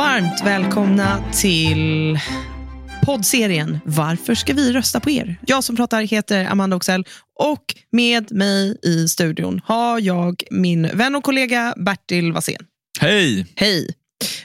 Varmt 0.00 0.40
välkomna 0.44 1.24
till 1.32 2.18
poddserien 3.06 3.80
Varför 3.84 4.34
ska 4.34 4.54
vi 4.54 4.72
rösta 4.72 5.00
på 5.00 5.10
er? 5.10 5.36
Jag 5.46 5.64
som 5.64 5.76
pratar 5.76 6.02
heter 6.02 6.44
Amanda 6.44 6.76
Oxell 6.76 7.04
och 7.38 7.64
med 7.92 8.32
mig 8.32 8.78
i 8.82 9.08
studion 9.08 9.60
har 9.64 10.00
jag 10.00 10.42
min 10.50 10.90
vän 10.96 11.14
och 11.14 11.24
kollega 11.24 11.74
Bertil 11.76 12.32
Wassén. 12.32 12.66
Hej! 13.00 13.46
Hej! 13.56 13.94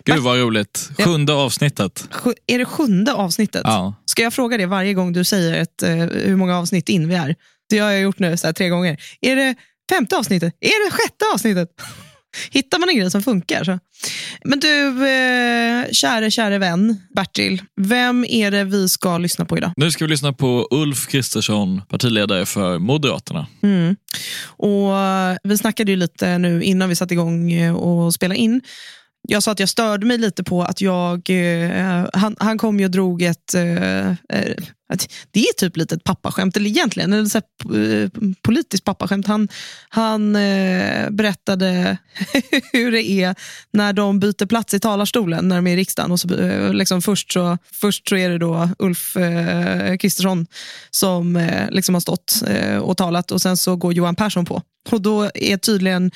Gud 0.03 0.19
vad 0.19 0.39
roligt. 0.39 0.89
Sjunde 0.97 1.33
avsnittet. 1.33 2.09
Är 2.47 2.59
det 2.59 2.65
sjunde 2.65 3.13
avsnittet? 3.13 3.61
Ja. 3.63 3.95
Ska 4.05 4.23
jag 4.23 4.33
fråga 4.33 4.57
det 4.57 4.65
varje 4.65 4.93
gång 4.93 5.13
du 5.13 5.23
säger 5.23 5.53
ett, 5.61 5.83
eh, 5.83 5.95
hur 5.95 6.35
många 6.35 6.57
avsnitt 6.57 6.89
in 6.89 7.07
vi 7.07 7.15
är? 7.15 7.35
Det 7.69 7.79
har 7.79 7.91
jag 7.91 8.01
gjort 8.01 8.19
nu 8.19 8.37
så 8.37 8.53
tre 8.53 8.69
gånger. 8.69 8.97
Är 9.21 9.35
det 9.35 9.55
femte 9.89 10.17
avsnittet? 10.17 10.55
Är 10.59 10.85
det 10.85 10.91
sjätte 10.91 11.25
avsnittet? 11.33 11.69
Hittar 12.51 12.79
man 12.79 12.89
en 12.89 12.97
grej 12.97 13.11
som 13.11 13.23
funkar 13.23 13.63
så. 13.63 13.79
Men 14.43 14.59
du, 14.59 14.87
eh, 14.87 15.91
käre, 15.91 16.31
käre 16.31 16.57
vän 16.57 17.01
Bertil. 17.15 17.61
Vem 17.81 18.25
är 18.25 18.51
det 18.51 18.63
vi 18.63 18.89
ska 18.89 19.17
lyssna 19.17 19.45
på 19.45 19.57
idag? 19.57 19.71
Nu 19.77 19.91
ska 19.91 20.05
vi 20.05 20.09
lyssna 20.09 20.33
på 20.33 20.67
Ulf 20.71 21.07
Kristersson, 21.07 21.81
partiledare 21.89 22.45
för 22.45 22.79
Moderaterna. 22.79 23.47
Mm. 23.63 23.95
Och 24.45 24.97
eh, 24.97 25.37
Vi 25.43 25.57
snackade 25.57 25.91
ju 25.91 25.97
lite 25.97 26.37
nu 26.37 26.63
innan 26.63 26.89
vi 26.89 26.95
satte 26.95 27.13
igång 27.13 27.51
eh, 27.51 27.75
och 27.75 28.13
spela 28.13 28.35
in. 28.35 28.61
Jag 29.27 29.43
sa 29.43 29.51
att 29.51 29.59
jag 29.59 29.69
störde 29.69 30.05
mig 30.05 30.17
lite 30.17 30.43
på 30.43 30.63
att 30.63 30.81
jag... 30.81 31.29
Eh, 31.29 32.07
han, 32.13 32.35
han 32.39 32.57
kom 32.57 32.79
ju 32.79 32.85
och 32.85 32.91
drog 32.91 33.21
ett... 33.21 33.53
Eh, 33.53 34.09
eh 34.09 34.15
ett, 34.93 35.13
det 35.31 35.39
är 35.39 35.53
typ 35.53 35.77
lite 35.77 35.95
ett 35.95 36.03
pappaskämt, 36.03 36.57
eller 36.57 36.69
egentligen 36.69 37.13
eller 37.13 37.25
så 37.25 37.41
här, 37.41 38.03
eh, 38.03 38.09
politiskt 38.41 38.83
pappaskämt. 38.83 39.27
Han, 39.27 39.47
han 39.89 40.35
eh, 40.35 41.09
berättade 41.09 41.97
hur 42.73 42.91
det 42.91 43.03
är 43.03 43.35
när 43.73 43.93
de 43.93 44.19
byter 44.19 44.45
plats 44.45 44.73
i 44.73 44.79
talarstolen 44.79 45.47
när 45.47 45.55
de 45.55 45.67
är 45.67 45.73
i 45.73 45.75
riksdagen. 45.75 46.11
Och 46.11 46.19
så, 46.19 46.35
eh, 46.35 46.73
liksom 46.73 47.01
först, 47.01 47.31
så, 47.31 47.57
först 47.71 48.09
så 48.09 48.15
är 48.15 48.29
det 48.29 48.37
då 48.37 48.69
Ulf 48.79 49.17
eh, 49.17 49.97
Kristersson 49.97 50.47
som 50.91 51.35
eh, 51.35 51.69
liksom 51.69 51.95
har 51.95 51.99
stått 52.01 52.43
eh, 52.47 52.77
och 52.77 52.97
talat 52.97 53.31
och 53.31 53.41
sen 53.41 53.57
så 53.57 53.75
går 53.75 53.93
Johan 53.93 54.15
Persson 54.15 54.45
på. 54.45 54.61
Och 54.91 55.01
då 55.01 55.29
är 55.33 55.57
tydligen 55.57 56.11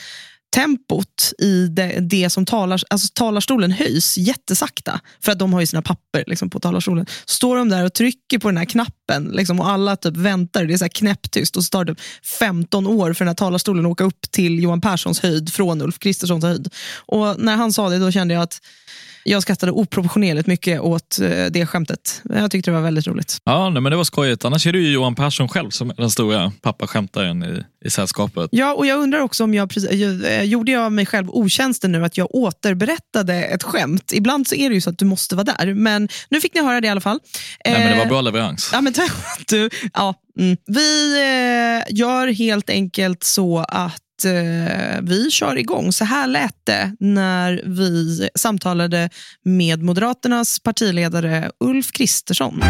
tempot 0.55 1.33
i 1.39 1.67
det, 1.67 1.99
det 1.99 2.29
som 2.29 2.45
talar, 2.45 2.81
alltså 2.89 3.07
talarstolen 3.13 3.71
höjs 3.71 4.17
jättesakta. 4.17 4.99
För 5.23 5.31
att 5.31 5.39
de 5.39 5.53
har 5.53 5.59
ju 5.59 5.65
sina 5.65 5.81
papper 5.81 6.23
liksom, 6.27 6.49
på 6.49 6.59
talarstolen. 6.59 7.05
Står 7.25 7.57
de 7.57 7.69
där 7.69 7.85
och 7.85 7.93
trycker 7.93 8.39
på 8.39 8.47
den 8.47 8.57
här 8.57 8.65
knappen 8.65 9.23
liksom, 9.23 9.59
och 9.59 9.69
alla 9.69 9.95
typ 9.95 10.17
väntar. 10.17 10.65
Det 10.65 10.73
är 10.73 10.77
så 10.77 10.83
här 10.83 10.89
knäpptyst 10.89 11.57
och 11.57 11.63
så 11.63 11.69
tar 11.69 11.85
det 11.85 11.95
typ 11.95 12.03
15 12.39 12.87
år 12.87 13.13
för 13.13 13.25
den 13.25 13.29
här 13.29 13.35
talarstolen 13.35 13.85
att 13.85 13.91
åka 13.91 14.03
upp 14.03 14.31
till 14.31 14.63
Johan 14.63 14.81
Perssons 14.81 15.19
höjd 15.19 15.53
från 15.53 15.81
Ulf 15.81 15.99
Kristerssons 15.99 16.43
höjd. 16.43 16.73
Och 16.95 17.39
när 17.39 17.55
han 17.55 17.73
sa 17.73 17.89
det 17.89 17.99
då 17.99 18.11
kände 18.11 18.33
jag 18.33 18.43
att 18.43 18.61
jag 19.23 19.41
skrattade 19.41 19.71
oproportionerligt 19.71 20.47
mycket 20.47 20.81
åt 20.81 21.19
eh, 21.19 21.45
det 21.45 21.65
skämtet. 21.65 22.21
Jag 22.29 22.51
tyckte 22.51 22.71
det 22.71 22.75
var 22.75 22.81
väldigt 22.81 23.07
roligt. 23.07 23.37
Ja, 23.43 23.69
nej, 23.69 23.81
men 23.81 23.89
det 23.91 23.95
var 23.95 24.03
skojigt. 24.03 24.45
Annars 24.45 24.67
är 24.67 24.71
det 24.73 24.79
ju 24.79 24.91
Johan 24.91 25.15
Persson 25.15 25.49
själv 25.49 25.69
som 25.69 25.89
är 25.89 25.95
den 25.95 26.09
stora 26.09 26.51
pappaskämtaren 26.61 27.43
i, 27.43 27.63
i 27.87 27.89
sällskapet. 27.89 28.49
Ja, 28.51 28.73
och 28.73 28.85
jag 28.85 28.99
undrar 28.99 29.19
också 29.19 29.43
om 29.43 29.53
jag, 29.53 29.69
precis- 29.69 29.89
eh, 30.23 30.43
gjorde 30.43 30.71
jag 30.71 30.91
mig 30.91 31.05
själv 31.05 31.29
otjänsten 31.29 31.91
nu 31.91 32.05
att 32.05 32.17
jag 32.17 32.35
återberättade 32.35 33.35
ett 33.35 33.63
skämt. 33.63 34.11
Ibland 34.13 34.47
så 34.47 34.55
är 34.55 34.69
det 34.69 34.75
ju 34.75 34.81
så 34.81 34.89
att 34.89 34.97
du 34.97 35.05
måste 35.05 35.35
vara 35.35 35.43
där, 35.57 35.73
men 35.73 36.09
nu 36.29 36.41
fick 36.41 36.53
ni 36.55 36.61
höra 36.61 36.81
det 36.81 36.87
i 36.87 36.89
alla 36.89 37.01
fall. 37.01 37.19
Nej, 37.65 37.73
men 37.79 37.87
det 37.91 37.95
var 37.97 38.03
Eh, 38.03 38.09
bra 38.09 38.21
leverans. 38.21 38.69
Ja, 38.73 38.81
men 38.81 38.93
du, 39.49 39.69
ja, 39.93 40.13
mm. 40.39 40.57
Vi 40.67 41.17
eh, 41.17 41.95
gör 41.97 42.27
helt 42.27 42.69
enkelt 42.69 43.23
så 43.23 43.59
att 43.59 44.01
eh, 44.25 45.01
vi 45.01 45.31
kör 45.31 45.57
igång. 45.57 45.91
Så 45.91 46.05
här 46.05 46.27
lät 46.27 46.55
det 46.63 46.95
när 46.99 47.63
vi 47.65 48.29
samtalade 48.35 49.09
med 49.43 49.83
Moderaternas 49.83 50.59
partiledare 50.59 51.51
Ulf 51.59 51.91
Kristersson. 51.91 52.61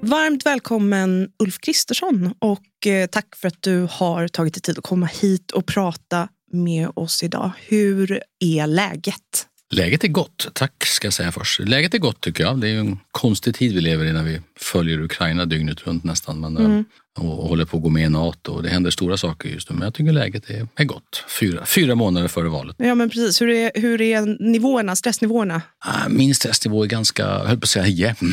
Varmt 0.00 0.46
välkommen 0.46 1.28
Ulf 1.38 1.58
Kristersson 1.58 2.34
och 2.38 2.86
eh, 2.86 3.06
tack 3.06 3.36
för 3.36 3.48
att 3.48 3.62
du 3.62 3.88
har 3.90 4.28
tagit 4.28 4.54
dig 4.54 4.60
tid 4.60 4.78
att 4.78 4.84
komma 4.84 5.06
hit 5.06 5.50
och 5.50 5.66
prata 5.66 6.28
med 6.52 6.88
oss 6.94 7.22
idag. 7.22 7.50
Hur 7.68 8.22
är 8.40 8.66
läget? 8.66 9.46
Läget 9.74 10.04
är 10.04 10.08
gott, 10.08 10.48
tack 10.52 10.84
ska 10.86 11.06
jag 11.06 11.12
säga 11.12 11.32
först. 11.32 11.58
Läget 11.60 11.94
är 11.94 11.98
gott 11.98 12.20
tycker 12.20 12.44
jag. 12.44 12.60
Det 12.60 12.66
är 12.68 12.72
ju 12.72 12.78
en 12.80 12.98
konstig 13.10 13.54
tid 13.54 13.74
vi 13.74 13.80
lever 13.80 14.04
i 14.04 14.12
när 14.12 14.22
vi 14.22 14.40
följer 14.60 15.00
Ukraina 15.00 15.44
dygnet 15.44 15.86
runt 15.86 16.04
nästan. 16.04 16.40
Men, 16.40 16.56
Mm. 16.56 16.78
eh, 16.78 16.84
och, 17.18 17.42
och 17.42 17.48
håller 17.48 17.64
på 17.64 17.76
att 17.76 17.82
gå 17.82 17.88
med 17.88 18.06
i 18.06 18.08
Nato 18.08 18.52
och 18.52 18.62
det 18.62 18.68
händer 18.68 18.90
stora 18.90 19.16
saker 19.16 19.48
just 19.48 19.70
nu. 19.70 19.76
Men 19.76 19.84
jag 19.84 19.94
tycker 19.94 20.12
läget 20.12 20.50
är, 20.50 20.68
är 20.76 20.84
gott. 20.84 21.24
Fyra, 21.40 21.66
fyra 21.66 21.94
månader 21.94 22.28
före 22.28 22.48
valet. 22.48 22.76
Ja, 22.78 22.94
men 22.94 23.10
precis. 23.10 23.40
Hur 23.42 23.48
är, 23.48 23.70
hur 23.74 24.00
är 24.00 24.50
nivåerna, 24.50 24.96
stressnivåerna? 24.96 25.62
Ah, 25.84 26.08
Min 26.08 26.34
stressnivå 26.34 26.82
är 26.84 26.86
ganska, 26.88 27.22
jag 27.22 27.44
höll 27.44 27.56
på 27.58 27.64
att 27.64 27.68
säga 27.68 27.86
jämn. 27.86 28.32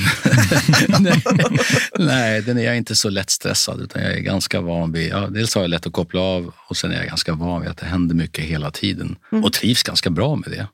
nej, 0.99 1.23
nej, 1.99 2.41
den 2.41 2.57
är 2.57 2.63
jag 2.63 2.77
inte 2.77 2.95
så 2.95 3.09
lätt 3.09 3.29
stressad 3.29 3.81
utan 3.81 4.01
jag 4.01 4.13
är 4.13 4.19
ganska 4.19 4.61
van 4.61 4.91
vid, 4.91 5.09
ja, 5.11 5.27
dels 5.27 5.55
har 5.55 5.61
jag 5.61 5.69
lätt 5.69 5.87
att 5.87 5.93
koppla 5.93 6.21
av 6.21 6.53
och 6.69 6.77
sen 6.77 6.91
är 6.91 6.95
jag 6.97 7.07
ganska 7.07 7.33
van 7.33 7.61
vid 7.61 7.69
att 7.69 7.77
det 7.77 7.85
händer 7.85 8.15
mycket 8.15 8.45
hela 8.45 8.71
tiden 8.71 9.15
och 9.43 9.53
trivs 9.53 9.83
ganska 9.83 10.09
bra 10.09 10.35
med 10.35 10.51
det. 10.51 10.67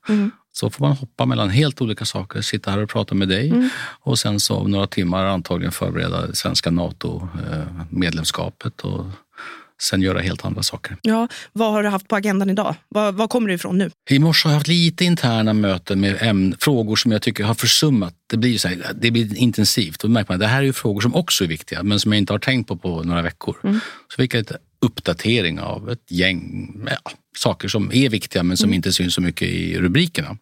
Så 0.52 0.70
får 0.70 0.84
man 0.84 0.96
hoppa 0.96 1.26
mellan 1.26 1.50
helt 1.50 1.80
olika 1.80 2.04
saker, 2.04 2.40
sitta 2.40 2.70
här 2.70 2.82
och 2.82 2.90
prata 2.90 3.14
med 3.14 3.28
dig 3.28 3.70
och 4.00 4.18
sen 4.18 4.40
så 4.40 4.56
om 4.56 4.70
några 4.70 4.86
timmar 4.86 5.24
antagligen 5.24 5.72
förbereda 5.72 6.26
det 6.26 6.36
svenska 6.36 6.70
NATO-medlemskapet 6.70 8.80
och 8.80 9.04
sen 9.82 10.02
göra 10.02 10.20
helt 10.20 10.44
andra 10.44 10.62
saker. 10.62 10.96
Ja, 11.02 11.28
vad 11.52 11.72
har 11.72 11.82
du 11.82 11.88
haft 11.88 12.08
på 12.08 12.16
agendan 12.16 12.50
idag? 12.50 12.74
Vad, 12.88 13.14
vad 13.14 13.30
kommer 13.30 13.48
du 13.48 13.54
ifrån 13.54 13.78
nu? 13.78 13.90
I 14.10 14.18
morse 14.18 14.48
har 14.48 14.52
jag 14.52 14.56
haft 14.56 14.68
lite 14.68 15.04
interna 15.04 15.52
möten 15.52 16.00
med 16.00 16.22
ämn, 16.22 16.56
frågor 16.60 16.96
som 16.96 17.12
jag 17.12 17.22
tycker 17.22 17.44
har 17.44 17.54
försummat. 17.54 18.14
Det 18.26 18.36
blir, 18.36 18.58
så 18.58 18.68
här, 18.68 18.92
det 18.94 19.10
blir 19.10 19.36
intensivt. 19.36 20.04
Och 20.04 20.10
märker 20.10 20.32
man 20.32 20.40
det 20.40 20.46
här 20.46 20.58
är 20.58 20.62
ju 20.62 20.72
frågor 20.72 21.00
som 21.00 21.14
också 21.14 21.44
är 21.44 21.48
viktiga 21.48 21.82
men 21.82 22.00
som 22.00 22.12
jag 22.12 22.18
inte 22.18 22.32
har 22.32 22.38
tänkt 22.38 22.68
på 22.68 22.76
på 22.76 23.02
några 23.02 23.22
veckor. 23.22 23.80
Så 24.12 24.16
fick 24.16 24.34
jag 24.34 24.38
lite 24.38 24.58
uppdatering 24.80 25.60
av 25.60 25.90
ett 25.90 26.10
gäng 26.10 26.70
ja, 27.04 27.10
saker 27.36 27.68
som 27.68 27.92
är 27.92 28.08
viktiga 28.08 28.42
men 28.42 28.56
som 28.56 28.74
inte 28.74 28.92
syns 28.92 29.14
så 29.14 29.20
mycket 29.20 29.48
i 29.48 29.78
rubrikerna. 29.78 30.36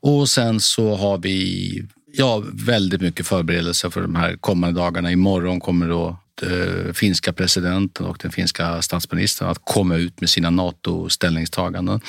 Och 0.00 0.28
sen 0.28 0.60
så 0.60 0.94
har 0.96 1.18
vi 1.18 1.82
ja, 2.12 2.42
väldigt 2.52 3.00
mycket 3.00 3.26
förberedelser 3.26 3.90
för 3.90 4.02
de 4.02 4.14
här 4.14 4.36
kommande 4.36 4.80
dagarna. 4.80 5.12
Imorgon 5.12 5.60
kommer 5.60 5.88
då 5.88 6.16
eh, 6.42 6.92
finska 6.92 7.32
presidenten 7.32 8.06
och 8.06 8.18
den 8.22 8.30
finska 8.32 8.82
statsministern 8.82 9.48
att 9.48 9.60
komma 9.64 9.96
ut 9.96 10.20
med 10.20 10.30
sina 10.30 10.50
NATO-ställningstaganden. 10.50 12.00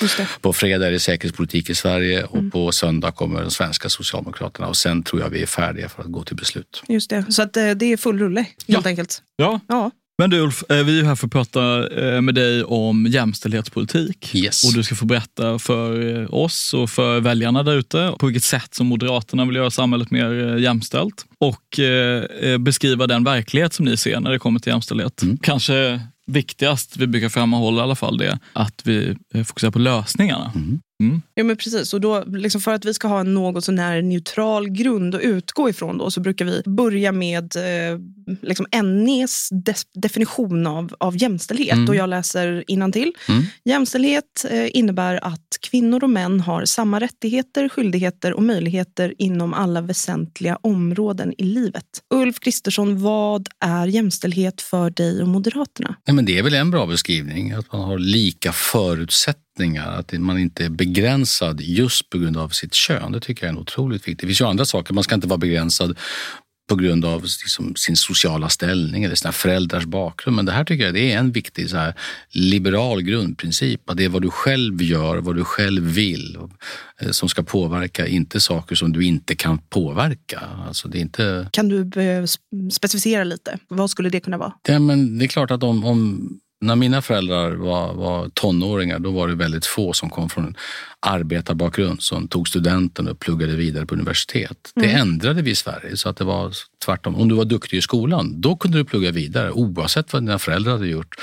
På 0.41 0.53
fredag 0.53 0.87
är 0.87 0.91
det 0.91 0.99
säkerhetspolitik 0.99 1.69
i 1.69 1.75
Sverige 1.75 2.23
och 2.23 2.51
på 2.51 2.71
söndag 2.71 3.11
kommer 3.11 3.41
de 3.41 3.51
svenska 3.51 3.89
socialdemokraterna 3.89 4.67
och 4.67 4.77
sen 4.77 5.03
tror 5.03 5.21
jag 5.21 5.29
vi 5.29 5.41
är 5.41 5.45
färdiga 5.45 5.89
för 5.89 6.01
att 6.03 6.11
gå 6.11 6.23
till 6.23 6.35
beslut. 6.35 6.83
Just 6.87 7.09
det. 7.09 7.25
Så 7.29 7.41
att, 7.41 7.57
eh, 7.57 7.69
det 7.71 7.85
är 7.85 7.97
full 7.97 8.19
rulle, 8.19 8.39
helt 8.39 8.85
Ja. 8.85 8.89
enkelt. 8.89 9.21
Ja. 9.35 9.59
Ja. 9.67 9.91
Men 10.17 10.29
du 10.29 10.39
Ulf, 10.39 10.63
eh, 10.69 10.83
vi 10.83 10.99
är 10.99 11.03
här 11.03 11.15
för 11.15 11.27
att 11.27 11.31
prata 11.31 11.89
eh, 12.01 12.21
med 12.21 12.35
dig 12.35 12.63
om 12.63 13.05
jämställdhetspolitik. 13.05 14.35
Yes. 14.35 14.63
Och 14.63 14.73
du 14.73 14.83
ska 14.83 14.95
få 14.95 15.05
berätta 15.05 15.59
för 15.59 16.19
eh, 16.21 16.33
oss 16.33 16.73
och 16.73 16.89
för 16.89 17.19
väljarna 17.19 17.63
där 17.63 17.75
ute 17.75 18.13
på 18.19 18.25
vilket 18.25 18.43
sätt 18.43 18.73
som 18.73 18.87
Moderaterna 18.87 19.45
vill 19.45 19.55
göra 19.55 19.71
samhället 19.71 20.11
mer 20.11 20.57
jämställt. 20.57 21.25
Och 21.37 21.79
beskriva 22.59 23.07
den 23.07 23.23
verklighet 23.23 23.73
som 23.73 23.85
ni 23.85 23.97
ser 23.97 24.19
när 24.19 24.31
det 24.31 24.39
kommer 24.39 24.59
till 24.59 24.71
jämställdhet. 24.71 25.21
Kanske 25.41 26.01
viktigast, 26.27 26.97
vi 26.97 27.07
brukar 27.07 27.29
framhålla 27.29 27.79
i 27.79 27.83
alla 27.83 27.95
fall 27.95 28.17
det, 28.17 28.39
att 28.53 28.81
vi 28.83 29.15
fokuserar 29.45 29.71
på 29.71 29.79
lösningarna. 29.79 30.51
Mm. 30.55 30.79
Ja, 31.33 31.43
men 31.43 31.57
precis. 31.57 31.93
Och 31.93 32.01
då, 32.01 32.23
liksom 32.23 32.61
för 32.61 32.71
att 32.71 32.85
vi 32.85 32.93
ska 32.93 33.07
ha 33.07 33.19
en 33.19 33.33
något 33.33 33.63
sånär 33.63 34.01
neutral 34.01 34.69
grund 34.69 35.15
att 35.15 35.21
utgå 35.21 35.69
ifrån 35.69 35.97
då, 35.97 36.11
så 36.11 36.19
brukar 36.19 36.45
vi 36.45 36.61
börja 36.65 37.11
med 37.11 37.55
eh, 37.55 37.99
liksom 38.41 38.65
NEs 38.83 39.49
de 39.51 39.73
definition 39.93 40.67
av, 40.67 40.95
av 40.99 41.21
jämställdhet. 41.21 41.73
Mm. 41.73 41.89
Och 41.89 41.95
jag 41.95 42.09
läser 42.09 42.63
innantill. 42.67 43.13
Mm. 43.29 43.43
Jämställdhet 43.65 44.45
eh, 44.49 44.77
innebär 44.77 45.23
att 45.23 45.57
kvinnor 45.61 46.03
och 46.03 46.09
män 46.09 46.39
har 46.39 46.65
samma 46.65 46.99
rättigheter, 46.99 47.69
skyldigheter 47.69 48.33
och 48.33 48.43
möjligheter 48.43 49.13
inom 49.17 49.53
alla 49.53 49.81
väsentliga 49.81 50.57
områden 50.61 51.33
i 51.37 51.43
livet. 51.43 51.85
Ulf 52.13 52.39
Kristersson, 52.39 53.01
vad 53.01 53.47
är 53.59 53.87
jämställdhet 53.87 54.61
för 54.61 54.89
dig 54.89 55.21
och 55.21 55.27
Moderaterna? 55.27 55.95
Nej, 56.07 56.15
men 56.15 56.25
det 56.25 56.37
är 56.37 56.43
väl 56.43 56.53
en 56.53 56.71
bra 56.71 56.85
beskrivning, 56.85 57.51
att 57.51 57.71
man 57.71 57.81
har 57.81 57.99
lika 57.99 58.53
förutsättningar, 58.53 59.50
att 59.77 60.13
man 60.13 60.39
inte 60.39 60.65
är 60.65 60.69
begränsad 60.69 61.61
just 61.61 62.09
på 62.09 62.17
grund 62.17 62.37
av 62.37 62.49
sitt 62.49 62.73
kön. 62.73 63.11
Det 63.11 63.19
tycker 63.19 63.45
jag 63.45 63.55
är 63.55 63.59
otroligt 63.59 64.01
viktigt. 64.01 64.19
Det 64.19 64.27
finns 64.27 64.41
ju 64.41 64.45
andra 64.45 64.65
saker, 64.65 64.93
man 64.93 65.03
ska 65.03 65.15
inte 65.15 65.27
vara 65.27 65.37
begränsad 65.37 65.97
på 66.71 66.75
grund 66.75 67.05
av 67.05 67.21
liksom 67.21 67.75
sin 67.75 67.95
sociala 67.95 68.49
ställning 68.49 69.03
eller 69.03 69.15
sina 69.15 69.31
föräldrars 69.31 69.85
bakgrund. 69.85 70.35
Men 70.35 70.45
det 70.45 70.51
här 70.51 70.63
tycker 70.63 70.85
jag 70.85 70.93
det 70.93 71.11
är 71.11 71.17
en 71.17 71.31
viktig 71.31 71.69
så 71.69 71.77
här, 71.77 71.93
liberal 72.29 73.01
grundprincip. 73.01 73.89
Att 73.89 73.97
det 73.97 74.05
är 74.05 74.09
vad 74.09 74.21
du 74.21 74.29
själv 74.29 74.81
gör, 74.81 75.17
vad 75.17 75.35
du 75.35 75.43
själv 75.43 75.83
vill 75.83 76.37
eh, 76.99 77.11
som 77.11 77.29
ska 77.29 77.43
påverka, 77.43 78.07
inte 78.07 78.39
saker 78.39 78.75
som 78.75 78.93
du 78.93 79.05
inte 79.05 79.35
kan 79.35 79.57
påverka. 79.57 80.41
Alltså 80.67 80.87
det 80.87 80.97
är 80.97 81.01
inte... 81.01 81.49
Kan 81.51 81.69
du 81.69 82.27
specificera 82.71 83.23
lite? 83.23 83.57
Vad 83.67 83.89
skulle 83.89 84.09
det 84.09 84.19
kunna 84.19 84.37
vara? 84.37 84.53
Ja, 84.67 84.79
men 84.79 85.17
det 85.17 85.25
är 85.25 85.27
klart 85.27 85.51
att 85.51 85.63
om, 85.63 85.85
om 85.85 86.29
när 86.61 86.75
mina 86.75 87.01
föräldrar 87.01 87.51
var, 87.51 87.93
var 87.93 88.29
tonåringar 88.29 88.99
då 88.99 89.11
var 89.11 89.27
det 89.27 89.35
väldigt 89.35 89.65
få 89.65 89.93
som 89.93 90.09
kom 90.09 90.29
från 90.29 90.55
arbetarbakgrund 90.99 92.01
som 92.01 92.27
tog 92.27 92.47
studenten 92.47 93.07
och 93.07 93.19
pluggade 93.19 93.55
vidare 93.55 93.85
på 93.85 93.95
universitet. 93.95 94.71
Mm. 94.75 94.87
Det 94.87 94.95
ändrade 94.95 95.41
vi 95.41 95.51
i 95.51 95.55
Sverige 95.55 95.97
så 95.97 96.09
att 96.09 96.17
det 96.17 96.23
var 96.23 96.53
tvärtom. 96.85 97.15
Om 97.15 97.29
du 97.29 97.35
var 97.35 97.45
duktig 97.45 97.77
i 97.77 97.81
skolan, 97.81 98.41
då 98.41 98.55
kunde 98.55 98.77
du 98.77 98.85
plugga 98.85 99.11
vidare 99.11 99.51
oavsett 99.51 100.13
vad 100.13 100.21
dina 100.21 100.39
föräldrar 100.39 100.71
hade 100.71 100.87
gjort, 100.87 101.15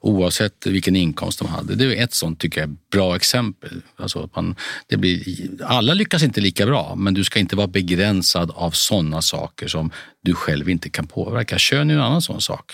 oavsett 0.00 0.66
vilken 0.66 0.96
inkomst 0.96 1.38
de 1.38 1.48
hade. 1.48 1.74
Det 1.74 1.84
är 1.84 2.04
ett 2.04 2.14
sånt, 2.14 2.40
tycker 2.40 2.60
jag, 2.60 2.76
bra 2.92 3.16
exempel. 3.16 3.82
Alltså 3.96 4.22
att 4.24 4.36
man, 4.36 4.54
det 4.86 4.96
blir, 4.96 5.22
alla 5.64 5.94
lyckas 5.94 6.22
inte 6.22 6.40
lika 6.40 6.66
bra, 6.66 6.94
men 6.96 7.14
du 7.14 7.24
ska 7.24 7.38
inte 7.38 7.56
vara 7.56 7.66
begränsad 7.66 8.50
av 8.54 8.70
sådana 8.70 9.22
saker 9.22 9.68
som 9.68 9.90
du 10.22 10.34
själv 10.34 10.68
inte 10.68 10.90
kan 10.90 11.06
påverka. 11.06 11.58
Kön 11.58 11.90
är 11.90 11.94
en 11.94 12.00
annan 12.00 12.22
sån 12.22 12.40
sak. 12.40 12.72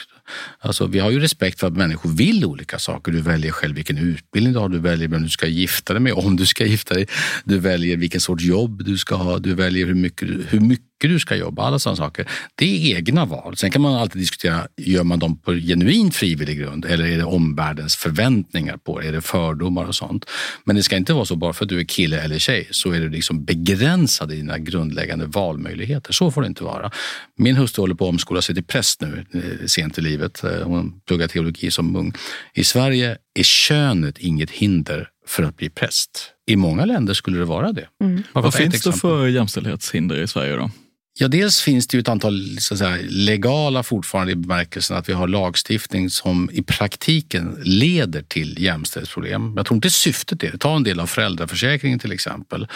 Alltså, 0.58 0.86
vi 0.86 0.98
har 0.98 1.10
ju 1.10 1.20
respekt 1.20 1.60
för 1.60 1.66
att 1.66 1.76
människor 1.76 2.10
vill 2.10 2.44
olika 2.44 2.78
saker. 2.78 3.12
Du 3.12 3.20
väljer 3.20 3.52
själv 3.52 3.74
vilken 3.74 3.98
utbildning 3.98 4.52
du 4.52 4.58
har, 4.58 4.68
du 4.68 4.78
väljer 4.78 5.08
vem 5.08 5.22
du 5.22 5.28
ska 5.28 5.46
gifta 5.46 5.92
dig 5.92 6.02
med, 6.02 6.12
om 6.12 6.36
du 6.36 6.46
ska 6.46 6.64
gifta 6.64 6.94
dig. 6.94 7.06
Du 7.44 7.58
väljer 7.58 7.96
vilken 7.96 8.20
sorts 8.20 8.44
jobb 8.44 8.84
du 8.84 8.98
ska 8.98 9.14
ha, 9.14 9.38
du 9.38 9.54
väljer 9.54 9.86
hur 9.86 9.94
mycket, 9.94 10.28
hur 10.48 10.60
mycket 10.60 10.85
du 10.98 11.18
ska 11.18 11.36
jobba, 11.36 11.62
alla 11.62 11.78
sådana 11.78 11.96
saker. 11.96 12.28
Det 12.54 12.64
är 12.64 12.96
egna 12.96 13.24
val. 13.24 13.56
Sen 13.56 13.70
kan 13.70 13.82
man 13.82 13.94
alltid 13.94 14.22
diskutera, 14.22 14.68
gör 14.76 15.04
man 15.04 15.18
dem 15.18 15.38
på 15.38 15.52
genuint 15.52 16.14
frivillig 16.14 16.58
grund 16.58 16.84
eller 16.84 17.06
är 17.06 17.16
det 17.16 17.24
omvärldens 17.24 17.96
förväntningar 17.96 18.76
på 18.76 19.00
det? 19.00 19.08
Är 19.08 19.12
det 19.12 19.20
fördomar 19.20 19.84
och 19.84 19.94
sånt? 19.94 20.24
Men 20.64 20.76
det 20.76 20.82
ska 20.82 20.96
inte 20.96 21.12
vara 21.12 21.24
så 21.24 21.36
bara 21.36 21.52
för 21.52 21.64
att 21.64 21.68
du 21.68 21.80
är 21.80 21.84
kille 21.84 22.20
eller 22.20 22.38
tjej 22.38 22.68
så 22.70 22.92
är 22.92 23.00
du 23.00 23.08
liksom 23.08 23.44
begränsad 23.44 24.32
i 24.32 24.36
dina 24.36 24.58
grundläggande 24.58 25.26
valmöjligheter. 25.26 26.12
Så 26.12 26.30
får 26.30 26.40
det 26.42 26.48
inte 26.48 26.64
vara. 26.64 26.90
Min 27.38 27.56
hustru 27.56 27.82
håller 27.82 27.94
på 27.94 28.04
att 28.04 28.10
omskola 28.12 28.42
sig 28.42 28.54
till 28.54 28.64
präst 28.64 29.00
nu 29.00 29.24
eh, 29.34 29.66
sent 29.66 29.98
i 29.98 30.00
livet. 30.00 30.44
Eh, 30.44 30.50
hon 30.62 31.00
pluggar 31.06 31.28
teologi 31.28 31.70
som 31.70 31.96
ung. 31.96 32.12
I 32.54 32.64
Sverige 32.64 33.18
är 33.34 33.42
könet 33.42 34.18
inget 34.18 34.50
hinder 34.50 35.08
för 35.26 35.42
att 35.42 35.56
bli 35.56 35.70
präst. 35.70 36.32
I 36.46 36.56
många 36.56 36.84
länder 36.84 37.14
skulle 37.14 37.38
det 37.38 37.44
vara 37.44 37.72
det. 37.72 37.88
Mm. 38.04 38.22
Vad 38.32 38.54
finns 38.54 38.82
det 38.82 38.92
för 38.92 39.26
jämställdhetshinder 39.26 40.22
i 40.22 40.26
Sverige 40.26 40.56
då? 40.56 40.70
Ja, 41.18 41.28
dels 41.28 41.60
finns 41.60 41.86
det 41.86 41.96
ju 41.96 42.00
ett 42.00 42.08
antal 42.08 42.60
så 42.60 42.76
säga, 42.76 42.98
legala 43.08 43.82
fortfarande 43.82 44.32
i 44.32 44.36
bemärkelsen 44.36 44.96
att 44.96 45.08
vi 45.08 45.12
har 45.12 45.28
lagstiftning 45.28 46.10
som 46.10 46.50
i 46.52 46.62
praktiken 46.62 47.58
leder 47.64 48.22
till 48.22 48.62
jämställdhetsproblem. 48.62 49.52
Jag 49.56 49.66
tror 49.66 49.76
inte 49.76 49.90
syftet 49.90 50.42
är 50.42 50.50
det. 50.52 50.58
Ta 50.58 50.76
en 50.76 50.82
del 50.82 51.00
av 51.00 51.06
föräldraförsäkringen 51.06 51.98
till 51.98 52.12
exempel. 52.12 52.66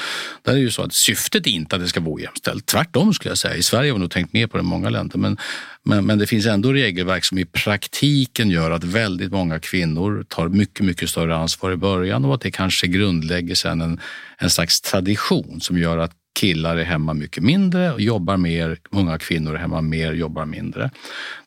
Där 0.43 0.53
är 0.53 0.57
det 0.57 0.63
ju 0.63 0.71
så 0.71 0.83
att 0.83 0.93
syftet 0.93 1.47
är 1.47 1.51
inte 1.51 1.77
att 1.77 1.83
det 1.83 1.89
ska 1.89 2.01
vara 2.01 2.15
ojämställt. 2.15 2.67
Tvärtom 2.67 3.15
skulle 3.15 3.31
jag 3.31 3.39
säga. 3.39 3.57
I 3.57 3.63
Sverige 3.63 3.91
har 3.91 3.95
vi 3.95 4.01
nog 4.01 4.11
tänkt 4.11 4.33
mer 4.33 4.47
på 4.47 4.57
det 4.57 4.61
än 4.61 4.67
många 4.67 4.91
länder. 4.91 5.19
Men, 5.19 5.37
men, 5.83 6.07
men, 6.07 6.19
det 6.19 6.27
finns 6.27 6.47
ändå 6.47 6.73
regelverk 6.73 7.25
som 7.25 7.39
i 7.39 7.45
praktiken 7.45 8.51
gör 8.51 8.71
att 8.71 8.85
väldigt 8.85 9.33
många 9.33 9.61
kvinnor 9.61 10.25
tar 10.29 10.49
mycket, 10.49 10.87
mycket 10.87 11.11
större 11.11 11.37
ansvar 11.37 11.73
i 11.73 11.77
början 11.77 12.25
och 12.25 12.35
att 12.35 12.41
det 12.41 12.51
kanske 12.51 12.87
grundlägger 12.87 13.55
sen 13.55 13.81
en, 13.81 14.01
en 14.39 14.51
slags 14.51 14.81
tradition 14.81 15.61
som 15.61 15.79
gör 15.79 15.99
att 15.99 16.13
killar 16.41 16.77
är 16.77 16.85
hemma 16.85 17.15
mycket 17.15 17.43
mindre 17.43 17.93
och 17.93 18.01
jobbar 18.01 18.37
mer. 18.37 18.79
Många 18.91 19.19
kvinnor 19.19 19.55
är 19.55 19.59
hemma 19.59 19.81
mer 19.81 20.11
och 20.11 20.17
jobbar 20.17 20.47
mindre. 20.47 20.91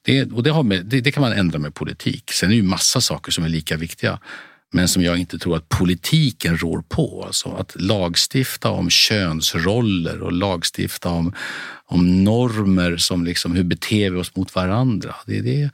Det, 0.01 0.31
och 0.31 0.43
det, 0.43 0.63
med, 0.63 0.85
det, 0.85 1.01
det, 1.01 1.11
kan 1.11 1.21
man 1.21 1.33
ändra 1.33 1.59
med 1.59 1.73
politik. 1.73 2.31
Sen 2.31 2.49
är 2.49 2.51
det 2.51 2.55
ju 2.55 2.63
massa 2.63 3.01
saker 3.01 3.31
som 3.31 3.43
är 3.43 3.49
lika 3.49 3.77
viktiga 3.77 4.19
men 4.73 4.87
som 4.87 5.03
jag 5.03 5.17
inte 5.17 5.39
tror 5.39 5.55
att 5.55 5.69
politiken 5.69 6.57
rår 6.57 6.83
på. 6.89 7.23
Alltså 7.25 7.49
att 7.49 7.75
lagstifta 7.81 8.69
om 8.69 8.89
könsroller 8.89 10.21
och 10.21 10.31
lagstifta 10.31 11.09
om, 11.09 11.33
om 11.85 12.23
normer 12.23 12.97
som 12.97 13.25
liksom, 13.25 13.55
hur 13.55 13.63
beter 13.63 14.09
vi 14.09 14.19
oss 14.19 14.35
mot 14.35 14.55
varandra. 14.55 15.15
Det, 15.25 15.41
det, 15.41 15.69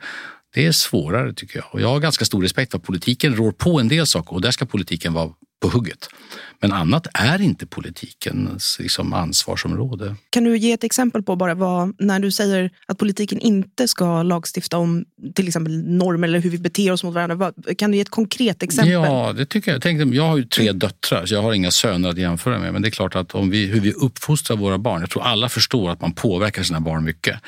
det 0.54 0.66
är 0.66 0.72
svårare 0.72 1.34
tycker 1.34 1.60
jag. 1.60 1.66
Och 1.72 1.82
jag 1.82 1.88
har 1.88 2.00
ganska 2.00 2.26
stor 2.26 2.42
respekt 2.42 2.72
för 2.72 2.78
att 2.78 2.84
politiken 2.84 3.36
rår 3.36 3.52
på 3.52 3.80
en 3.80 3.88
del 3.88 4.08
saker 4.08 4.34
och 4.34 4.42
där 4.42 4.52
ska 4.52 4.66
politiken 4.66 5.14
vara 5.14 5.32
på 5.60 5.68
hugget. 5.68 6.10
Men 6.62 6.72
annat 6.72 7.08
är 7.14 7.42
inte 7.42 7.66
politikens 7.66 8.78
liksom, 8.80 9.14
ansvarsområde. 9.14 10.16
Kan 10.30 10.44
du 10.44 10.58
ge 10.58 10.72
ett 10.72 10.84
exempel 10.84 11.24
på 11.24 11.36
bara 11.36 11.54
vad, 11.56 11.96
när 12.00 12.20
du 12.20 12.32
säger 12.32 12.72
att 12.86 12.98
politiken 12.98 13.40
inte 13.40 13.88
ska 13.88 14.24
lagstifta 14.24 14.78
om 14.78 15.06
till 15.36 15.48
exempel 15.48 15.78
normer 15.78 16.28
eller 16.28 16.40
hur 16.40 16.50
vi 16.50 16.58
beter 16.58 16.92
oss 16.92 17.04
mot 17.04 17.14
varandra. 17.14 17.54
Kan 17.78 17.92
du 17.92 17.98
ge 17.98 18.02
ett 18.02 18.10
konkret 18.10 18.64
exempel? 18.64 18.92
Ja, 18.92 19.34
det 19.34 19.46
tycker 19.46 19.72
jag. 19.72 19.76
Jag, 19.76 19.82
tänkte, 19.82 20.16
jag 20.16 20.28
har 20.28 20.38
ju 20.38 20.44
tre 20.44 20.72
döttrar 20.72 21.26
så 21.26 21.34
jag 21.34 21.42
har 21.42 21.54
inga 21.54 21.72
söner 21.72 22.10
att 22.10 22.18
jämföra 22.18 22.60
med. 22.60 22.74
Men 22.74 22.82
det 22.82 22.88
är 22.88 22.92
klart 22.92 23.16
att 23.16 23.36
om 23.36 23.50
vi, 23.50 23.66
hur 23.66 23.80
vi 23.80 23.94
uppfostrar 23.94 24.58
våra 24.58 24.78
barn. 24.78 25.02
Jag 25.02 25.10
tror 25.10 25.24
alla 25.24 25.50
förstår 25.50 25.92
att 25.92 26.02
man 26.02 26.14
påverkar 26.14 26.64
sina 26.64 26.80
barn 26.80 27.04
mycket. 27.04 27.40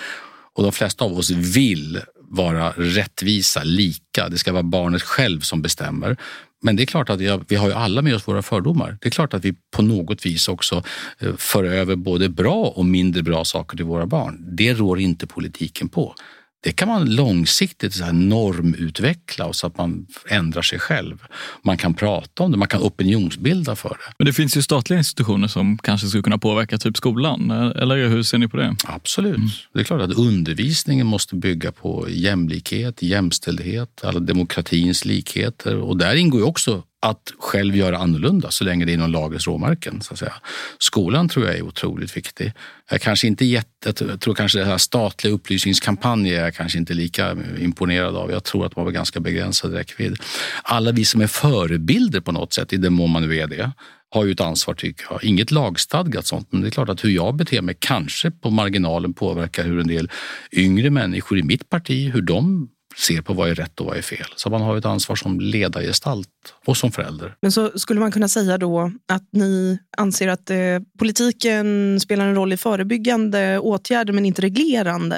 Och 0.53 0.63
de 0.63 0.71
flesta 0.71 1.05
av 1.05 1.17
oss 1.17 1.31
vill 1.31 2.01
vara 2.29 2.73
rättvisa, 2.77 3.63
lika. 3.63 4.29
Det 4.29 4.37
ska 4.37 4.51
vara 4.51 4.63
barnet 4.63 5.01
själv 5.01 5.39
som 5.39 5.61
bestämmer. 5.61 6.17
Men 6.61 6.75
det 6.75 6.83
är 6.83 6.85
klart 6.85 7.09
att 7.09 7.21
vi 7.47 7.55
har 7.55 7.67
ju 7.67 7.73
alla 7.73 8.01
med 8.01 8.15
oss 8.15 8.27
våra 8.27 8.41
fördomar. 8.41 8.97
Det 9.01 9.07
är 9.07 9.11
klart 9.11 9.33
att 9.33 9.45
vi 9.45 9.53
på 9.75 9.81
något 9.81 10.25
vis 10.25 10.47
också 10.47 10.83
eh, 11.19 11.35
för 11.37 11.63
över 11.63 11.95
både 11.95 12.29
bra 12.29 12.73
och 12.75 12.85
mindre 12.85 13.23
bra 13.23 13.45
saker 13.45 13.77
till 13.77 13.85
våra 13.85 14.05
barn. 14.05 14.55
Det 14.57 14.73
rår 14.73 14.99
inte 14.99 15.27
politiken 15.27 15.89
på 15.89 16.15
det 16.63 16.71
kan 16.71 16.87
man 16.87 17.15
långsiktigt 17.15 17.93
så 17.93 18.03
här 18.03 18.13
normutveckla 18.13 19.53
så 19.53 19.67
att 19.67 19.77
man 19.77 20.07
ändrar 20.29 20.61
sig 20.61 20.79
själv. 20.79 21.23
Man 21.63 21.77
kan 21.77 21.93
prata 21.93 22.43
om 22.43 22.51
det, 22.51 22.57
man 22.57 22.67
kan 22.67 22.81
opinionsbilda 22.81 23.75
för 23.75 23.89
det. 23.89 24.13
Men 24.17 24.25
det 24.25 24.33
finns 24.33 24.57
ju 24.57 24.61
statliga 24.61 24.97
institutioner 24.97 25.47
som 25.47 25.77
kanske 25.77 26.07
skulle 26.07 26.23
kunna 26.23 26.37
påverka 26.37 26.77
typ 26.77 26.97
skolan, 26.97 27.51
eller 27.51 28.07
hur 28.07 28.23
ser 28.23 28.37
ni 28.37 28.47
på 28.47 28.57
det? 28.57 28.75
Absolut. 28.85 29.37
Mm. 29.37 29.49
Det 29.73 29.79
är 29.79 29.83
klart 29.83 30.01
att 30.01 30.13
undervisningen 30.13 31.07
måste 31.07 31.35
bygga 31.35 31.71
på 31.71 32.07
jämlikhet, 32.09 33.01
jämställdhet, 33.01 34.01
alla 34.03 34.19
demokratins 34.19 35.05
likheter 35.05 35.77
och 35.77 35.97
där 35.97 36.15
ingår 36.15 36.39
ju 36.39 36.45
också 36.45 36.83
att 37.01 37.33
själv 37.39 37.75
göra 37.75 37.97
annorlunda 37.97 38.51
så 38.51 38.63
länge 38.63 38.85
det 38.85 38.91
är 38.91 38.93
inom 38.93 39.11
lagens 39.11 39.47
råmärken. 39.47 40.01
Så 40.01 40.13
att 40.13 40.19
säga. 40.19 40.33
Skolan 40.77 41.29
tror 41.29 41.45
jag 41.45 41.55
är 41.55 41.61
otroligt 41.61 42.17
viktig. 42.17 42.53
Jag 42.89 43.01
kanske 43.01 43.27
inte 43.27 43.45
jätte, 43.45 43.93
jag 43.99 44.21
tror 44.21 44.33
kanske 44.33 44.59
det 44.59 44.65
här 44.65 44.77
statliga 44.77 45.33
upplysningskampanjer 45.33 46.39
är 46.39 46.43
jag 46.43 46.55
kanske 46.55 46.77
inte 46.77 46.93
lika 46.93 47.37
imponerad 47.59 48.15
av. 48.15 48.31
Jag 48.31 48.43
tror 48.43 48.65
att 48.65 48.75
man 48.75 48.85
har 48.85 48.91
ganska 48.91 49.19
begränsad 49.19 49.73
räckvidd. 49.73 50.17
Alla 50.63 50.91
vi 50.91 51.05
som 51.05 51.21
är 51.21 51.27
förebilder 51.27 52.21
på 52.21 52.31
något 52.31 52.53
sätt, 52.53 52.73
i 52.73 52.77
den 52.77 52.93
mån 52.93 53.09
man 53.09 53.27
nu 53.27 53.37
är 53.37 53.47
det, 53.47 53.71
har 54.09 54.25
ju 54.25 54.31
ett 54.31 54.41
ansvar 54.41 54.73
tycker 54.73 55.05
jag. 55.09 55.23
Inget 55.23 55.51
lagstadgat 55.51 56.25
sånt, 56.25 56.47
men 56.51 56.61
det 56.61 56.67
är 56.67 56.71
klart 56.71 56.89
att 56.89 57.03
hur 57.03 57.09
jag 57.09 57.35
beter 57.35 57.61
mig 57.61 57.75
kanske 57.79 58.31
på 58.31 58.49
marginalen 58.49 59.13
påverkar 59.13 59.63
hur 59.63 59.79
en 59.79 59.87
del 59.87 60.09
yngre 60.51 60.89
människor 60.89 61.39
i 61.39 61.43
mitt 61.43 61.69
parti, 61.69 62.11
hur 62.13 62.21
de 62.21 62.69
ser 62.97 63.21
på 63.21 63.33
vad 63.33 63.49
är 63.49 63.55
rätt 63.55 63.79
och 63.79 63.85
vad 63.85 63.97
är 63.97 64.01
fel. 64.01 64.25
Så 64.35 64.49
man 64.49 64.61
har 64.61 64.77
ett 64.77 64.85
ansvar 64.85 65.15
som 65.15 65.39
ledargestalt 65.39 66.27
och 66.65 66.77
som 66.77 66.91
förälder. 66.91 67.35
Men 67.41 67.51
så 67.51 67.79
skulle 67.79 67.99
man 67.99 68.11
kunna 68.11 68.27
säga 68.27 68.57
då 68.57 68.91
att 69.07 69.27
ni 69.31 69.79
anser 69.97 70.27
att 70.27 70.49
eh, 70.49 70.57
politiken 70.99 71.99
spelar 71.99 72.27
en 72.27 72.35
roll 72.35 72.53
i 72.53 72.57
förebyggande 72.57 73.59
åtgärder 73.59 74.13
men 74.13 74.25
inte 74.25 74.41
reglerande 74.41 75.17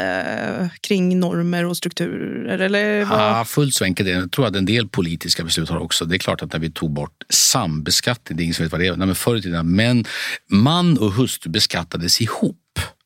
eh, 0.60 0.68
kring 0.82 1.20
normer 1.20 1.66
och 1.66 1.78
strukturer? 1.78 2.60
Eller 2.60 3.06
vad? 3.06 3.20
Ja, 3.20 3.46
fullt 3.46 3.74
så 3.74 3.84
enkelt 3.84 4.10
Jag 4.10 4.32
tror 4.32 4.46
att 4.46 4.56
en 4.56 4.66
del 4.66 4.88
politiska 4.88 5.44
beslut 5.44 5.70
har 5.70 5.78
också. 5.78 6.06
Det 6.06 6.16
är 6.16 6.20
klart 6.20 6.42
att 6.42 6.54
när 6.54 6.60
vi 6.60 6.72
tog 6.72 6.94
bort 6.94 7.24
sambeskattning, 7.30 8.38
det 8.38 8.42
är 8.42 8.44
ingen 8.44 8.56
som 8.56 8.66
vet 8.66 8.72
vad 8.72 8.82
det 8.82 8.88
är, 8.88 8.96
men 8.96 9.16
förr 9.16 9.36
i 9.36 9.42
tiden, 9.42 9.76
men 9.76 10.06
man 10.50 10.98
och 10.98 11.12
hustru 11.12 11.52
beskattades 11.52 12.22
ihop 12.22 12.58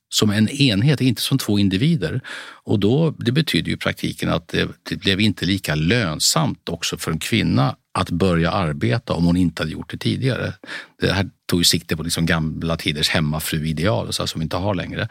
som 0.09 0.29
en 0.29 0.49
enhet, 0.49 1.01
inte 1.01 1.21
som 1.21 1.37
två 1.37 1.59
individer. 1.59 2.21
Och 2.63 2.79
då, 2.79 3.11
det 3.11 3.31
betyder 3.31 3.67
ju 3.67 3.73
i 3.73 3.77
praktiken 3.77 4.29
att 4.29 4.47
det, 4.47 4.67
det 4.83 4.95
blev 4.95 5.19
inte 5.19 5.45
lika 5.45 5.75
lönsamt 5.75 6.69
också 6.69 6.97
för 6.97 7.11
en 7.11 7.19
kvinna 7.19 7.75
att 7.99 8.09
börja 8.09 8.51
arbeta 8.51 9.13
om 9.13 9.25
hon 9.25 9.37
inte 9.37 9.61
hade 9.61 9.71
gjort 9.71 9.91
det 9.91 9.97
tidigare. 9.97 10.53
Det 11.01 11.11
här 11.11 11.29
tog 11.45 11.59
ju 11.59 11.63
sikte 11.63 11.97
på 11.97 12.03
liksom 12.03 12.25
gamla 12.25 12.77
tiders 12.77 13.09
hemmafruideal 13.09 14.13
som 14.13 14.27
vi 14.35 14.43
inte 14.43 14.57
har 14.57 14.75
längre. 14.75 15.09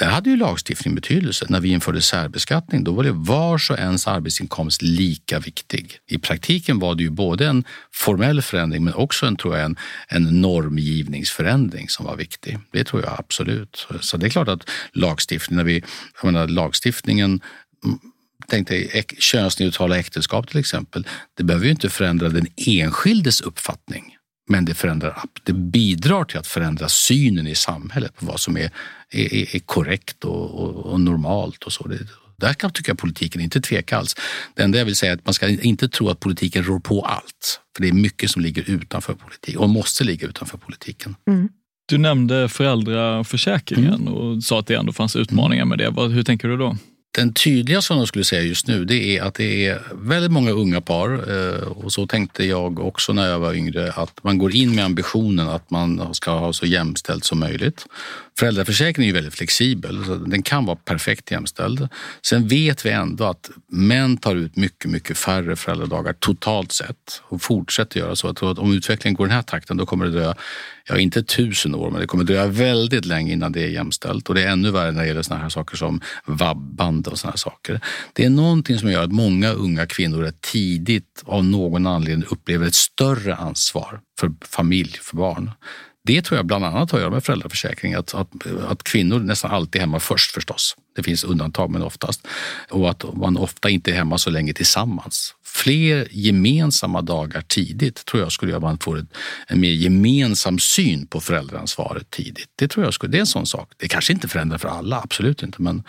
Där 0.00 0.06
hade 0.06 0.30
ju 0.30 0.36
lagstiftning 0.36 0.94
betydelse. 0.94 1.46
När 1.48 1.60
vi 1.60 1.68
införde 1.68 2.02
särbeskattning 2.02 2.84
då 2.84 2.92
var 2.92 3.04
det 3.04 3.12
vars 3.12 3.70
och 3.70 3.78
ens 3.78 4.06
arbetsinkomst 4.06 4.82
lika 4.82 5.38
viktig. 5.38 5.98
I 6.06 6.18
praktiken 6.18 6.78
var 6.78 6.94
det 6.94 7.02
ju 7.02 7.10
både 7.10 7.46
en 7.46 7.64
formell 7.92 8.42
förändring 8.42 8.84
men 8.84 8.94
också 8.94 9.26
en, 9.26 9.36
tror 9.36 9.56
jag, 9.56 9.64
en, 9.64 9.76
en 10.08 10.40
normgivningsförändring 10.40 11.88
som 11.88 12.06
var 12.06 12.16
viktig. 12.16 12.58
Det 12.72 12.84
tror 12.84 13.02
jag 13.02 13.14
absolut. 13.18 13.86
Så 14.00 14.16
det 14.16 14.26
är 14.26 14.30
klart 14.30 14.48
att 14.48 14.70
lagstiftning, 14.92 15.56
när 15.56 15.64
vi, 15.64 15.82
jag 16.22 16.32
menar, 16.32 16.48
lagstiftningen 16.48 17.40
mm, 17.84 17.98
Tänk 18.48 18.68
dig 18.68 19.04
könsneutrala 19.18 19.98
äktenskap 19.98 20.48
till 20.48 20.60
exempel. 20.60 21.06
Det 21.34 21.44
behöver 21.44 21.64
ju 21.66 21.70
inte 21.70 21.90
förändra 21.90 22.28
den 22.28 22.46
enskildes 22.66 23.40
uppfattning. 23.40 24.16
Men 24.50 24.64
det, 24.64 24.74
förändrar, 24.74 25.22
det 25.42 25.52
bidrar 25.52 26.24
till 26.24 26.38
att 26.38 26.46
förändra 26.46 26.88
synen 26.88 27.46
i 27.46 27.54
samhället 27.54 28.16
på 28.16 28.26
vad 28.26 28.40
som 28.40 28.56
är, 28.56 28.70
är, 29.10 29.56
är 29.56 29.58
korrekt 29.58 30.24
och, 30.24 30.60
och, 30.60 30.92
och, 30.92 31.00
normalt. 31.00 31.62
och 31.62 31.72
så. 31.72 31.88
Det, 31.88 31.98
där 32.36 32.52
kan 32.52 32.70
tycka 32.70 32.90
jag 32.90 32.98
politiken 32.98 33.40
inte 33.40 33.60
tveka 33.60 33.98
alls. 33.98 34.16
Det 34.54 34.62
enda 34.62 34.78
jag 34.78 34.84
vill 34.84 34.96
säga 34.96 35.12
är 35.12 35.16
att 35.16 35.24
man 35.24 35.34
ska 35.34 35.48
inte 35.48 35.88
tro 35.88 36.08
att 36.08 36.20
politiken 36.20 36.64
rår 36.64 36.78
på 36.80 37.02
allt. 37.02 37.60
För 37.76 37.82
det 37.82 37.88
är 37.88 37.92
mycket 37.92 38.30
som 38.30 38.42
ligger 38.42 38.70
utanför 38.70 39.14
politik 39.14 39.56
och 39.56 39.70
måste 39.70 40.04
ligga 40.04 40.28
utanför 40.28 40.58
politiken. 40.58 41.16
Mm. 41.28 41.48
Du 41.86 41.98
nämnde 41.98 42.48
föräldraförsäkringen 42.48 43.94
mm. 43.94 44.14
och 44.14 44.44
sa 44.44 44.58
att 44.58 44.66
det 44.66 44.74
ändå 44.74 44.92
fanns 44.92 45.16
utmaningar 45.16 45.64
med 45.64 45.78
det. 45.78 46.02
Hur 46.08 46.22
tänker 46.22 46.48
du 46.48 46.56
då? 46.56 46.76
Den 47.12 47.34
tydliga 47.34 47.82
som 47.82 47.98
jag 47.98 48.08
skulle 48.08 48.24
säga 48.24 48.42
just 48.42 48.66
nu 48.66 48.84
det 48.84 49.18
är 49.18 49.22
att 49.22 49.34
det 49.34 49.66
är 49.66 49.82
väldigt 49.92 50.30
många 50.30 50.50
unga 50.50 50.80
par 50.80 51.10
eh, 51.10 51.62
och 51.62 51.92
så 51.92 52.06
tänkte 52.06 52.44
jag 52.44 52.78
också 52.78 53.12
när 53.12 53.28
jag 53.28 53.38
var 53.38 53.54
yngre 53.54 53.92
att 53.92 54.24
man 54.24 54.38
går 54.38 54.54
in 54.54 54.74
med 54.74 54.84
ambitionen 54.84 55.48
att 55.48 55.70
man 55.70 56.14
ska 56.14 56.30
ha 56.30 56.52
så 56.52 56.66
jämställt 56.66 57.24
som 57.24 57.40
möjligt. 57.40 57.86
Föräldraförsäkringen 58.38 59.10
är 59.10 59.12
ju 59.12 59.14
väldigt 59.14 59.34
flexibel, 59.34 60.04
så 60.04 60.14
den 60.14 60.42
kan 60.42 60.66
vara 60.66 60.76
perfekt 60.76 61.30
jämställd. 61.30 61.88
Sen 62.22 62.48
vet 62.48 62.86
vi 62.86 62.90
ändå 62.90 63.24
att 63.24 63.50
män 63.68 64.16
tar 64.16 64.36
ut 64.36 64.56
mycket, 64.56 64.90
mycket 64.90 65.18
färre 65.18 65.56
föräldradagar 65.56 66.12
totalt 66.12 66.72
sett 66.72 67.22
och 67.22 67.42
fortsätter 67.42 68.00
göra 68.00 68.16
så. 68.16 68.26
Jag 68.26 68.36
tror 68.36 68.52
att 68.52 68.58
om 68.58 68.72
utvecklingen 68.72 69.16
går 69.16 69.26
i 69.26 69.28
den 69.28 69.36
här 69.36 69.42
takten 69.42 69.76
då 69.76 69.86
kommer 69.86 70.04
det 70.04 70.10
dröja, 70.10 70.34
ja 70.90 70.98
inte 70.98 71.22
tusen 71.22 71.74
år, 71.74 71.90
men 71.90 72.00
det 72.00 72.06
kommer 72.06 72.24
dröja 72.24 72.46
väldigt 72.46 73.04
länge 73.04 73.32
innan 73.32 73.52
det 73.52 73.62
är 73.62 73.68
jämställt. 73.68 74.28
Och 74.28 74.34
det 74.34 74.42
är 74.42 74.48
ännu 74.48 74.70
värre 74.70 74.92
när 74.92 75.00
det 75.00 75.06
gäller 75.06 75.22
såna 75.22 75.40
här 75.40 75.48
saker 75.48 75.76
som 75.76 76.00
vabbande 76.24 77.10
och 77.10 77.18
såna 77.18 77.30
här 77.30 77.38
saker. 77.38 77.80
Det 78.12 78.24
är 78.24 78.30
någonting 78.30 78.78
som 78.78 78.90
gör 78.90 79.04
att 79.04 79.12
många 79.12 79.50
unga 79.52 79.86
kvinnor 79.86 80.32
tidigt 80.40 81.22
av 81.24 81.44
någon 81.44 81.86
anledning 81.86 82.28
upplever 82.30 82.66
ett 82.66 82.74
större 82.74 83.36
ansvar 83.36 84.00
för 84.20 84.32
familj, 84.42 84.98
för 85.02 85.16
barn. 85.16 85.50
Det 86.04 86.22
tror 86.22 86.38
jag 86.38 86.46
bland 86.46 86.64
annat 86.64 86.90
har 86.90 86.98
att 86.98 87.02
göra 87.02 87.10
med 87.10 87.24
föräldraförsäkring. 87.24 87.94
Att, 87.94 88.14
att, 88.14 88.30
att 88.68 88.82
kvinnor 88.82 89.20
nästan 89.20 89.50
alltid 89.50 89.76
är 89.76 89.80
hemma 89.80 90.00
först 90.00 90.30
förstås. 90.30 90.76
Det 91.00 91.04
finns 91.04 91.24
undantag 91.24 91.70
men 91.70 91.82
oftast. 91.82 92.26
Och 92.70 92.90
att 92.90 93.04
man 93.16 93.36
ofta 93.36 93.70
inte 93.70 93.90
är 93.90 93.94
hemma 93.94 94.18
så 94.18 94.30
länge 94.30 94.52
tillsammans. 94.52 95.34
Fler 95.44 96.08
gemensamma 96.10 97.02
dagar 97.02 97.42
tidigt 97.48 98.04
tror 98.04 98.22
jag 98.22 98.32
skulle 98.32 98.52
göra 98.52 98.58
att 98.58 98.62
man 98.62 98.78
får 98.78 99.06
en 99.46 99.60
mer 99.60 99.70
gemensam 99.70 100.58
syn 100.58 101.06
på 101.06 101.20
föräldraansvaret 101.20 102.10
tidigt. 102.10 102.48
Det 102.56 102.68
tror 102.68 102.84
jag 102.84 102.94
skulle, 102.94 103.12
det 103.12 103.18
är 103.18 103.20
en 103.20 103.26
sån 103.26 103.46
sak. 103.46 103.72
Det 103.76 103.88
kanske 103.88 104.12
inte 104.12 104.28
förändrar 104.28 104.58
för 104.58 104.68
alla, 104.68 105.00
absolut 105.04 105.42
inte. 105.42 105.62
Men, 105.62 105.82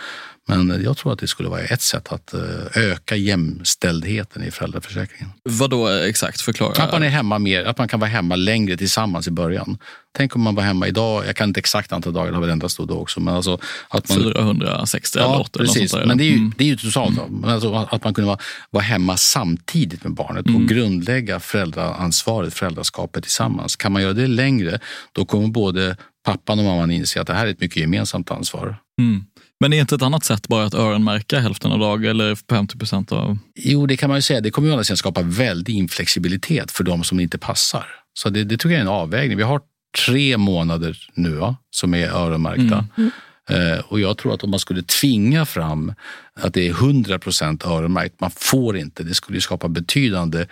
men 0.47 0.83
jag 0.83 0.97
tror 0.97 1.13
att 1.13 1.19
det 1.19 1.27
skulle 1.27 1.49
vara 1.49 1.61
ett 1.61 1.81
sätt 1.81 2.07
att 2.11 2.33
eh, 2.33 2.41
öka 2.75 3.15
jämställdheten 3.15 4.43
i 4.43 4.51
föräldraförsäkringen. 4.51 5.29
Vad 5.43 5.69
då 5.69 5.87
exakt? 5.87 6.41
Förklara. 6.41 6.83
Att 6.83 6.91
man, 6.91 7.03
är 7.03 7.09
hemma 7.09 7.39
mer, 7.39 7.65
att 7.65 7.77
man 7.77 7.87
kan 7.87 7.99
vara 7.99 8.09
hemma 8.09 8.35
längre 8.35 8.77
tillsammans 8.77 9.27
i 9.27 9.31
början. 9.31 9.77
Tänk 10.17 10.35
om 10.35 10.41
man 10.41 10.55
var 10.55 10.63
hemma 10.63 10.87
idag, 10.87 11.23
jag 11.27 11.35
kan 11.35 11.49
inte 11.49 11.59
exakt 11.59 11.91
antal 11.91 12.13
dagar, 12.13 12.27
det 12.31 12.37
har 12.37 12.41
väl 12.41 12.49
ändrats 12.49 12.77
då 12.77 12.99
också. 12.99 13.19
Men 13.19 13.35
alltså 13.35 13.59
att 13.89 14.09
man, 14.09 14.17
460 14.17 15.19
ja, 15.19 15.25
eller 15.25 15.41
80 15.41 15.59
precis. 15.59 15.95
Men 16.05 16.17
det 16.17 16.23
är 16.23 16.29
ju, 16.29 16.35
mm. 16.35 16.53
det 16.57 16.63
är 16.63 16.67
ju 16.67 16.77
totalt. 16.77 17.17
Mm. 17.17 17.43
Alltså 17.43 17.73
att 17.73 18.03
man 18.03 18.13
kunde 18.13 18.27
vara, 18.27 18.39
vara 18.69 18.83
hemma 18.83 19.17
samtidigt 19.17 20.03
med 20.03 20.13
barnet 20.13 20.47
mm. 20.47 20.61
och 20.61 20.69
grundlägga 20.69 21.39
föräldraansvaret, 21.39 22.53
föräldraskapet 22.53 23.23
tillsammans. 23.23 23.75
Kan 23.75 23.91
man 23.91 24.01
göra 24.01 24.13
det 24.13 24.27
längre, 24.27 24.79
då 25.11 25.25
kommer 25.25 25.47
både 25.47 25.97
pappan 26.25 26.59
och 26.59 26.65
mamman 26.65 26.91
inse 26.91 27.21
att 27.21 27.27
det 27.27 27.33
här 27.33 27.47
är 27.47 27.51
ett 27.51 27.61
mycket 27.61 27.77
gemensamt 27.77 28.31
ansvar. 28.31 28.75
Mm. 28.99 29.23
Men 29.59 29.73
är 29.73 29.81
inte 29.81 29.95
ett 29.95 30.01
annat 30.01 30.23
sätt 30.23 30.47
bara 30.47 30.65
att 30.65 30.73
öronmärka 30.73 31.39
hälften 31.39 31.71
av 31.71 31.79
dagen 31.79 32.09
eller 32.09 32.35
50 32.35 32.77
procent 32.77 33.11
av... 33.11 33.37
Jo, 33.55 33.85
det 33.85 33.97
kan 33.97 34.09
man 34.09 34.17
ju 34.17 34.21
säga. 34.21 34.41
Det 34.41 34.51
kommer 34.51 34.67
ju 34.69 34.79
att 34.79 34.97
skapa 34.97 35.21
väldig 35.21 35.75
inflexibilitet 35.75 36.71
för 36.71 36.83
de 36.83 37.03
som 37.03 37.19
inte 37.19 37.37
passar. 37.37 37.85
Så 38.13 38.29
det, 38.29 38.43
det 38.43 38.57
tycker 38.57 38.69
jag 38.69 38.77
är 38.77 38.81
en 38.81 38.87
avvägning. 38.87 39.37
Vi 39.37 39.43
har 39.43 39.61
tre 40.05 40.37
månader 40.37 40.97
nu 41.13 41.29
va, 41.29 41.55
som 41.69 41.93
är 41.93 42.07
öronmärkta. 42.07 42.85
Mm. 42.97 43.11
Eh, 43.49 43.79
och 43.79 43.99
jag 43.99 44.17
tror 44.17 44.33
att 44.33 44.43
om 44.43 44.49
man 44.49 44.59
skulle 44.59 44.83
tvinga 44.83 45.45
fram 45.45 45.93
att 46.33 46.53
det 46.53 46.67
är 46.67 46.71
100 46.71 47.19
procent 47.19 47.65
öronmärkt, 47.65 48.19
man 48.19 48.31
får 48.31 48.77
inte, 48.77 49.03
det 49.03 49.13
skulle 49.13 49.41
skapa 49.41 49.67
betydande 49.67 50.45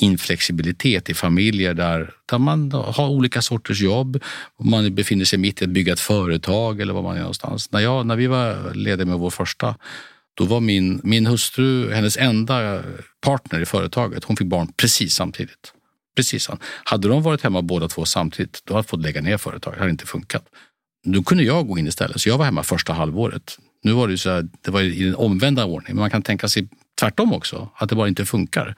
inflexibilitet 0.00 1.10
i 1.10 1.14
familjer 1.14 1.74
där, 1.74 2.10
där 2.26 2.38
man 2.38 2.72
har 2.72 3.08
olika 3.08 3.42
sorters 3.42 3.80
jobb. 3.80 4.22
Man 4.60 4.94
befinner 4.94 5.24
sig 5.24 5.38
mitt 5.38 5.62
i 5.62 5.64
att 5.64 5.70
bygga 5.70 5.92
ett 5.92 6.00
företag 6.00 6.80
eller 6.80 6.94
var 6.94 7.02
man 7.02 7.16
är 7.16 7.20
någonstans. 7.20 7.72
När, 7.72 7.80
jag, 7.80 8.06
när 8.06 8.16
vi 8.16 8.26
var 8.26 8.74
lediga 8.74 9.06
med 9.06 9.18
vår 9.18 9.30
första, 9.30 9.74
då 10.34 10.44
var 10.44 10.60
min, 10.60 11.00
min 11.04 11.26
hustru 11.26 11.92
hennes 11.92 12.16
enda 12.16 12.82
partner 13.20 13.60
i 13.60 13.66
företaget. 13.66 14.24
Hon 14.24 14.36
fick 14.36 14.46
barn 14.46 14.72
precis 14.76 15.14
samtidigt. 15.14 15.72
Precis. 16.16 16.48
Hade 16.84 17.08
de 17.08 17.22
varit 17.22 17.42
hemma 17.42 17.62
båda 17.62 17.88
två 17.88 18.04
samtidigt, 18.04 18.60
då 18.64 18.74
hade 18.74 18.78
jag 18.78 18.86
fått 18.86 19.02
lägga 19.02 19.20
ner 19.20 19.36
företaget. 19.36 19.78
Det 19.78 19.80
hade 19.80 19.90
inte 19.90 20.06
funkat. 20.06 20.44
Då 21.04 21.22
kunde 21.22 21.44
jag 21.44 21.66
gå 21.66 21.78
in 21.78 21.86
istället, 21.86 22.20
så 22.20 22.28
jag 22.28 22.38
var 22.38 22.44
hemma 22.44 22.62
första 22.62 22.92
halvåret. 22.92 23.58
Nu 23.82 23.92
var 23.92 24.08
det 24.08 24.18
så 24.18 24.30
här, 24.30 24.48
det 24.64 24.70
var 24.70 24.80
i 24.82 25.04
den 25.04 25.14
omvända 25.14 25.64
ordningen, 25.64 25.96
men 25.96 26.00
man 26.00 26.10
kan 26.10 26.22
tänka 26.22 26.48
sig 26.48 26.68
tvärtom 27.00 27.32
också, 27.32 27.70
att 27.74 27.88
det 27.88 27.94
bara 27.94 28.08
inte 28.08 28.24
funkar. 28.24 28.74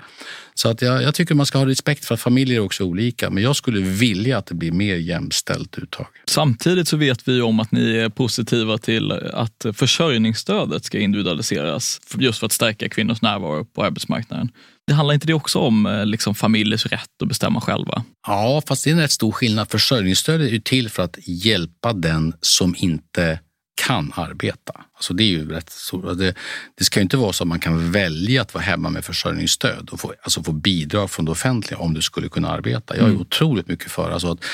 Så 0.54 0.68
att 0.68 0.82
jag, 0.82 1.02
jag, 1.02 1.14
tycker 1.14 1.34
man 1.34 1.46
ska 1.46 1.58
ha 1.58 1.66
respekt 1.66 2.04
för 2.04 2.14
att 2.14 2.20
familjer 2.20 2.56
är 2.56 2.64
också 2.64 2.84
olika, 2.84 3.30
men 3.30 3.42
jag 3.42 3.56
skulle 3.56 3.80
vilja 3.80 4.38
att 4.38 4.46
det 4.46 4.54
blir 4.54 4.72
mer 4.72 4.96
jämställt 4.96 5.78
uttag. 5.78 6.06
Samtidigt 6.26 6.88
så 6.88 6.96
vet 6.96 7.28
vi 7.28 7.40
om 7.40 7.60
att 7.60 7.72
ni 7.72 7.96
är 7.96 8.08
positiva 8.08 8.78
till 8.78 9.12
att 9.12 9.66
försörjningsstödet 9.72 10.84
ska 10.84 10.98
individualiseras, 10.98 12.00
just 12.18 12.38
för 12.38 12.46
att 12.46 12.52
stärka 12.52 12.88
kvinnors 12.88 13.22
närvaro 13.22 13.64
på 13.64 13.84
arbetsmarknaden. 13.84 14.50
Det 14.88 14.94
handlar 14.94 15.14
inte 15.14 15.26
det 15.26 15.34
också 15.34 15.58
om 15.58 15.86
eh, 15.86 16.06
liksom, 16.06 16.34
familjers 16.34 16.86
rätt 16.86 17.22
att 17.22 17.28
bestämma 17.28 17.60
själva? 17.60 18.04
Ja, 18.26 18.62
fast 18.66 18.84
det 18.84 18.90
är 18.90 18.94
en 18.94 19.00
rätt 19.00 19.10
stor 19.10 19.32
skillnad. 19.32 19.70
Försörjningsstödet 19.70 20.52
är 20.52 20.58
till 20.58 20.88
för 20.88 21.02
att 21.02 21.18
hjälpa 21.26 21.92
den 21.92 22.34
som 22.40 22.74
inte 22.78 23.40
kan 23.86 24.12
arbeta. 24.16 24.72
Alltså 24.94 25.14
det 25.14 25.22
är 25.22 25.28
ju 25.28 25.48
rätt 25.48 25.70
så, 25.70 26.14
det, 26.14 26.34
det 26.74 26.84
ska 26.84 27.00
inte 27.00 27.16
vara 27.16 27.32
så 27.32 27.44
att 27.44 27.48
man 27.48 27.60
kan 27.60 27.92
välja 27.92 28.42
att 28.42 28.54
vara 28.54 28.64
hemma 28.64 28.90
med 28.90 29.04
försörjningsstöd 29.04 29.88
och 29.92 30.00
få, 30.00 30.12
alltså 30.22 30.42
få 30.42 30.52
bidrag 30.52 31.10
från 31.10 31.24
det 31.24 31.30
offentliga 31.30 31.78
om 31.78 31.94
du 31.94 32.02
skulle 32.02 32.28
kunna 32.28 32.48
arbeta. 32.48 32.96
Jag 32.96 33.04
är 33.04 33.08
mm. 33.08 33.20
otroligt 33.20 33.68
mycket 33.68 33.90
för 33.90 34.10
alltså 34.10 34.32
att 34.32 34.44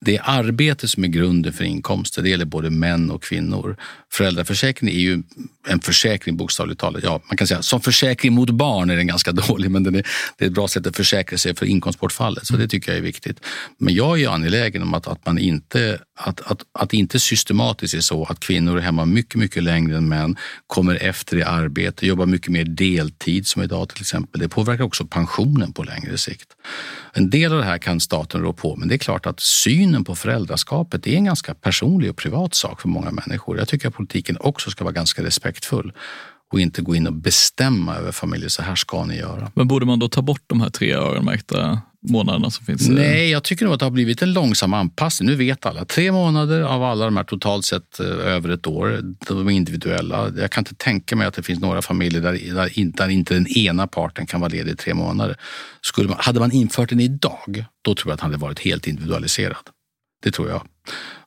det 0.00 0.16
är 0.16 0.22
arbete 0.24 0.88
som 0.88 1.04
är 1.04 1.08
grunden 1.08 1.52
för 1.52 1.64
inkomster. 1.64 2.22
Det 2.22 2.28
gäller 2.28 2.44
både 2.44 2.70
män 2.70 3.10
och 3.10 3.22
kvinnor. 3.22 3.76
Föräldraförsäkringen 4.12 4.94
är 4.96 5.00
ju 5.00 5.22
en 5.68 5.80
försäkring 5.80 6.36
bokstavligt 6.36 6.80
talat. 6.80 7.02
Ja, 7.02 7.20
man 7.28 7.36
kan 7.36 7.46
säga 7.46 7.62
som 7.62 7.80
försäkring 7.80 8.32
mot 8.32 8.50
barn 8.50 8.90
är 8.90 8.96
den 8.96 9.06
ganska 9.06 9.32
dålig, 9.48 9.70
men 9.70 9.82
den 9.82 9.94
är, 9.94 10.06
det 10.38 10.44
är 10.44 10.48
ett 10.48 10.54
bra 10.54 10.68
sätt 10.68 10.86
att 10.86 10.96
försäkra 10.96 11.38
sig 11.38 11.54
för 11.54 11.66
inkomstbortfallet. 11.66 12.46
Så 12.46 12.56
det 12.56 12.68
tycker 12.68 12.92
jag 12.92 12.98
är 12.98 13.02
viktigt. 13.02 13.40
Men 13.78 13.94
jag 13.94 14.20
är 14.20 14.28
angelägen 14.28 14.82
om 14.82 14.94
att, 14.94 15.08
att 15.08 15.26
man 15.26 15.38
inte 15.38 15.98
att, 16.18 16.40
att, 16.40 16.62
att 16.72 16.92
inte 16.92 17.20
systematiskt 17.20 17.94
är 17.94 18.00
så 18.00 18.24
att 18.24 18.40
kvinnor 18.40 18.78
är 18.78 18.80
hemma 18.80 19.04
mycket, 19.04 19.34
mycket 19.34 19.62
längre 19.62 19.96
än 19.96 20.08
män, 20.08 20.36
kommer 20.66 20.94
efter 20.94 21.36
i 21.36 21.42
arbete, 21.42 22.06
jobbar 22.06 22.26
mycket 22.26 22.48
mer 22.48 22.64
deltid 22.64 23.46
som 23.46 23.62
idag 23.62 23.88
till 23.88 24.00
exempel. 24.00 24.40
Det 24.40 24.48
påverkar 24.48 24.84
också 24.84 25.06
pensionen 25.06 25.72
på 25.72 25.82
längre 25.82 26.18
sikt. 26.18 26.48
En 27.12 27.30
del 27.30 27.52
av 27.52 27.58
det 27.58 27.64
här 27.64 27.78
kan 27.78 28.00
staten 28.00 28.40
rå 28.40 28.52
på, 28.52 28.76
men 28.76 28.88
det 28.88 28.94
är 28.94 28.98
klart 28.98 29.26
att 29.26 29.40
synen 29.88 30.04
på 30.04 30.14
föräldraskapet 30.14 31.06
är 31.06 31.16
en 31.16 31.24
ganska 31.24 31.54
personlig 31.54 32.10
och 32.10 32.16
privat 32.16 32.54
sak 32.54 32.80
för 32.80 32.88
många 32.88 33.10
människor. 33.10 33.58
Jag 33.58 33.68
tycker 33.68 33.88
att 33.88 33.94
politiken 33.94 34.36
också 34.40 34.70
ska 34.70 34.84
vara 34.84 34.92
ganska 34.92 35.22
respektfull 35.22 35.92
och 36.52 36.60
inte 36.60 36.82
gå 36.82 36.94
in 36.94 37.06
och 37.06 37.12
bestämma 37.12 37.96
över 37.96 38.12
familjer. 38.12 38.48
Så 38.48 38.62
här 38.62 38.74
ska 38.74 39.04
ni 39.04 39.16
göra. 39.16 39.50
Men 39.54 39.68
borde 39.68 39.86
man 39.86 39.98
då 39.98 40.08
ta 40.08 40.22
bort 40.22 40.42
de 40.46 40.60
här 40.60 40.70
tre 40.70 40.94
öronmärkta 40.94 41.80
månaderna 42.08 42.50
som 42.50 42.66
finns? 42.66 42.88
Nej, 42.88 43.30
jag 43.30 43.44
tycker 43.44 43.64
nog 43.64 43.74
att 43.74 43.80
det 43.80 43.86
har 43.86 43.90
blivit 43.90 44.22
en 44.22 44.32
långsam 44.32 44.74
anpassning. 44.74 45.28
Nu 45.28 45.36
vet 45.36 45.66
alla. 45.66 45.84
Tre 45.84 46.12
månader 46.12 46.62
av 46.62 46.82
alla 46.82 47.04
de 47.04 47.16
här 47.16 47.24
totalt 47.24 47.64
sett 47.64 48.00
eh, 48.00 48.06
över 48.06 48.48
ett 48.48 48.66
år. 48.66 49.00
De 49.28 49.48
är 49.48 49.50
individuella. 49.50 50.30
Jag 50.36 50.50
kan 50.50 50.60
inte 50.60 50.74
tänka 50.74 51.16
mig 51.16 51.26
att 51.26 51.34
det 51.34 51.42
finns 51.42 51.60
några 51.60 51.82
familjer 51.82 52.20
där, 52.20 52.54
där, 52.54 52.78
inte, 52.78 53.04
där 53.04 53.10
inte 53.10 53.34
den 53.34 53.46
ena 53.46 53.86
parten 53.86 54.26
kan 54.26 54.40
vara 54.40 54.50
ledig 54.50 54.72
i 54.72 54.76
tre 54.76 54.94
månader. 54.94 55.36
Skulle 55.80 56.08
man, 56.08 56.18
hade 56.20 56.40
man 56.40 56.52
infört 56.52 56.88
den 56.88 57.00
idag, 57.00 57.64
då 57.82 57.94
tror 57.94 58.10
jag 58.10 58.14
att 58.14 58.20
den 58.20 58.30
hade 58.30 58.42
varit 58.42 58.60
helt 58.60 58.86
individualiserad. 58.86 59.64
Det 60.22 60.30
tror 60.30 60.48
jag. 60.48 60.62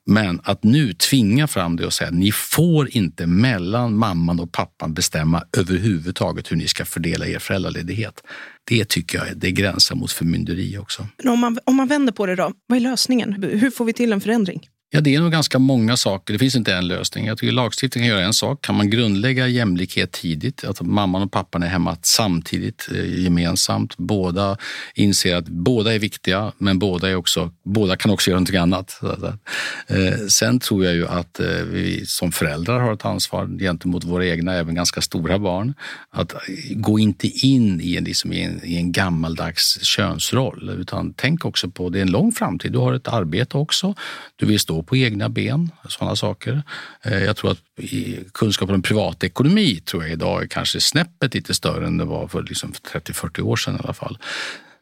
Men 0.06 0.42
att 0.44 0.64
nu 0.64 0.94
tvinga 0.94 1.48
fram 1.48 1.76
det 1.76 1.86
och 1.86 1.94
säga 1.94 2.08
att 2.08 2.14
ni 2.16 2.32
får 2.32 2.90
inte 2.98 3.28
mellan 3.28 3.98
mamman 3.98 4.40
och 4.40 4.52
pappan 4.52 4.94
bestämma 4.94 5.44
överhuvudtaget 5.58 6.52
hur 6.52 6.58
ni 6.58 6.68
ska 6.68 6.86
fördela 6.86 7.28
er 7.28 7.40
föräldraledighet. 7.40 8.24
Det 8.64 8.90
tycker 8.90 9.18
jag 9.18 9.38
det 9.38 9.52
gränsar 9.52 9.96
mot 9.96 10.12
förmynderi 10.12 10.78
också. 10.78 11.08
Men 11.18 11.34
om, 11.34 11.40
man, 11.40 11.60
om 11.66 11.76
man 11.76 11.88
vänder 11.88 12.14
på 12.14 12.26
det 12.26 12.36
då, 12.36 12.52
vad 12.68 12.78
är 12.78 12.82
lösningen? 12.82 13.44
Hur 13.44 13.72
får 13.72 13.86
vi 13.86 13.94
till 13.94 14.14
en 14.14 14.22
förändring? 14.22 14.68
Ja, 14.94 15.02
det 15.02 15.16
är 15.16 15.20
nog 15.20 15.32
ganska 15.32 15.60
många 15.60 15.98
saker. 15.98 16.34
Det 16.34 16.40
finns 16.40 16.56
inte 16.56 16.74
en 16.74 16.88
lösning. 16.88 17.26
Jag 17.26 17.38
tycker 17.38 17.54
lagstiftningen 17.54 18.10
kan 18.10 18.18
göra 18.18 18.28
en 18.28 18.34
sak. 18.34 18.62
Kan 18.62 18.76
man 18.76 18.90
grundlägga 18.90 19.48
jämlikhet 19.48 20.12
tidigt, 20.12 20.64
att 20.64 20.82
mamman 20.82 21.22
och 21.22 21.32
pappan 21.32 21.64
är 21.64 21.68
hemma 21.68 21.98
samtidigt, 22.02 22.90
eh, 22.92 23.20
gemensamt. 23.24 23.98
Båda 23.98 24.58
inser 24.96 25.36
att 25.36 25.48
båda 25.48 25.94
är 25.94 26.00
viktiga, 26.00 26.52
men 26.58 26.80
båda, 26.80 27.10
är 27.10 27.16
också, 27.16 27.52
båda 27.64 27.96
kan 27.96 28.12
också 28.12 28.30
göra 28.30 28.40
någonting 28.40 28.58
annat. 28.58 29.02
Eh, 29.88 30.28
sen 30.30 30.60
tror 30.60 30.86
jag 30.86 30.94
ju 30.94 31.08
att 31.08 31.40
eh, 31.40 31.48
vi 31.48 32.06
som 32.06 32.32
föräldrar 32.32 32.80
har 32.80 32.94
ett 32.94 33.06
ansvar 33.06 33.60
gentemot 33.60 34.04
våra 34.04 34.26
egna, 34.26 34.54
även 34.54 34.76
ganska 34.76 35.02
stora 35.02 35.40
barn. 35.40 35.74
Att 36.10 36.34
gå 36.72 37.00
inte 37.00 37.28
in 37.28 37.82
i 37.82 37.98
en, 37.98 38.04
liksom 38.04 38.34
i 38.34 38.44
en, 38.44 38.66
i 38.66 38.76
en 38.76 38.92
gammaldags 38.92 39.84
könsroll, 39.84 40.70
utan 40.80 41.14
tänk 41.18 41.46
också 41.46 41.70
på 41.70 41.90
det 41.90 42.00
är 42.00 42.02
en 42.02 42.12
lång 42.12 42.32
framtid. 42.32 42.72
Du 42.72 42.80
har 42.80 42.94
ett 42.94 43.08
arbete 43.08 43.58
också. 43.58 43.96
Du 44.42 44.48
vill 44.48 44.60
stå 44.60 44.84
på 44.84 44.98
egna 44.98 45.30
ben, 45.30 45.72
sådana 45.90 46.16
saker. 46.16 46.64
Eh, 47.04 47.24
jag 47.24 47.38
tror 47.38 47.52
att 47.52 47.60
kunskapen 48.34 48.76
om 48.76 48.82
privatekonomi 48.82 49.80
tror 49.80 50.04
jag 50.04 50.12
idag 50.12 50.44
är 50.44 50.48
kanske 50.48 50.82
snäppet 50.82 51.34
lite 51.34 51.54
större 51.54 51.88
än 51.88 51.98
det 51.98 52.06
var 52.06 52.28
för 52.28 52.44
liksom 52.44 52.72
30-40 52.72 53.42
år 53.42 53.56
sedan 53.56 53.76
i 53.76 53.80
alla 53.84 53.94
fall. 53.94 54.18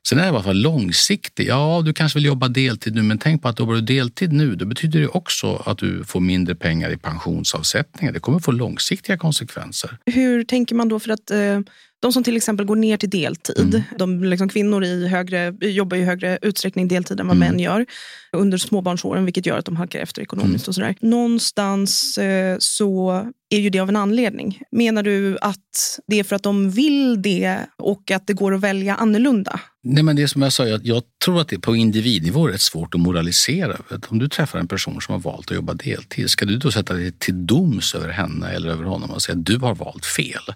Sen 0.08 0.18
är 0.18 0.22
det 0.22 0.28
i 0.28 0.30
alla 0.30 0.44
fall 0.44 0.62
långsiktigt. 0.62 1.48
Ja, 1.48 1.82
du 1.86 1.94
kanske 1.94 2.20
vill 2.20 2.26
jobba 2.26 2.48
deltid 2.48 2.96
nu, 2.96 3.02
men 3.02 3.18
tänk 3.18 3.42
på 3.42 3.48
att 3.48 3.60
jobbar 3.60 3.74
du 3.74 3.82
deltid 3.82 4.34
nu, 4.34 4.56
då 4.56 4.66
betyder 4.66 5.00
det 5.00 5.08
också 5.08 5.64
att 5.66 5.78
du 5.78 6.04
får 6.04 6.20
mindre 6.20 6.56
pengar 6.56 6.90
i 6.90 6.98
pensionsavsättningar. 6.98 8.14
Det 8.14 8.20
kommer 8.20 8.40
få 8.40 8.52
långsiktiga 8.52 9.18
konsekvenser. 9.18 9.98
Hur 10.06 10.44
tänker 10.44 10.76
man 10.76 10.90
då 10.90 11.00
för 11.00 11.12
att 11.12 11.32
eh, 11.32 11.60
de 12.02 12.14
som 12.14 12.24
till 12.24 12.38
exempel 12.38 12.66
går 12.66 12.76
ner 12.76 12.98
till 12.98 13.10
deltid, 13.10 13.76
mm. 13.76 13.82
de 13.98 14.24
liksom, 14.24 14.50
kvinnor 14.50 14.84
i 14.84 15.08
högre, 15.08 15.54
jobbar 15.62 15.98
i 15.98 16.04
högre 16.04 16.40
utsträckning 16.42 16.88
deltid 16.88 17.20
än 17.20 17.28
vad 17.28 17.36
mm. 17.36 17.50
män 17.50 17.60
gör 17.60 17.86
under 18.32 18.58
småbarnsåren, 18.58 19.26
vilket 19.26 19.46
gör 19.46 19.58
att 19.58 19.66
de 19.66 19.76
halkar 19.76 20.00
efter 20.00 20.22
ekonomiskt. 20.22 20.68
Mm. 20.68 20.70
och 20.70 20.76
sådär. 20.76 20.96
Någonstans 21.02 22.18
eh, 22.18 22.58
så 22.60 23.26
är 23.50 23.60
ju 23.60 23.70
det 23.70 23.80
av 23.80 23.90
en 23.90 23.96
anledning. 23.96 24.62
Menar 24.72 25.04
du 25.04 25.38
att 25.42 26.00
det 26.08 26.20
är 26.20 26.24
för 26.24 26.36
att 26.36 26.44
de 26.44 26.72
vill 26.72 27.22
det 27.22 27.60
och 27.78 28.12
att 28.12 28.28
det 28.28 28.34
går 28.34 28.54
att 28.54 28.62
välja 28.62 28.96
annorlunda? 28.96 29.60
Nej, 29.84 30.04
men 30.04 30.16
det 30.16 30.24
är 30.24 30.28
som 30.28 30.42
jag 30.42 30.54
sa, 30.54 30.68
jag, 30.68 30.86
jag 30.86 31.04
tror 31.26 31.42
att 31.42 31.48
det 31.48 31.60
på 31.60 31.76
individnivå 31.76 32.48
är 32.48 32.52
rätt 32.52 32.62
svårt 32.62 32.96
att 32.96 33.02
moralisera. 33.02 33.78
Om 34.08 34.20
du 34.20 34.30
träffar 34.30 34.60
en 34.60 34.68
person 34.68 35.02
som 35.02 35.14
har 35.14 35.20
valt 35.20 35.52
att 35.52 35.56
jobba 35.56 35.74
deltid, 35.74 36.30
ska 36.30 36.46
du 36.46 36.58
då 36.58 36.72
sätta 36.72 36.94
dig 36.94 37.12
till 37.12 37.48
doms 37.48 37.96
över 37.96 38.10
henne 38.10 38.50
eller 38.50 38.70
över 38.70 38.84
honom 38.84 39.12
och 39.12 39.22
säga 39.22 39.38
att 39.38 39.46
du 39.46 39.58
har 39.58 39.76
valt 39.76 40.06
fel? 40.06 40.54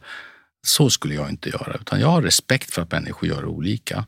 Så 0.68 0.90
skulle 0.90 1.16
jag 1.16 1.30
inte 1.30 1.50
göra, 1.50 1.78
utan 1.82 2.00
jag 2.00 2.08
har 2.08 2.22
respekt 2.22 2.74
för 2.74 2.82
att 2.82 2.92
människor 2.92 3.30
gör 3.30 3.46
olika. 3.46 4.06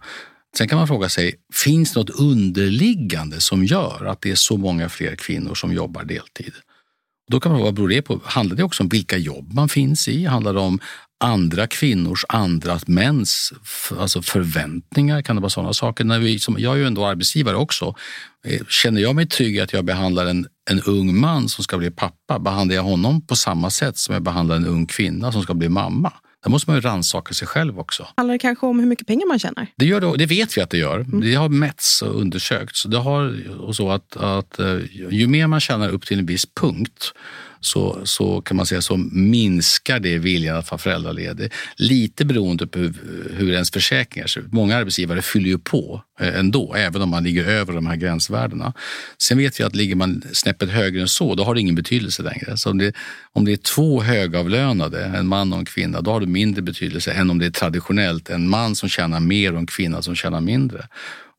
Sen 0.57 0.67
kan 0.67 0.77
man 0.77 0.87
fråga 0.87 1.09
sig, 1.09 1.35
finns 1.53 1.93
det 1.93 1.99
något 1.99 2.09
underliggande 2.09 3.41
som 3.41 3.65
gör 3.65 4.05
att 4.05 4.21
det 4.21 4.31
är 4.31 4.35
så 4.35 4.57
många 4.57 4.89
fler 4.89 5.15
kvinnor 5.15 5.55
som 5.55 5.73
jobbar 5.73 6.03
deltid? 6.03 6.53
Då 7.31 7.39
kan 7.39 7.51
man 7.51 7.59
fråga, 7.59 7.65
vad 7.65 7.73
beror 7.75 7.89
det 7.89 8.01
på? 8.01 8.21
Handlar 8.23 8.55
det 8.55 8.63
också 8.63 8.83
om 8.83 8.89
vilka 8.89 9.17
jobb 9.17 9.53
man 9.53 9.69
finns 9.69 10.07
i? 10.07 10.25
Handlar 10.25 10.53
det 10.53 10.59
om 10.59 10.79
andra 11.19 11.67
kvinnors, 11.67 12.25
andra 12.29 12.79
mäns 12.87 13.53
alltså 13.99 14.21
förväntningar? 14.21 15.21
Kan 15.21 15.35
det 15.35 15.41
vara 15.41 15.49
sådana 15.49 15.73
saker? 15.73 16.03
När 16.03 16.19
vi, 16.19 16.39
som, 16.39 16.55
jag 16.59 16.73
är 16.73 16.77
ju 16.77 16.87
ändå 16.87 17.05
arbetsgivare 17.05 17.55
också. 17.55 17.95
Eh, 18.45 18.61
känner 18.67 19.01
jag 19.01 19.15
mig 19.15 19.27
trygg 19.27 19.55
i 19.55 19.59
att 19.59 19.73
jag 19.73 19.85
behandlar 19.85 20.25
en, 20.25 20.47
en 20.69 20.81
ung 20.81 21.19
man 21.19 21.49
som 21.49 21.63
ska 21.63 21.77
bli 21.77 21.91
pappa, 21.91 22.39
behandlar 22.39 22.75
jag 22.75 22.83
honom 22.83 23.27
på 23.27 23.35
samma 23.35 23.69
sätt 23.69 23.97
som 23.97 24.13
jag 24.13 24.23
behandlar 24.23 24.55
en 24.55 24.67
ung 24.67 24.85
kvinna 24.85 25.31
som 25.31 25.43
ska 25.43 25.53
bli 25.53 25.69
mamma? 25.69 26.13
Där 26.45 26.49
måste 26.49 26.69
man 26.69 26.77
ju 26.77 26.81
rannsaka 26.81 27.33
sig 27.33 27.47
själv 27.47 27.79
också. 27.79 28.07
Handlar 28.17 28.33
det 28.33 28.39
kanske 28.39 28.65
om 28.65 28.79
hur 28.79 28.87
mycket 28.87 29.07
pengar 29.07 29.27
man 29.27 29.39
tjänar? 29.39 29.67
Det, 29.75 29.85
gör 29.85 30.01
det, 30.01 30.17
det 30.17 30.25
vet 30.25 30.57
vi 30.57 30.61
att 30.61 30.69
det 30.69 30.77
gör. 30.77 30.99
Mm. 30.99 31.21
Det 31.21 31.35
har 31.35 31.49
mätts 31.49 32.01
och 32.01 32.21
undersökts. 32.21 32.83
Det 32.83 32.97
har, 32.97 33.49
och 33.59 33.75
så 33.75 33.91
att, 33.91 34.17
att, 34.17 34.59
eh, 34.59 34.77
ju 35.11 35.27
mer 35.27 35.47
man 35.47 35.59
tjänar 35.59 35.89
upp 35.89 36.05
till 36.05 36.19
en 36.19 36.25
viss 36.25 36.45
punkt 36.61 37.13
så, 37.59 38.01
så 38.03 38.41
kan 38.41 38.57
man 38.57 38.65
säga 38.65 38.81
så 38.81 38.97
minskar 39.11 39.99
det 39.99 40.17
viljan 40.17 40.57
att 40.57 40.71
vara 40.71 40.79
föräldraledig. 40.79 41.51
Lite 41.75 42.25
beroende 42.25 42.67
på 42.67 42.79
hur, 42.79 42.93
hur 43.37 43.53
ens 43.53 43.71
försäkringar 43.71 44.27
ser 44.27 44.41
ut. 44.41 44.53
Många 44.53 44.77
arbetsgivare 44.77 45.21
fyller 45.21 45.49
ju 45.49 45.59
på 45.59 46.01
eh, 46.19 46.39
ändå, 46.39 46.73
även 46.73 47.01
om 47.01 47.09
man 47.09 47.23
ligger 47.23 47.45
över 47.45 47.73
de 47.73 47.85
här 47.85 47.95
gränsvärdena. 47.95 48.73
Sen 49.17 49.37
vet 49.37 49.59
vi 49.59 49.63
att 49.63 49.75
ligger 49.75 49.95
man 49.95 50.23
snäppet 50.33 50.69
högre 50.69 51.01
än 51.01 51.07
så, 51.07 51.35
då 51.35 51.43
har 51.43 51.55
det 51.55 51.61
ingen 51.61 51.75
betydelse 51.75 52.23
längre. 52.23 52.57
Så 52.57 52.69
om 52.69 52.77
det, 52.77 52.95
om 53.33 53.45
det 53.45 53.51
är 53.51 53.57
två 53.57 54.01
högavlönade, 54.01 55.05
en 55.05 55.27
man 55.27 55.53
och 55.53 55.59
en 55.59 55.65
kvinna, 55.65 56.01
då 56.01 56.11
har 56.11 56.19
det 56.19 56.27
mindre 56.27 56.61
betydelse 56.61 57.11
än 57.11 57.29
om 57.29 57.39
det 57.39 57.45
är 57.45 57.51
traditionellt 57.51 58.29
en 58.29 58.49
man 58.49 58.75
som 58.75 58.89
tjänar 58.89 59.19
mer 59.19 59.53
och 59.53 59.59
en 59.59 59.67
kvinna 59.67 60.01
som 60.01 60.15
tjänar 60.15 60.41
mindre. 60.41 60.87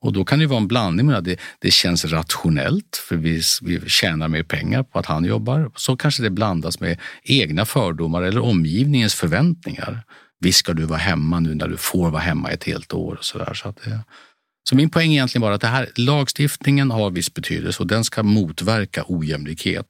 Och 0.07 0.12
då 0.12 0.25
kan 0.25 0.38
det 0.38 0.47
vara 0.47 0.61
en 0.61 0.69
blandning 0.69 1.07
med 1.07 1.16
att 1.16 1.25
det, 1.25 1.40
det 1.59 1.71
känns 1.71 2.05
rationellt 2.05 3.03
för 3.09 3.16
vi, 3.16 3.42
vi 3.62 3.88
tjänar 3.88 4.29
mer 4.29 4.42
pengar 4.42 4.83
på 4.83 4.99
att 4.99 5.07
han 5.07 5.25
jobbar. 5.25 5.71
Så 5.77 5.97
kanske 5.97 6.23
det 6.23 6.31
blandas 6.31 6.81
med 6.81 6.99
egna 7.23 7.64
fördomar 7.64 8.23
eller 8.23 8.40
omgivningens 8.40 9.14
förväntningar. 9.14 10.03
Visst 10.40 10.59
ska 10.59 10.73
du 10.73 10.83
vara 10.83 10.99
hemma 10.99 11.40
nu 11.40 11.55
när 11.55 11.69
du 11.69 11.77
får 11.77 12.11
vara 12.11 12.23
hemma 12.23 12.51
ett 12.51 12.64
helt 12.64 12.95
år. 12.95 13.14
Och 13.14 13.25
så 13.25 13.38
där. 13.38 13.55
Så, 13.55 13.69
att 13.69 13.77
det, 13.85 14.01
så 14.69 14.77
min 14.77 14.90
poäng 14.90 15.11
är 15.11 15.14
egentligen 15.14 15.40
bara 15.42 15.55
att 15.55 15.61
det 15.61 15.66
här, 15.66 15.88
lagstiftningen 15.97 16.90
har 16.90 17.11
viss 17.11 17.35
betydelse 17.35 17.83
och 17.83 17.87
den 17.87 18.05
ska 18.05 18.23
motverka 18.23 19.05
ojämlikhet. 19.09 19.87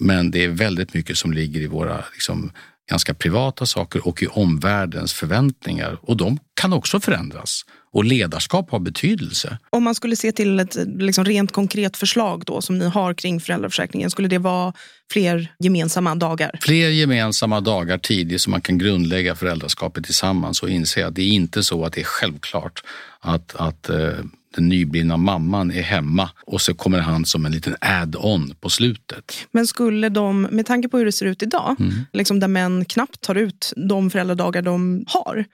Men 0.00 0.30
det 0.30 0.44
är 0.44 0.48
väldigt 0.48 0.94
mycket 0.94 1.18
som 1.18 1.32
ligger 1.32 1.60
i 1.60 1.66
våra 1.66 2.04
liksom, 2.12 2.52
ganska 2.90 3.14
privata 3.14 3.66
saker 3.66 4.06
och 4.06 4.22
i 4.22 4.26
omvärldens 4.26 5.12
förväntningar. 5.12 5.98
Och 6.02 6.16
de 6.16 6.38
kan 6.60 6.72
också 6.72 7.00
förändras. 7.00 7.64
Och 7.92 8.04
ledarskap 8.04 8.70
har 8.70 8.78
betydelse. 8.78 9.58
Om 9.70 9.84
man 9.84 9.94
skulle 9.94 10.16
se 10.16 10.32
till 10.32 10.60
ett 10.60 10.76
liksom, 10.86 11.24
rent 11.24 11.52
konkret 11.52 11.96
förslag 11.96 12.42
då, 12.46 12.60
som 12.60 12.78
ni 12.78 12.88
har 12.88 13.14
kring 13.14 13.40
föräldraförsäkringen, 13.40 14.10
skulle 14.10 14.28
det 14.28 14.38
vara 14.38 14.72
fler 15.12 15.52
gemensamma 15.58 16.14
dagar? 16.14 16.50
Fler 16.60 16.88
gemensamma 16.88 17.60
dagar 17.60 17.98
tidigt 17.98 18.40
så 18.40 18.50
man 18.50 18.60
kan 18.60 18.78
grundlägga 18.78 19.34
föräldraskapet 19.34 20.04
tillsammans 20.04 20.62
och 20.62 20.70
inse 20.70 21.06
att 21.06 21.14
det 21.14 21.22
är 21.22 21.28
inte 21.28 21.62
så 21.62 21.84
att 21.84 21.92
det 21.92 22.00
är 22.00 22.04
självklart 22.04 22.82
att, 23.20 23.56
att 23.56 23.88
eh, 23.88 24.10
den 24.56 24.68
nyblivna 24.68 25.16
mamman 25.16 25.72
är 25.72 25.82
hemma 25.82 26.30
och 26.46 26.60
så 26.60 26.74
kommer 26.74 26.98
han 26.98 27.24
som 27.24 27.46
en 27.46 27.52
liten 27.52 27.76
add-on 27.80 28.54
på 28.60 28.70
slutet. 28.70 29.46
Men 29.52 29.66
skulle 29.66 30.08
de, 30.08 30.42
med 30.42 30.66
tanke 30.66 30.88
på 30.88 30.98
hur 30.98 31.04
det 31.04 31.12
ser 31.12 31.26
ut 31.26 31.42
idag, 31.42 31.76
mm. 31.80 31.94
liksom 32.12 32.40
där 32.40 32.48
män 32.48 32.84
knappt 32.84 33.20
tar 33.20 33.34
ut 33.34 33.72
de 33.76 34.10
föräldradagar 34.10 34.62
de 34.62 35.04
har, 35.08 35.44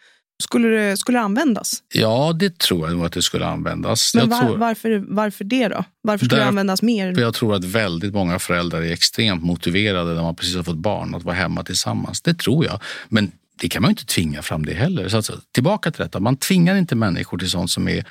skulle 0.42 0.68
det, 0.68 0.96
skulle 0.96 1.18
det 1.18 1.22
användas? 1.22 1.82
Ja, 1.94 2.32
det 2.38 2.58
tror 2.58 2.88
jag 2.88 2.96
nog 2.96 3.06
att 3.06 3.12
det 3.12 3.22
skulle 3.22 3.46
användas. 3.46 4.14
Men 4.14 4.28
var, 4.28 4.40
tror, 4.40 4.56
varför, 4.56 5.04
varför 5.08 5.44
det 5.44 5.68
då? 5.68 5.84
Varför 6.02 6.26
skulle 6.26 6.38
där, 6.38 6.44
det 6.44 6.48
användas 6.48 6.82
mer? 6.82 7.14
För 7.14 7.22
jag 7.22 7.34
tror 7.34 7.54
att 7.54 7.64
väldigt 7.64 8.14
många 8.14 8.38
föräldrar 8.38 8.82
är 8.82 8.92
extremt 8.92 9.44
motiverade 9.44 10.14
när 10.14 10.22
man 10.22 10.36
precis 10.36 10.56
har 10.56 10.62
fått 10.62 10.76
barn 10.76 11.14
att 11.14 11.22
vara 11.22 11.34
hemma 11.34 11.64
tillsammans. 11.64 12.22
Det 12.22 12.34
tror 12.34 12.64
jag. 12.64 12.80
Men 13.08 13.32
det 13.60 13.68
kan 13.68 13.82
man 13.82 13.90
inte 13.90 14.06
tvinga 14.06 14.42
fram 14.42 14.66
det 14.66 14.74
heller. 14.74 15.08
Så 15.08 15.16
alltså, 15.16 15.40
tillbaka 15.52 15.90
till 15.90 16.02
detta, 16.02 16.20
man 16.20 16.36
tvingar 16.36 16.76
inte 16.76 16.94
människor 16.94 17.38
till 17.38 17.50
sånt 17.50 17.70
som 17.70 17.88
är 17.88 18.04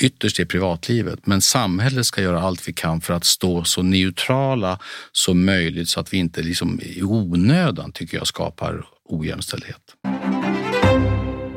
ytterst 0.00 0.40
i 0.40 0.44
privatlivet. 0.44 1.26
Men 1.26 1.40
samhället 1.40 2.06
ska 2.06 2.22
göra 2.22 2.40
allt 2.40 2.68
vi 2.68 2.72
kan 2.72 3.00
för 3.00 3.14
att 3.14 3.24
stå 3.24 3.64
så 3.64 3.82
neutrala 3.82 4.78
som 5.12 5.44
möjligt 5.44 5.88
så 5.88 6.00
att 6.00 6.12
vi 6.12 6.16
inte 6.16 6.42
liksom 6.42 6.80
i 6.82 7.02
onödan 7.02 7.92
tycker 7.92 8.16
jag 8.16 8.26
skapar 8.26 8.84
ojämställdhet. 9.04 9.82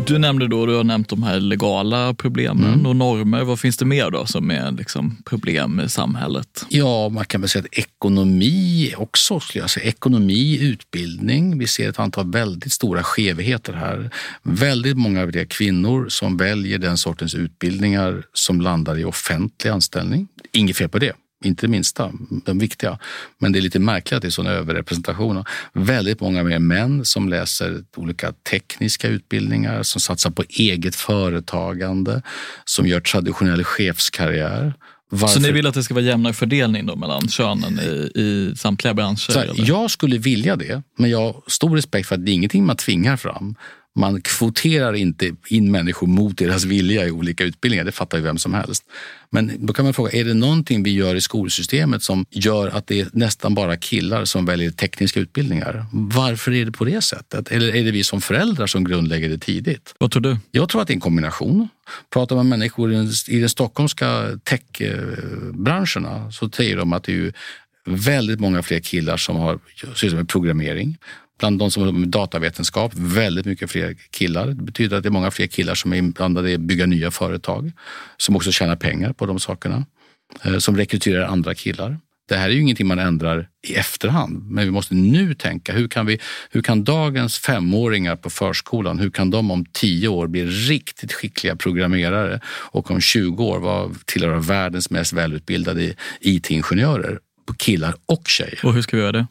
Du 0.07 0.17
nämnde 0.17 0.47
då, 0.47 0.65
du 0.65 0.75
har 0.75 0.83
nämnt 0.83 1.09
de 1.09 1.23
här 1.23 1.39
legala 1.39 2.13
problemen 2.13 2.73
mm. 2.73 2.85
och 2.85 2.95
normer. 2.95 3.43
Vad 3.43 3.59
finns 3.59 3.77
det 3.77 3.85
mer 3.85 4.11
då 4.11 4.25
som 4.25 4.51
är 4.51 4.71
liksom 4.71 5.17
problem 5.25 5.79
i 5.79 5.89
samhället? 5.89 6.65
Ja, 6.69 7.09
man 7.09 7.25
kan 7.25 7.41
väl 7.41 7.49
säga 7.49 7.63
att 7.63 7.79
ekonomi 7.79 8.93
också, 8.97 9.39
skulle 9.39 9.63
jag 9.63 9.69
säga. 9.69 9.85
Ekonomi, 9.85 10.59
utbildning. 10.61 11.59
Vi 11.59 11.67
ser 11.67 11.89
ett 11.89 11.99
antal 11.99 12.31
väldigt 12.31 12.73
stora 12.73 13.03
skevheter 13.03 13.73
här. 13.73 14.09
Väldigt 14.43 14.97
många 14.97 15.21
av 15.21 15.31
de 15.31 15.45
kvinnor 15.45 16.05
som 16.09 16.37
väljer 16.37 16.77
den 16.77 16.97
sortens 16.97 17.35
utbildningar 17.35 18.23
som 18.33 18.61
landar 18.61 18.99
i 18.99 19.03
offentlig 19.03 19.71
anställning. 19.71 20.27
Inget 20.51 20.77
fel 20.77 20.89
på 20.89 20.99
det. 20.99 21.13
Inte 21.43 21.65
det 21.65 21.71
minsta, 21.71 22.11
de 22.45 22.59
viktiga. 22.59 22.99
Men 23.39 23.51
det 23.51 23.59
är 23.59 23.61
lite 23.61 23.79
märkligt 23.79 24.13
att 24.17 24.21
det 24.21 24.27
är 24.27 24.29
sån 24.29 24.47
överrepresentation. 24.47 25.45
Väldigt 25.73 26.19
många 26.21 26.43
mer 26.43 26.59
män 26.59 27.05
som 27.05 27.29
läser 27.29 27.83
olika 27.95 28.33
tekniska 28.49 29.07
utbildningar, 29.07 29.83
som 29.83 30.01
satsar 30.01 30.31
på 30.31 30.43
eget 30.49 30.95
företagande, 30.95 32.21
som 32.65 32.87
gör 32.87 32.99
traditionell 32.99 33.63
chefskarriär. 33.63 34.73
Varför? 35.13 35.33
Så 35.33 35.39
ni 35.39 35.51
vill 35.51 35.67
att 35.67 35.73
det 35.73 35.83
ska 35.83 35.93
vara 35.93 36.03
jämnare 36.03 36.33
fördelning 36.33 36.85
då 36.85 36.95
mellan 36.95 37.27
könen 37.27 37.79
i, 37.79 38.11
i 38.21 38.53
samtliga 38.57 38.93
branscher? 38.93 39.35
Här, 39.35 39.51
jag 39.55 39.91
skulle 39.91 40.17
vilja 40.17 40.55
det, 40.55 40.83
men 40.97 41.09
jag 41.09 41.19
har 41.19 41.41
stor 41.47 41.75
respekt 41.75 42.07
för 42.07 42.15
att 42.15 42.25
det 42.25 42.31
är 42.31 42.33
ingenting 42.33 42.65
man 42.65 42.77
tvingar 42.77 43.17
fram. 43.17 43.55
Man 43.95 44.21
kvoterar 44.21 44.93
inte 44.93 45.35
in 45.47 45.71
människor 45.71 46.07
mot 46.07 46.37
deras 46.37 46.63
vilja 46.63 47.07
i 47.07 47.11
olika 47.11 47.43
utbildningar. 47.43 47.83
Det 47.83 47.91
fattar 47.91 48.17
ju 48.17 48.23
vem 48.23 48.37
som 48.37 48.53
helst. 48.53 48.83
Men 49.29 49.51
då 49.59 49.73
kan 49.73 49.85
man 49.85 49.93
fråga, 49.93 50.11
är 50.11 50.25
det 50.25 50.33
någonting 50.33 50.83
vi 50.83 50.93
gör 50.93 51.15
i 51.15 51.21
skolsystemet 51.21 52.03
som 52.03 52.25
gör 52.29 52.67
att 52.67 52.87
det 52.87 53.01
är 53.01 53.07
nästan 53.13 53.55
bara 53.55 53.77
killar 53.77 54.25
som 54.25 54.45
väljer 54.45 54.71
tekniska 54.71 55.19
utbildningar? 55.19 55.85
Varför 55.91 56.51
är 56.51 56.65
det 56.65 56.71
på 56.71 56.85
det 56.85 57.01
sättet? 57.01 57.51
Eller 57.51 57.75
är 57.75 57.83
det 57.83 57.91
vi 57.91 58.03
som 58.03 58.21
föräldrar 58.21 58.67
som 58.67 58.83
grundlägger 58.83 59.29
det 59.29 59.37
tidigt? 59.37 59.95
Vad 59.97 60.11
tror 60.11 60.21
du? 60.21 60.37
Jag 60.51 60.69
tror 60.69 60.81
att 60.81 60.87
det 60.87 60.93
är 60.93 60.95
en 60.95 61.01
kombination. 61.01 61.69
Pratar 62.13 62.35
man 62.35 62.49
med 62.49 62.59
människor 62.59 62.93
i 63.27 63.39
de 63.41 63.49
stockholmska 63.49 64.39
techbranscherna 64.43 66.31
så 66.31 66.49
säger 66.49 66.77
de 66.77 66.93
att 66.93 67.03
det 67.03 67.13
är 67.13 67.33
väldigt 67.85 68.39
många 68.39 68.63
fler 68.63 68.79
killar 68.79 69.17
som 69.17 69.35
har 69.35 69.59
sysslat 69.95 70.13
med 70.13 70.29
programmering. 70.29 70.97
Bland 71.41 71.59
de 71.59 71.71
som 71.71 71.83
har 71.83 71.91
med 71.91 72.09
datavetenskap, 72.09 72.91
väldigt 72.95 73.45
mycket 73.45 73.71
fler 73.71 73.95
killar. 74.11 74.47
Det 74.47 74.63
betyder 74.63 74.97
att 74.97 75.03
det 75.03 75.09
är 75.09 75.11
många 75.11 75.31
fler 75.31 75.47
killar 75.47 75.75
som 75.75 75.93
är 75.93 75.97
inblandade 75.97 76.51
i 76.51 76.55
att 76.55 76.61
bygga 76.61 76.85
nya 76.85 77.11
företag, 77.11 77.71
som 78.17 78.35
också 78.35 78.51
tjänar 78.51 78.75
pengar 78.75 79.13
på 79.13 79.25
de 79.25 79.39
sakerna, 79.39 79.85
eh, 80.43 80.57
som 80.57 80.77
rekryterar 80.77 81.25
andra 81.25 81.55
killar. 81.55 81.97
Det 82.29 82.37
här 82.37 82.49
är 82.49 82.53
ju 82.53 82.61
ingenting 82.61 82.87
man 82.87 82.99
ändrar 82.99 83.49
i 83.67 83.75
efterhand, 83.75 84.51
men 84.51 84.65
vi 84.65 84.71
måste 84.71 84.95
nu 84.95 85.33
tänka 85.33 85.73
hur 85.73 85.87
kan, 85.87 86.05
vi, 86.05 86.19
hur 86.49 86.61
kan 86.61 86.83
dagens 86.83 87.37
femåringar 87.39 88.15
på 88.15 88.29
förskolan, 88.29 88.99
hur 88.99 89.09
kan 89.09 89.29
de 89.29 89.51
om 89.51 89.65
tio 89.65 90.07
år 90.07 90.27
bli 90.27 90.45
riktigt 90.45 91.13
skickliga 91.13 91.55
programmerare 91.55 92.39
och 92.45 92.91
om 92.91 93.01
20 93.01 93.43
år 93.43 93.59
vara 93.59 93.89
tillhöra 94.05 94.39
världens 94.39 94.89
mest 94.89 95.13
välutbildade 95.13 95.93
IT-ingenjörer, 96.19 97.19
killar 97.57 97.93
och 98.05 98.27
tjejer. 98.27 98.59
Och 98.63 98.73
hur 98.73 98.81
ska 98.81 98.97
vi 98.97 99.03
göra 99.03 99.11
det? 99.11 99.27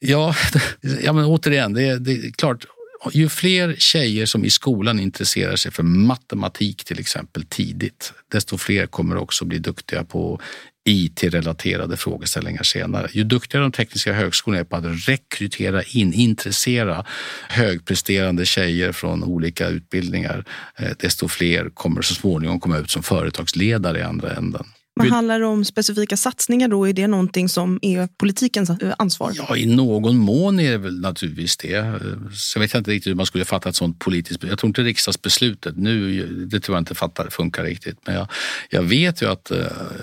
Ja, 0.00 0.34
ja 1.02 1.12
men 1.12 1.24
återigen, 1.24 1.72
det 1.72 1.82
är, 1.82 1.98
det 1.98 2.12
är 2.12 2.30
klart. 2.30 2.66
Ju 3.12 3.28
fler 3.28 3.74
tjejer 3.78 4.26
som 4.26 4.44
i 4.44 4.50
skolan 4.50 5.00
intresserar 5.00 5.56
sig 5.56 5.72
för 5.72 5.82
matematik 5.82 6.84
till 6.84 7.00
exempel 7.00 7.44
tidigt, 7.44 8.12
desto 8.32 8.58
fler 8.58 8.86
kommer 8.86 9.16
också 9.16 9.44
bli 9.44 9.58
duktiga 9.58 10.04
på 10.04 10.40
IT-relaterade 10.84 11.96
frågeställningar 11.96 12.62
senare. 12.62 13.08
Ju 13.12 13.24
duktigare 13.24 13.64
de 13.64 13.72
tekniska 13.72 14.12
högskolorna 14.12 14.60
är 14.60 14.64
på 14.64 14.76
att 14.76 15.08
rekrytera 15.08 15.82
in, 15.82 16.12
intressera 16.12 17.04
högpresterande 17.48 18.46
tjejer 18.46 18.92
från 18.92 19.24
olika 19.24 19.68
utbildningar, 19.68 20.44
eh, 20.76 20.90
desto 20.98 21.28
fler 21.28 21.70
kommer 21.74 22.02
så 22.02 22.14
småningom 22.14 22.60
komma 22.60 22.78
ut 22.78 22.90
som 22.90 23.02
företagsledare 23.02 23.98
i 23.98 24.02
andra 24.02 24.32
änden. 24.32 24.64
Men 25.02 25.12
handlar 25.12 25.40
det 25.40 25.46
om 25.46 25.64
specifika 25.64 26.16
satsningar 26.16 26.68
då? 26.68 26.88
Är 26.88 26.92
det 26.92 27.06
någonting 27.06 27.48
som 27.48 27.78
är 27.82 28.08
politikens 28.18 28.70
ansvar? 28.98 29.32
Ja, 29.36 29.56
i 29.56 29.66
någon 29.66 30.16
mån 30.16 30.60
är 30.60 30.70
det 30.70 30.78
väl 30.78 31.00
naturligtvis 31.00 31.56
det. 31.56 32.00
Så 32.32 32.60
vet 32.60 32.72
jag 32.72 32.80
inte 32.80 32.90
riktigt 32.90 33.10
hur 33.10 33.14
man 33.14 33.26
skulle 33.26 33.44
fatta 33.44 33.68
ett 33.68 33.76
sånt 33.76 33.98
politiskt 33.98 34.44
Jag 34.44 34.58
tror 34.58 34.68
inte 34.68 34.82
riksdagsbeslutet 34.82 35.76
nu, 35.76 36.26
det 36.46 36.60
tror 36.60 36.76
jag 36.76 36.80
inte 36.80 36.94
fattar, 36.94 37.30
funkar 37.30 37.64
riktigt. 37.64 37.98
Men 38.06 38.14
jag, 38.14 38.28
jag 38.70 38.82
vet 38.82 39.22
ju 39.22 39.30
att 39.30 39.50
eh, 39.50 39.58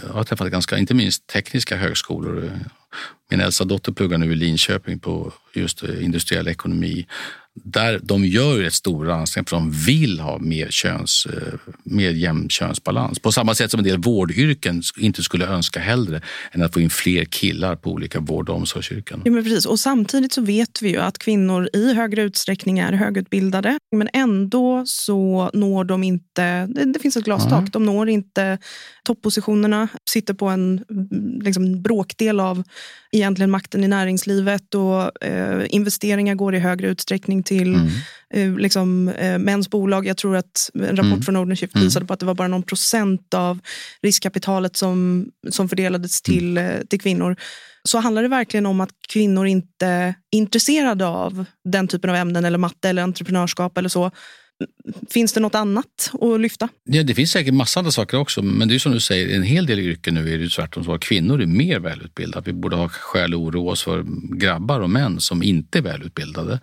jag 0.07 0.13
har 0.13 0.23
träffat 0.23 0.51
ganska, 0.51 0.77
inte 0.77 0.93
minst 0.93 1.27
tekniska 1.27 1.77
högskolor. 1.77 2.51
Min 3.29 3.39
äldsta 3.39 3.63
dotter 3.63 3.91
pluggar 3.91 4.17
nu 4.17 4.31
i 4.31 4.35
Linköping 4.35 4.99
på 4.99 5.33
just 5.53 5.83
eh, 5.83 6.03
industriell 6.03 6.47
ekonomi 6.47 7.05
där 7.63 7.99
de 8.03 8.25
gör 8.25 8.63
ett 8.63 8.73
stora 8.73 9.15
ansträngningar 9.15 9.49
för 9.49 9.55
de 9.55 9.71
vill 9.71 10.19
ha 10.19 10.37
mer, 10.39 10.67
köns, 10.69 11.27
eh, 11.33 11.53
mer 11.83 12.11
jämn 12.11 12.49
könsbalans. 12.49 13.19
På 13.19 13.31
samma 13.31 13.55
sätt 13.55 13.71
som 13.71 13.79
en 13.79 13.83
del 13.83 13.97
vårdyrken 13.97 14.81
inte 14.97 15.23
skulle 15.23 15.45
önska 15.45 15.79
hellre 15.79 16.21
än 16.51 16.63
att 16.63 16.73
få 16.73 16.81
in 16.81 16.89
fler 16.89 17.25
killar 17.25 17.75
på 17.75 17.91
olika 17.91 18.19
vård 18.19 18.49
och 18.49 18.55
omsorgsyrken. 18.55 19.21
Ja, 19.25 19.31
men 19.31 19.43
precis. 19.43 19.65
Och 19.65 19.79
samtidigt 19.79 20.33
så 20.33 20.41
vet 20.41 20.81
vi 20.81 20.89
ju 20.89 20.97
att 20.97 21.17
kvinnor 21.17 21.69
i 21.73 21.93
högre 21.93 22.21
utsträckning 22.21 22.79
är 22.79 22.93
högutbildade. 22.93 23.77
Men 23.95 24.09
ändå 24.13 24.83
så 24.85 25.51
når 25.53 25.83
de 25.83 26.03
inte, 26.03 26.65
det, 26.65 26.93
det 26.93 26.99
finns 26.99 27.17
ett 27.17 27.25
glastak, 27.25 27.59
mm. 27.59 27.69
de 27.69 27.85
når 27.85 28.09
inte 28.09 28.57
toppositionerna, 29.03 29.87
sitter 30.09 30.33
på 30.33 30.47
en 30.47 30.83
liksom, 31.41 31.81
bråkdel 31.81 32.39
av 32.39 32.63
egentligen 33.11 33.51
makten 33.51 33.83
i 33.83 33.87
näringslivet 33.87 34.75
och 34.75 35.25
eh, 35.25 35.65
investeringar 35.69 36.35
går 36.35 36.55
i 36.55 36.59
högre 36.59 36.87
utsträckning 36.87 37.43
till 37.43 37.75
mm. 37.75 37.87
eh, 38.33 38.59
liksom, 38.59 39.09
eh, 39.09 39.37
mäns 39.37 39.69
bolag. 39.69 40.05
Jag 40.05 40.17
tror 40.17 40.35
att 40.35 40.69
en 40.73 40.95
rapport 40.95 41.03
mm. 41.03 41.21
från 41.21 41.35
Ownership 41.35 41.75
mm. 41.75 41.85
visade 41.85 42.05
på 42.05 42.13
att 42.13 42.19
det 42.19 42.25
var 42.25 42.35
bara 42.35 42.47
någon 42.47 42.63
procent 42.63 43.33
av 43.33 43.59
riskkapitalet 44.01 44.77
som, 44.77 45.25
som 45.49 45.69
fördelades 45.69 46.21
mm. 46.27 46.39
till, 46.39 46.57
eh, 46.57 46.87
till 46.89 47.01
kvinnor. 47.01 47.35
Så 47.83 47.99
handlar 47.99 48.21
det 48.21 48.27
verkligen 48.27 48.65
om 48.65 48.81
att 48.81 48.89
kvinnor 49.09 49.47
inte 49.47 49.85
är 49.85 50.13
intresserade 50.31 51.05
av 51.05 51.45
den 51.63 51.87
typen 51.87 52.09
av 52.09 52.15
ämnen 52.15 52.45
eller 52.45 52.57
matte 52.57 52.89
eller 52.89 53.03
entreprenörskap 53.03 53.77
eller 53.77 53.89
så 53.89 54.11
Finns 55.09 55.33
det 55.33 55.39
något 55.39 55.55
annat 55.55 56.11
att 56.21 56.41
lyfta? 56.41 56.69
Ja, 56.83 57.03
det 57.03 57.15
finns 57.15 57.31
säkert 57.31 57.53
massa 57.53 57.79
andra 57.79 57.91
saker 57.91 58.17
också. 58.17 58.41
Men 58.41 58.67
det 58.67 58.75
är 58.75 58.79
som 58.79 58.91
du 58.91 58.99
säger, 58.99 59.35
en 59.35 59.43
hel 59.43 59.65
del 59.65 59.79
yrken 59.79 60.13
nu 60.13 60.33
är 60.33 60.37
det 60.37 60.49
tvärtom 60.49 60.83
så 60.83 60.93
att 60.93 61.01
kvinnor 61.01 61.41
är 61.41 61.45
mer 61.45 61.79
välutbildade. 61.79 62.51
Vi 62.51 62.53
borde 62.53 62.75
ha 62.75 62.89
skäl 62.89 63.33
att 63.33 63.39
oroa 63.39 63.71
oss 63.71 63.83
för 63.83 64.05
grabbar 64.37 64.79
och 64.79 64.89
män 64.89 65.19
som 65.19 65.43
inte 65.43 65.77
är 65.77 65.81
välutbildade. 65.81 66.59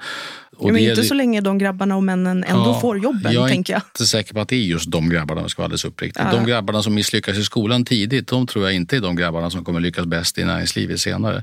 Och 0.57 0.69
ja, 0.69 0.73
men 0.73 0.83
inte 0.83 1.05
så 1.05 1.15
länge 1.15 1.41
de 1.41 1.59
grabbarna 1.59 1.97
och 1.97 2.03
männen 2.03 2.45
ändå 2.45 2.71
ja, 2.71 2.81
får 2.81 2.99
jobben. 2.99 3.33
Jag 3.33 3.51
är 3.51 3.63
jag. 3.69 3.81
inte 3.89 4.07
säker 4.07 4.35
på 4.35 4.41
att 4.41 4.49
det 4.49 4.57
är 4.57 4.61
just 4.61 4.91
de 4.91 5.09
grabbarna, 5.09 5.41
om 5.41 5.45
jag 5.45 5.51
ska 5.51 5.63
vara 5.63 5.67
alldeles 5.67 5.85
uppriktig. 5.85 6.23
Ja. 6.23 6.33
De 6.33 6.47
grabbarna 6.47 6.83
som 6.83 6.95
misslyckas 6.95 7.39
i 7.39 7.45
skolan 7.45 7.85
tidigt, 7.85 8.29
de 8.29 8.47
tror 8.47 8.65
jag 8.65 8.75
inte 8.75 8.97
är 8.97 9.01
de 9.01 9.17
grabbarna 9.17 9.51
som 9.51 9.65
kommer 9.65 9.81
lyckas 9.81 10.07
bäst 10.07 10.39
i 10.39 10.45
näringslivet 10.45 11.01
senare. 11.01 11.43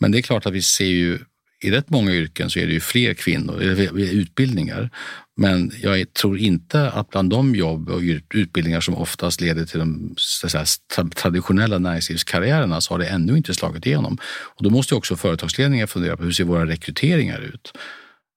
Men 0.00 0.12
det 0.12 0.18
är 0.18 0.22
klart 0.22 0.46
att 0.46 0.52
vi 0.52 0.62
ser 0.62 0.84
ju 0.84 1.18
i 1.64 1.70
rätt 1.70 1.90
många 1.90 2.12
yrken 2.12 2.50
så 2.50 2.58
är 2.58 2.66
det 2.66 2.72
ju 2.72 2.80
fler 2.80 3.14
kvinnor, 3.14 3.62
utbildningar. 3.98 4.90
Men 5.36 5.72
jag 5.82 6.12
tror 6.12 6.38
inte 6.38 6.90
att 6.90 7.10
bland 7.10 7.30
de 7.30 7.54
jobb 7.54 7.88
och 7.88 8.00
utbildningar 8.34 8.80
som 8.80 8.94
oftast 8.94 9.40
leder 9.40 9.64
till 9.64 9.78
de 9.78 10.14
säga, 10.50 10.64
traditionella 11.16 11.78
näringslivskarriärerna 11.78 12.80
så 12.80 12.94
har 12.94 12.98
det 12.98 13.06
ännu 13.06 13.36
inte 13.36 13.54
slagit 13.54 13.86
igenom. 13.86 14.18
Och 14.56 14.62
då 14.62 14.70
måste 14.70 14.94
också 14.94 15.16
företagsledningar 15.16 15.86
fundera 15.86 16.16
på 16.16 16.22
hur 16.22 16.32
ser 16.32 16.44
våra 16.44 16.66
rekryteringar 16.66 17.40
ut? 17.40 17.72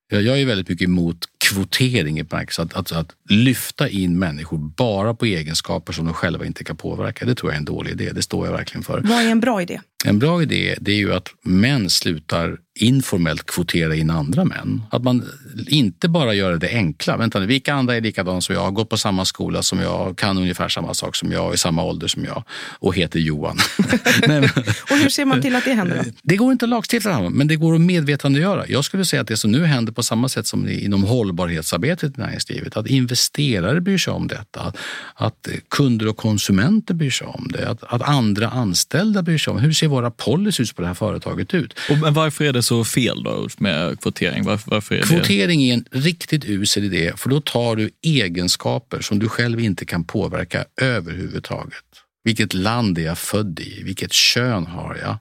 Jag 0.09 0.41
är 0.41 0.45
väldigt 0.45 0.69
mycket 0.69 0.87
emot 0.87 1.17
kvotering 1.49 2.19
i 2.19 2.23
bemärkelsen 2.23 2.65
att, 2.65 2.75
att, 2.75 2.91
att, 2.91 3.15
lyfta 3.29 3.89
in 3.89 4.19
människor 4.19 4.57
bara 4.57 5.13
på 5.13 5.25
egenskaper 5.25 5.93
som 5.93 6.05
de 6.05 6.13
själva 6.13 6.45
inte 6.45 6.63
kan 6.63 6.77
påverka. 6.77 7.25
Det 7.25 7.35
tror 7.35 7.51
jag 7.51 7.55
är 7.55 7.59
en 7.59 7.65
dålig 7.65 7.91
idé. 7.91 8.11
Det 8.11 8.21
står 8.21 8.45
jag 8.45 8.53
verkligen 8.53 8.83
för. 8.83 9.01
Vad 9.01 9.21
är 9.23 9.29
en 9.29 9.39
bra 9.39 9.61
idé? 9.61 9.79
En 10.05 10.19
bra 10.19 10.41
idé 10.41 10.75
det 10.81 10.91
är 10.91 10.95
ju 10.95 11.13
att 11.13 11.27
män 11.43 11.89
slutar 11.89 12.57
informellt 12.79 13.45
kvotera 13.45 13.95
in 13.95 14.09
andra 14.09 14.45
män. 14.45 14.83
Att 14.91 15.03
man 15.03 15.25
inte 15.67 16.09
bara 16.09 16.33
gör 16.33 16.57
det 16.57 16.69
enkla. 16.69 17.17
Vänta 17.17 17.39
nu, 17.39 17.45
vilka 17.45 17.73
andra 17.73 17.95
är 17.95 18.01
likadana 18.01 18.41
som 18.41 18.55
jag, 18.55 18.73
gått 18.73 18.89
på 18.89 18.97
samma 18.97 19.25
skola 19.25 19.61
som 19.61 19.79
jag, 19.79 20.17
kan 20.17 20.37
ungefär 20.37 20.69
samma 20.69 20.93
sak 20.93 21.15
som 21.15 21.31
jag, 21.31 21.53
i 21.53 21.57
samma 21.57 21.83
ålder 21.83 22.07
som 22.07 22.25
jag 22.25 22.43
och 22.79 22.95
heter 22.95 23.19
Johan. 23.19 23.57
Nej, 24.27 24.49
och 24.91 24.97
hur 24.97 25.09
ser 25.09 25.25
man 25.25 25.41
till 25.41 25.55
att 25.55 25.65
det 25.65 25.73
händer? 25.73 26.03
Då? 26.05 26.11
Det 26.23 26.35
går 26.35 26.51
inte 26.51 26.65
att 26.65 26.69
lagstifta 26.69 27.29
men 27.29 27.47
det 27.47 27.55
går 27.55 27.75
att 27.75 27.81
medvetandegöra. 27.81 28.67
Jag 28.67 28.85
skulle 28.85 29.05
säga 29.05 29.21
att 29.21 29.27
det 29.27 29.37
som 29.37 29.51
nu 29.51 29.65
händer 29.65 29.93
på 29.93 30.03
samma 30.03 30.29
sätt 30.29 30.47
som 30.47 30.67
inom 30.67 31.03
hållbarhetsarbetet 31.35 32.17
i 32.17 32.21
näringslivet, 32.21 32.77
att 32.77 32.87
investerare 32.87 33.81
bryr 33.81 33.97
sig 33.97 34.13
om 34.13 34.27
detta, 34.27 34.61
att, 34.61 34.77
att 35.15 35.47
kunder 35.69 36.07
och 36.07 36.17
konsumenter 36.17 36.93
bryr 36.93 37.09
sig 37.09 37.27
om 37.27 37.47
det, 37.53 37.69
att, 37.69 37.83
att 37.83 38.01
andra 38.01 38.49
anställda 38.49 39.21
bryr 39.21 39.37
sig 39.37 39.51
om 39.51 39.59
Hur 39.59 39.73
ser 39.73 39.87
våra 39.87 40.11
policies 40.11 40.73
på 40.73 40.81
det 40.81 40.87
här 40.87 40.93
företaget 40.93 41.53
ut? 41.53 41.73
Och, 41.89 41.97
men 41.97 42.13
varför 42.13 42.45
är 42.45 42.53
det 42.53 42.63
så 42.63 42.83
fel 42.83 43.23
då 43.23 43.47
med 43.57 43.99
kvotering? 44.01 44.43
Varför, 44.43 44.71
varför 44.71 44.95
är 44.95 45.01
kvotering 45.01 45.59
det? 45.59 45.69
är 45.69 45.73
en 45.73 45.85
riktigt 45.91 46.45
usel 46.45 46.83
idé 46.83 47.13
för 47.17 47.29
då 47.29 47.41
tar 47.41 47.75
du 47.75 47.89
egenskaper 48.01 49.01
som 49.01 49.19
du 49.19 49.29
själv 49.29 49.59
inte 49.59 49.85
kan 49.85 50.03
påverka 50.03 50.65
överhuvudtaget. 50.81 51.83
Vilket 52.23 52.53
land 52.53 52.97
är 52.97 53.01
jag 53.01 53.17
född 53.17 53.59
i? 53.59 53.83
Vilket 53.83 54.13
kön 54.13 54.65
har 54.65 54.97
jag? 55.01 55.17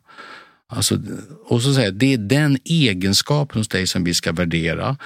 Alltså, 0.68 0.98
och 1.48 1.62
så 1.62 1.74
säger 1.74 1.92
det 1.92 2.12
är 2.12 2.18
den 2.18 2.58
egenskapen 2.64 3.60
hos 3.60 3.68
dig 3.68 3.86
som 3.86 4.04
vi 4.04 4.14
ska 4.14 4.32
värdera 4.32 4.96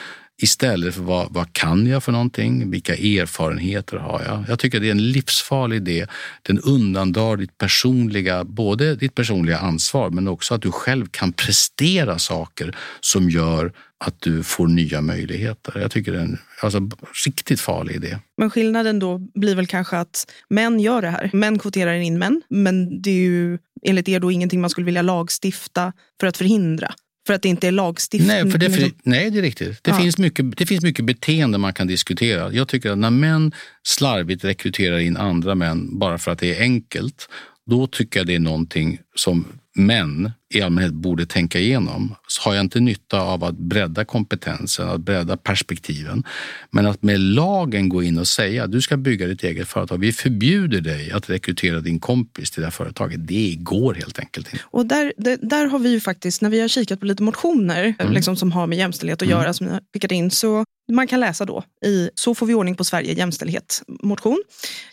istället 0.42 0.94
för 0.94 1.03
vad, 1.03 1.27
vad 1.31 1.53
kan 1.53 1.87
jag 1.87 2.05
för 2.05 2.12
någonting? 2.12 2.70
Vilka 2.70 2.94
erfarenheter 2.94 3.96
har 3.96 4.22
jag? 4.27 4.44
Jag 4.48 4.59
tycker 4.59 4.81
det 4.81 4.87
är 4.87 4.90
en 4.90 5.11
livsfarlig 5.12 5.77
idé. 5.77 6.07
Den 6.42 6.59
undandrar 6.59 7.37
ditt 7.37 7.59
personliga, 7.59 8.44
både 8.44 8.94
ditt 8.94 9.14
personliga 9.14 9.59
ansvar 9.59 10.11
men 10.11 10.29
också 10.29 10.55
att 10.55 10.62
du 10.62 10.72
själv 10.72 11.07
kan 11.11 11.33
prestera 11.33 12.18
saker 12.18 12.77
som 13.01 13.31
gör 13.31 13.72
att 14.05 14.20
du 14.20 14.42
får 14.42 14.68
nya 14.68 15.01
möjligheter. 15.01 15.81
Jag 15.81 15.90
tycker 15.90 16.12
det 16.12 16.18
är 16.18 16.22
en 16.22 16.38
alltså, 16.62 16.90
riktigt 17.27 17.61
farlig 17.61 17.94
idé. 17.94 18.18
Men 18.37 18.51
skillnaden 18.51 18.98
då 18.98 19.18
blir 19.18 19.55
väl 19.55 19.66
kanske 19.66 19.96
att 19.96 20.33
män 20.48 20.81
gör 20.81 21.03
det 21.03 21.11
här. 21.11 21.31
Män 21.33 21.59
kvoterar 21.59 21.94
in 21.94 22.18
män, 22.18 22.42
men 22.48 23.03
det 23.03 23.11
är 23.11 23.14
ju 23.14 23.59
enligt 23.83 24.09
er 24.09 24.20
då 24.20 24.33
ingenting 24.33 24.61
man 24.61 24.70
skulle 24.70 24.85
vilja 24.85 25.03
lagstifta 25.03 25.92
för 26.20 26.27
att 26.27 26.37
förhindra. 26.37 26.94
För 27.29 27.35
att 27.35 27.43
det 27.43 27.49
inte 27.49 27.69
är 27.69 27.73
lagstiftning? 27.73 28.29
Nej, 28.29 28.51
för 28.51 28.59
det, 28.59 28.71
för, 28.71 28.91
nej, 29.03 29.31
det 29.31 29.38
är 29.38 29.43
riktigt. 29.43 29.85
Det, 29.85 29.91
ja. 29.91 29.97
finns 29.97 30.19
mycket, 30.19 30.57
det 30.57 30.67
finns 30.67 30.85
mycket 30.85 31.05
beteende 31.05 31.59
man 31.59 31.75
kan 31.75 31.87
diskutera. 31.87 32.53
Jag 32.53 32.69
tycker 32.69 32.91
att 32.91 32.99
när 32.99 33.11
män 33.11 33.53
slarvigt 33.83 34.45
rekryterar 34.45 34.99
in 34.99 35.17
andra 35.17 35.55
män 35.55 35.99
bara 35.99 36.19
för 36.19 36.31
att 36.31 36.38
det 36.38 36.57
är 36.57 36.61
enkelt, 36.61 37.29
då 37.67 37.87
tycker 37.87 38.21
jag 38.21 38.27
det 38.27 38.35
är 38.35 38.41
någonting 38.41 38.99
som 39.14 39.47
män 39.75 40.33
i 40.54 40.62
allmänhet 40.62 40.92
borde 40.92 41.26
tänka 41.26 41.58
igenom. 41.58 42.14
Så 42.26 42.42
har 42.42 42.54
jag 42.54 42.64
inte 42.64 42.80
nytta 42.80 43.20
av 43.20 43.44
att 43.44 43.58
bredda 43.58 44.04
kompetensen, 44.04 44.88
att 44.88 45.00
bredda 45.00 45.37
perspektiven. 45.37 46.24
Men 46.70 46.87
att 46.87 47.02
med 47.02 47.20
lagen 47.20 47.88
gå 47.88 48.02
in 48.02 48.18
och 48.18 48.28
säga 48.28 48.66
du 48.66 48.80
ska 48.80 48.96
bygga 48.96 49.26
ditt 49.26 49.44
eget 49.44 49.68
företag. 49.68 49.98
Vi 49.98 50.12
förbjuder 50.12 50.80
dig 50.80 51.12
att 51.12 51.30
rekrytera 51.30 51.80
din 51.80 52.00
kompis 52.00 52.50
till 52.50 52.61
det 52.61 52.66
här 52.66 52.70
företaget. 52.70 53.26
Det 53.28 53.54
går 53.58 53.94
helt 53.94 54.18
enkelt 54.18 54.52
inte. 54.52 54.64
Och 54.64 54.87
där, 54.87 55.12
där, 55.16 55.38
där 55.42 55.66
har 55.66 55.78
vi 55.78 55.90
ju 55.90 56.00
faktiskt, 56.00 56.42
när 56.42 56.50
vi 56.50 56.61
har 56.61 56.68
kikat 56.68 57.00
på 57.00 57.06
lite 57.06 57.22
motioner 57.22 57.94
mm. 57.98 58.12
liksom, 58.12 58.37
som 58.37 58.52
har 58.52 58.66
med 58.66 58.78
jämställdhet 58.78 59.22
att 59.22 59.28
mm. 59.28 59.40
göra, 59.40 59.52
som 59.52 59.66
ni 59.66 59.72
har 59.72 59.80
skickat 59.92 60.12
in, 60.12 60.30
så 60.30 60.64
man 60.92 61.06
kan 61.06 61.20
läsa 61.20 61.44
då 61.44 61.62
i 61.84 62.11
Så 62.14 62.34
får 62.34 62.46
vi 62.46 62.54
ordning 62.54 62.74
på 62.74 62.84
Sverige 62.84 63.12
jämställdhet 63.12 63.82
motion. 64.02 64.42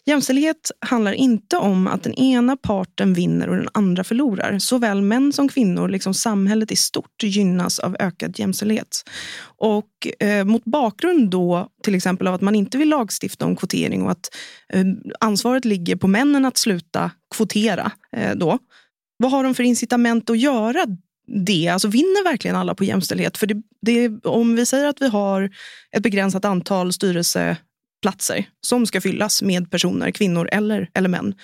Jämställdhet 0.05 0.71
handlar 0.79 1.13
inte 1.13 1.57
om 1.57 1.87
att 1.87 2.03
den 2.03 2.13
ena 2.13 2.57
parten 2.57 3.13
vinner 3.13 3.49
och 3.49 3.55
den 3.55 3.69
andra 3.73 4.03
förlorar. 4.03 4.59
Såväl 4.59 5.01
män 5.01 5.33
som 5.33 5.44
kvinnor, 5.49 5.89
liksom 5.89 6.13
samhället 6.13 6.71
i 6.71 6.75
stort, 6.75 7.23
gynnas 7.23 7.79
av 7.79 7.95
ökad 7.99 8.39
jämställdhet. 8.39 9.03
Och 9.57 10.07
eh, 10.19 10.45
mot 10.45 10.65
bakgrund 10.65 11.29
då 11.29 11.69
till 11.83 11.95
exempel 11.95 12.27
av 12.27 12.33
att 12.33 12.41
man 12.41 12.55
inte 12.55 12.77
vill 12.77 12.89
lagstifta 12.89 13.45
om 13.45 13.55
kvotering 13.55 14.03
och 14.03 14.11
att 14.11 14.35
eh, 14.73 14.83
ansvaret 15.19 15.65
ligger 15.65 15.95
på 15.95 16.07
männen 16.07 16.45
att 16.45 16.57
sluta 16.57 17.11
kvotera 17.35 17.91
eh, 18.15 18.35
då. 18.35 18.59
Vad 19.17 19.31
har 19.31 19.43
de 19.43 19.55
för 19.55 19.63
incitament 19.63 20.29
att 20.29 20.39
göra 20.39 20.85
det? 21.27 21.67
Alltså 21.67 21.87
vinner 21.87 22.23
verkligen 22.23 22.55
alla 22.55 22.75
på 22.75 22.83
jämställdhet? 22.83 23.37
För 23.37 23.47
det, 23.47 23.61
det, 23.81 24.25
om 24.25 24.55
vi 24.55 24.65
säger 24.65 24.85
att 24.85 25.01
vi 25.01 25.07
har 25.07 25.49
ett 25.95 26.03
begränsat 26.03 26.45
antal 26.45 26.93
styrelseplatser 26.93 28.49
som 28.61 28.85
ska 28.85 29.01
fyllas 29.01 29.41
med 29.41 29.71
personer, 29.71 30.11
kvinnor 30.11 30.49
eller, 30.51 30.89
eller 30.93 31.09
män. 31.09 31.35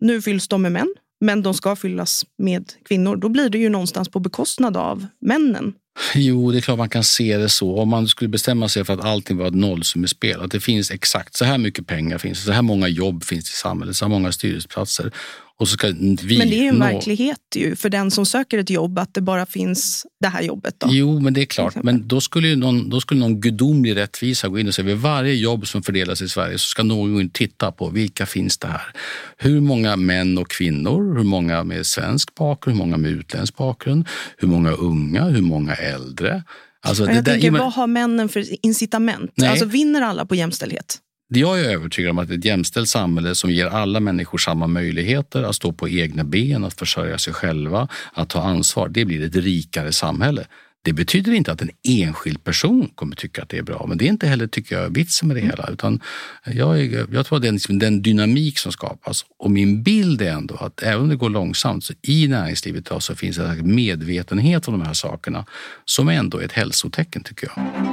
Nu 0.00 0.22
fylls 0.22 0.48
de 0.48 0.62
med 0.62 0.72
män, 0.72 0.94
men 1.20 1.42
de 1.42 1.54
ska 1.54 1.76
fyllas 1.76 2.24
med 2.38 2.72
kvinnor. 2.88 3.16
Då 3.16 3.28
blir 3.28 3.50
det 3.50 3.58
ju 3.58 3.68
någonstans 3.68 4.08
på 4.08 4.20
bekostnad 4.20 4.76
av 4.76 5.06
männen. 5.20 5.74
Jo, 6.14 6.50
det 6.50 6.58
är 6.58 6.60
klart 6.60 6.78
man 6.78 6.88
kan 6.88 7.04
se 7.04 7.36
det 7.36 7.48
så. 7.48 7.78
Om 7.78 7.88
man 7.88 8.08
skulle 8.08 8.28
bestämma 8.28 8.68
sig 8.68 8.84
för 8.84 8.94
att 8.94 9.04
allting 9.04 9.36
var 9.36 9.46
ett 9.46 9.54
nollsummespel, 9.54 10.40
att 10.40 10.50
det 10.50 10.60
finns 10.60 10.90
exakt 10.90 11.36
så 11.36 11.44
här 11.44 11.58
mycket 11.58 11.86
pengar 11.86 12.18
finns 12.18 12.44
så 12.44 12.52
här 12.52 12.62
många 12.62 12.88
jobb 12.88 13.24
finns 13.24 13.50
i 13.50 13.52
samhället, 13.52 13.96
så 13.96 14.04
här 14.04 14.10
många 14.10 14.32
styrelseplatser 14.32 15.12
och 15.58 15.68
så 15.68 15.72
ska 15.72 15.86
vi 15.86 16.38
men 16.38 16.50
det 16.50 16.56
är 16.56 16.62
ju 16.62 16.68
en 16.68 16.74
nå... 16.74 16.84
verklighet 16.84 17.38
ju 17.56 17.76
för 17.76 17.88
den 17.88 18.10
som 18.10 18.26
söker 18.26 18.58
ett 18.58 18.70
jobb 18.70 18.98
att 18.98 19.14
det 19.14 19.20
bara 19.20 19.46
finns 19.46 20.06
det 20.20 20.28
här 20.28 20.42
jobbet. 20.42 20.74
Då. 20.78 20.88
Jo, 20.90 21.20
men 21.20 21.34
det 21.34 21.40
är 21.40 21.44
klart. 21.44 21.74
Men 21.82 22.08
då 22.08 22.20
skulle, 22.20 22.56
någon, 22.56 22.90
då 22.90 23.00
skulle 23.00 23.20
någon 23.20 23.40
gudomlig 23.40 23.96
rättvisa 23.96 24.48
gå 24.48 24.58
in 24.58 24.68
och 24.68 24.74
säga 24.74 24.86
vid 24.86 24.96
varje 24.96 25.34
jobb 25.34 25.66
som 25.66 25.82
fördelas 25.82 26.22
i 26.22 26.28
Sverige 26.28 26.58
så 26.58 26.66
ska 26.66 26.82
någon 26.82 27.30
titta 27.30 27.72
på 27.72 27.90
vilka 27.90 28.26
finns 28.26 28.58
det 28.58 28.66
här. 28.66 28.92
Hur 29.36 29.60
många 29.60 29.96
män 29.96 30.38
och 30.38 30.50
kvinnor, 30.50 31.16
hur 31.16 31.24
många 31.24 31.64
med 31.64 31.86
svensk 31.86 32.34
bakgrund, 32.34 32.78
hur 32.78 32.84
många 32.84 32.96
med 32.96 33.10
utländsk 33.10 33.56
bakgrund, 33.56 34.08
hur 34.36 34.48
många 34.48 34.70
unga, 34.70 35.24
hur 35.24 35.42
många 35.42 35.74
äldre. 35.74 36.42
Alltså, 36.80 37.04
jag 37.04 37.14
det 37.14 37.22
tänker, 37.22 37.50
där, 37.50 37.58
vad 37.58 37.72
har 37.72 37.86
männen 37.86 38.28
för 38.28 38.66
incitament? 38.66 39.42
Alltså, 39.42 39.64
vinner 39.64 40.02
alla 40.02 40.26
på 40.26 40.34
jämställdhet? 40.34 40.98
Jag 41.30 41.60
är 41.60 41.64
övertygad 41.64 42.10
om 42.10 42.18
att 42.18 42.30
ett 42.30 42.44
jämställt 42.44 42.88
samhälle 42.88 43.34
som 43.34 43.50
ger 43.50 43.66
alla 43.66 44.00
människor 44.00 44.38
samma 44.38 44.66
möjligheter 44.66 45.42
att 45.42 45.54
stå 45.54 45.72
på 45.72 45.88
egna 45.88 46.24
ben, 46.24 46.64
att 46.64 46.78
försörja 46.78 47.18
sig 47.18 47.32
själva, 47.32 47.88
att 48.12 48.28
ta 48.28 48.42
ansvar, 48.42 48.88
det 48.88 49.04
blir 49.04 49.26
ett 49.26 49.36
rikare 49.36 49.92
samhälle. 49.92 50.46
Det 50.82 50.92
betyder 50.92 51.32
inte 51.32 51.52
att 51.52 51.62
en 51.62 51.70
enskild 51.88 52.44
person 52.44 52.90
kommer 52.94 53.16
tycka 53.16 53.42
att 53.42 53.48
det 53.48 53.58
är 53.58 53.62
bra, 53.62 53.86
men 53.88 53.98
det 53.98 54.04
är 54.04 54.08
inte 54.08 54.26
heller 54.26 54.46
tycker 54.46 54.80
jag, 54.80 54.94
vitsen 54.94 55.28
med 55.28 55.36
det 55.36 55.40
hela. 55.40 55.68
Utan 55.72 56.00
jag, 56.44 56.92
jag 57.12 57.26
tror 57.26 57.36
att 57.36 57.42
det 57.42 57.48
är 57.48 57.52
liksom 57.52 57.78
den 57.78 58.02
dynamik 58.02 58.58
som 58.58 58.72
skapas. 58.72 59.24
Och 59.38 59.50
min 59.50 59.82
bild 59.82 60.22
är 60.22 60.32
ändå 60.32 60.54
att 60.54 60.82
även 60.82 61.00
om 61.00 61.08
det 61.08 61.16
går 61.16 61.30
långsamt, 61.30 61.84
så 61.84 61.94
i 62.02 62.28
näringslivet 62.28 62.86
idag 62.86 63.02
så 63.02 63.14
finns 63.14 63.36
det 63.36 63.46
en 63.46 63.74
medvetenhet 63.74 64.68
om 64.68 64.78
de 64.78 64.86
här 64.86 64.94
sakerna 64.94 65.46
som 65.84 66.08
ändå 66.08 66.38
är 66.38 66.44
ett 66.44 66.52
hälsotecken 66.52 67.22
tycker 67.22 67.48
jag. 67.56 67.92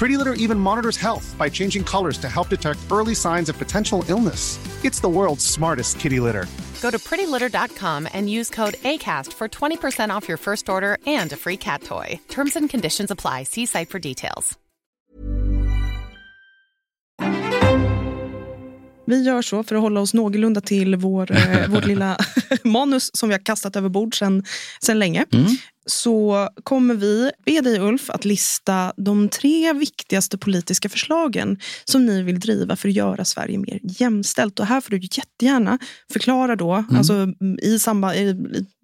Pretty 0.00 0.16
Litter 0.16 0.32
even 0.44 0.58
monitors 0.58 0.96
health 0.96 1.36
by 1.36 1.50
changing 1.50 1.84
colors 1.84 2.16
to 2.18 2.28
help 2.28 2.48
detect 2.48 2.78
early 2.90 3.14
signs 3.14 3.50
of 3.50 3.58
potential 3.58 4.02
illness. 4.08 4.58
It's 4.82 5.00
the 5.00 5.08
world's 5.08 5.44
smartest 5.44 6.00
kitty 6.00 6.20
litter. 6.20 6.46
Go 6.80 6.90
to 6.90 6.98
prettylitter.com 6.98 8.08
and 8.14 8.30
use 8.30 8.48
code 8.48 8.76
ACAST 8.82 9.34
for 9.34 9.48
20% 9.48 10.16
off 10.16 10.26
your 10.26 10.38
first 10.38 10.68
order 10.68 10.96
and 11.06 11.32
a 11.32 11.36
free 11.36 11.58
cat 11.58 11.82
toy. 11.82 12.18
Terms 12.28 12.56
and 12.56 12.70
conditions 12.70 13.10
apply. 13.10 13.44
See 13.44 13.66
site 13.66 13.90
for 13.90 13.98
details. 13.98 14.58
Vi 19.06 19.22
gör 19.22 19.42
så 19.42 19.62
för 19.62 19.76
att 19.76 19.82
hålla 19.82 20.00
oss 20.00 20.14
någorlunda 20.14 20.60
till 20.60 20.96
vår, 20.96 21.32
eh, 21.32 21.68
vårt 21.68 21.86
lilla 21.86 22.16
manus 22.64 23.10
som 23.16 23.28
vi 23.28 23.34
har 23.34 23.44
kastat 23.44 23.76
över 23.76 23.88
bord 23.88 24.18
sedan 24.18 24.42
länge. 24.92 25.26
Mm. 25.32 25.46
Så 25.90 26.48
kommer 26.62 26.94
vi 26.94 27.30
be 27.44 27.60
dig 27.60 27.80
Ulf 27.80 28.10
att 28.10 28.24
lista 28.24 28.92
de 28.96 29.28
tre 29.28 29.72
viktigaste 29.72 30.38
politiska 30.38 30.88
förslagen 30.88 31.58
som 31.84 32.06
ni 32.06 32.22
vill 32.22 32.40
driva 32.40 32.76
för 32.76 32.88
att 32.88 32.94
göra 32.94 33.24
Sverige 33.24 33.58
mer 33.58 33.80
jämställt. 33.82 34.60
Och 34.60 34.66
här 34.66 34.80
får 34.80 34.90
du 34.90 35.00
jättegärna 35.02 35.78
förklara 36.12 36.56
då, 36.56 36.72
mm. 36.72 36.96
alltså 36.96 37.28
i 37.62 37.78
samband, 37.78 38.14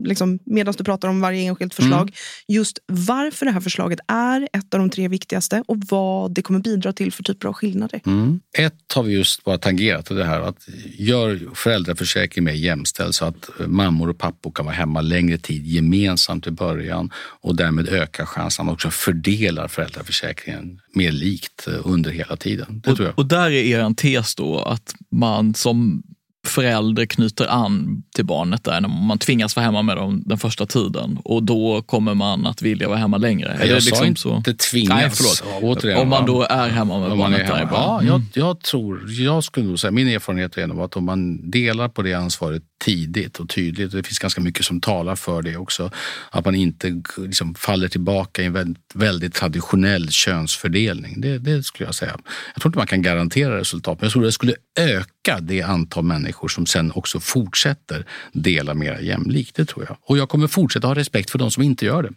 liksom, 0.05 0.39
medan 0.45 0.75
du 0.79 0.85
pratar 0.85 1.09
om 1.09 1.21
varje 1.21 1.43
enskilt 1.43 1.75
förslag, 1.75 2.03
mm. 2.03 2.13
just 2.49 2.79
varför 2.87 3.47
det 3.47 3.53
här 3.53 3.61
förslaget 3.61 3.99
är 4.09 4.49
ett 4.53 4.75
av 4.75 4.81
de 4.81 4.91
tre 4.91 5.09
viktigaste 5.09 5.63
och 5.67 5.77
vad 5.89 6.35
det 6.35 6.43
kommer 6.43 6.61
bidra 6.61 6.93
till 6.93 7.13
för 7.13 7.23
typer 7.23 7.49
av 7.49 7.55
skillnader. 7.55 8.01
Mm. 8.07 8.41
Ett 8.59 8.93
har 8.95 9.03
vi 9.03 9.15
just 9.15 9.45
bara 9.45 9.59
tangerat, 9.59 10.11
och 10.11 10.17
det 10.17 10.25
här 10.25 10.41
att 10.41 10.69
gör 10.99 11.55
föräldraförsäkringen 11.55 12.45
mer 12.45 12.53
jämställd 12.53 13.15
så 13.15 13.25
att 13.25 13.51
mammor 13.67 14.09
och 14.09 14.19
pappor 14.19 14.51
kan 14.51 14.65
vara 14.65 14.75
hemma 14.75 15.01
längre 15.01 15.39
tid 15.39 15.67
gemensamt 15.67 16.47
i 16.47 16.51
början 16.51 16.96
början 16.97 17.11
och 17.41 17.57
därmed 17.57 17.89
ökar 17.89 18.27
chansen 18.27 18.63
att 18.63 18.67
man 18.67 18.75
också 18.75 18.91
fördelar 18.91 19.69
föräldraförsäkringen 19.69 20.81
mer 20.95 21.13
likt 21.13 21.69
eh, 21.69 21.75
under 21.85 22.11
hela 22.11 22.37
tiden. 22.37 22.81
Det 22.85 22.91
och, 22.91 22.97
tror 22.97 23.09
jag. 23.09 23.19
och 23.19 23.27
där 23.27 23.51
är 23.51 23.65
er 23.65 23.95
tes 23.95 24.35
då 24.35 24.61
att 24.61 24.95
man 25.11 25.55
som 25.55 26.03
förälder 26.47 27.07
knyter 27.07 27.47
an 27.47 28.03
till 28.15 28.25
barnet 28.25 28.65
där 28.65 28.81
när 28.81 28.89
man 28.89 29.19
tvingas 29.19 29.57
vara 29.57 29.67
hemma 29.67 29.83
med 29.83 29.97
dem 29.97 30.23
den 30.27 30.39
första 30.39 30.67
tiden 30.67 31.19
och 31.25 31.43
då 31.43 31.83
kommer 31.83 32.15
man 32.15 32.47
att 32.47 32.63
vilja 32.63 32.89
vara 32.89 32.99
hemma 32.99 33.17
längre. 33.17 33.57
Jag, 33.61 33.69
jag 33.69 33.83
sa 33.83 33.91
liksom 33.91 34.07
inte 34.07 34.21
så? 34.21 34.43
tvingas. 34.71 34.97
Nej, 34.97 35.11
förlåt. 35.11 35.63
Återigen, 35.63 35.99
om 35.99 36.09
man 36.09 36.27
då 36.27 36.43
är 36.43 36.69
hemma 36.69 36.99
med 36.99 37.19
barnet 37.19 37.41
hemma. 37.41 37.55
där 37.55 37.69
Ja, 37.71 38.03
jag, 38.03 38.15
mm. 38.15 38.27
jag, 38.35 38.61
tror, 38.61 39.11
jag 39.11 39.45
skulle 39.45 39.67
nog 39.67 39.79
säga, 39.79 39.91
min 39.91 40.09
erfarenhet 40.09 40.57
är 40.57 40.67
nog 40.67 40.81
att 40.81 40.97
om 40.97 41.05
man 41.05 41.51
delar 41.51 41.89
på 41.89 42.03
det 42.03 42.15
ansvaret 42.15 42.63
tidigt 42.79 43.41
och 43.41 43.49
tydligt, 43.49 43.93
det 43.93 44.03
finns 44.03 44.19
ganska 44.19 44.41
mycket 44.41 44.67
som 44.67 44.81
talar 44.81 45.17
för 45.17 45.43
det 45.43 45.57
också, 45.57 45.91
att 46.31 46.45
man 46.45 46.55
inte 46.55 47.03
liksom 47.17 47.55
faller 47.55 47.89
tillbaka 47.89 48.43
i 48.43 48.45
en 48.45 48.53
väldigt, 48.53 48.83
väldigt 48.95 49.35
traditionell 49.35 50.11
könsfördelning. 50.11 51.21
Det, 51.21 51.39
det, 51.39 51.63
skulle 51.63 51.87
jag 51.89 51.95
säga. 51.95 52.19
Jag 52.55 52.63
tror 52.63 52.71
inte 52.71 52.79
man 52.79 52.87
kan 52.87 53.03
garantera 53.03 53.59
resultat, 53.59 54.01
men 54.01 54.07
jag 54.07 54.13
tror 54.13 54.23
det 54.23 54.33
skulle 54.33 54.55
öka 54.79 55.41
det 55.41 55.63
antal 55.63 56.05
människor 56.05 56.49
som 56.49 56.67
sen 56.67 56.93
också 56.95 57.21
fortsätter 57.21 58.07
dela 58.33 58.75
mer 58.75 58.99
jämlikt. 58.99 59.57
Det 59.57 59.65
tror 59.65 59.85
jag. 59.89 59.97
Och 60.03 60.19
jag 60.19 60.29
kommer 60.29 60.47
fortsätta 60.47 60.87
ha 60.87 60.95
respekt 60.95 61.31
för 61.31 61.39
de 61.39 61.51
som 61.51 61.63
inte 61.63 61.87
gör 61.87 62.03
det. 62.03 62.11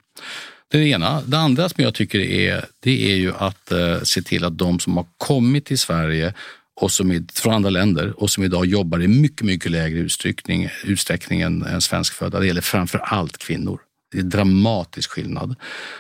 Det 0.72 0.78
är 0.78 0.82
det 0.82 0.88
ena. 0.88 1.22
Det 1.22 1.38
andra 1.38 1.70
som 1.70 1.84
jag 1.84 1.94
tycker 1.94 2.20
är, 2.20 2.66
det 2.80 3.12
är 3.12 3.16
ju 3.16 3.34
att 3.38 3.72
eh, 3.72 4.02
se 4.04 4.22
till 4.22 4.44
att 4.44 4.58
de 4.58 4.80
som 4.80 4.98
har 4.98 5.06
kommit 5.18 5.66
till 5.66 5.80
Sverige 5.80 6.34
och 6.80 6.92
som 6.92 7.12
är 7.12 7.24
från 7.34 7.54
andra 7.54 7.70
länder 7.70 8.14
och 8.22 8.30
som 8.30 8.44
idag 8.44 8.66
jobbar 8.66 9.02
i 9.02 9.08
mycket, 9.08 9.46
mycket 9.46 9.72
lägre 9.72 10.00
utsträckning, 10.00 10.70
utsträckning 10.86 11.42
än, 11.42 11.64
än 11.64 11.82
svenskfödda. 11.82 12.40
Det 12.40 12.48
gäller 12.48 12.62
framför 12.62 13.00
allt 13.00 13.38
kvinnor 13.38 13.80
det 14.12 14.20
är 14.20 14.24
dramatisk 14.24 15.12
skillnad, 15.12 15.56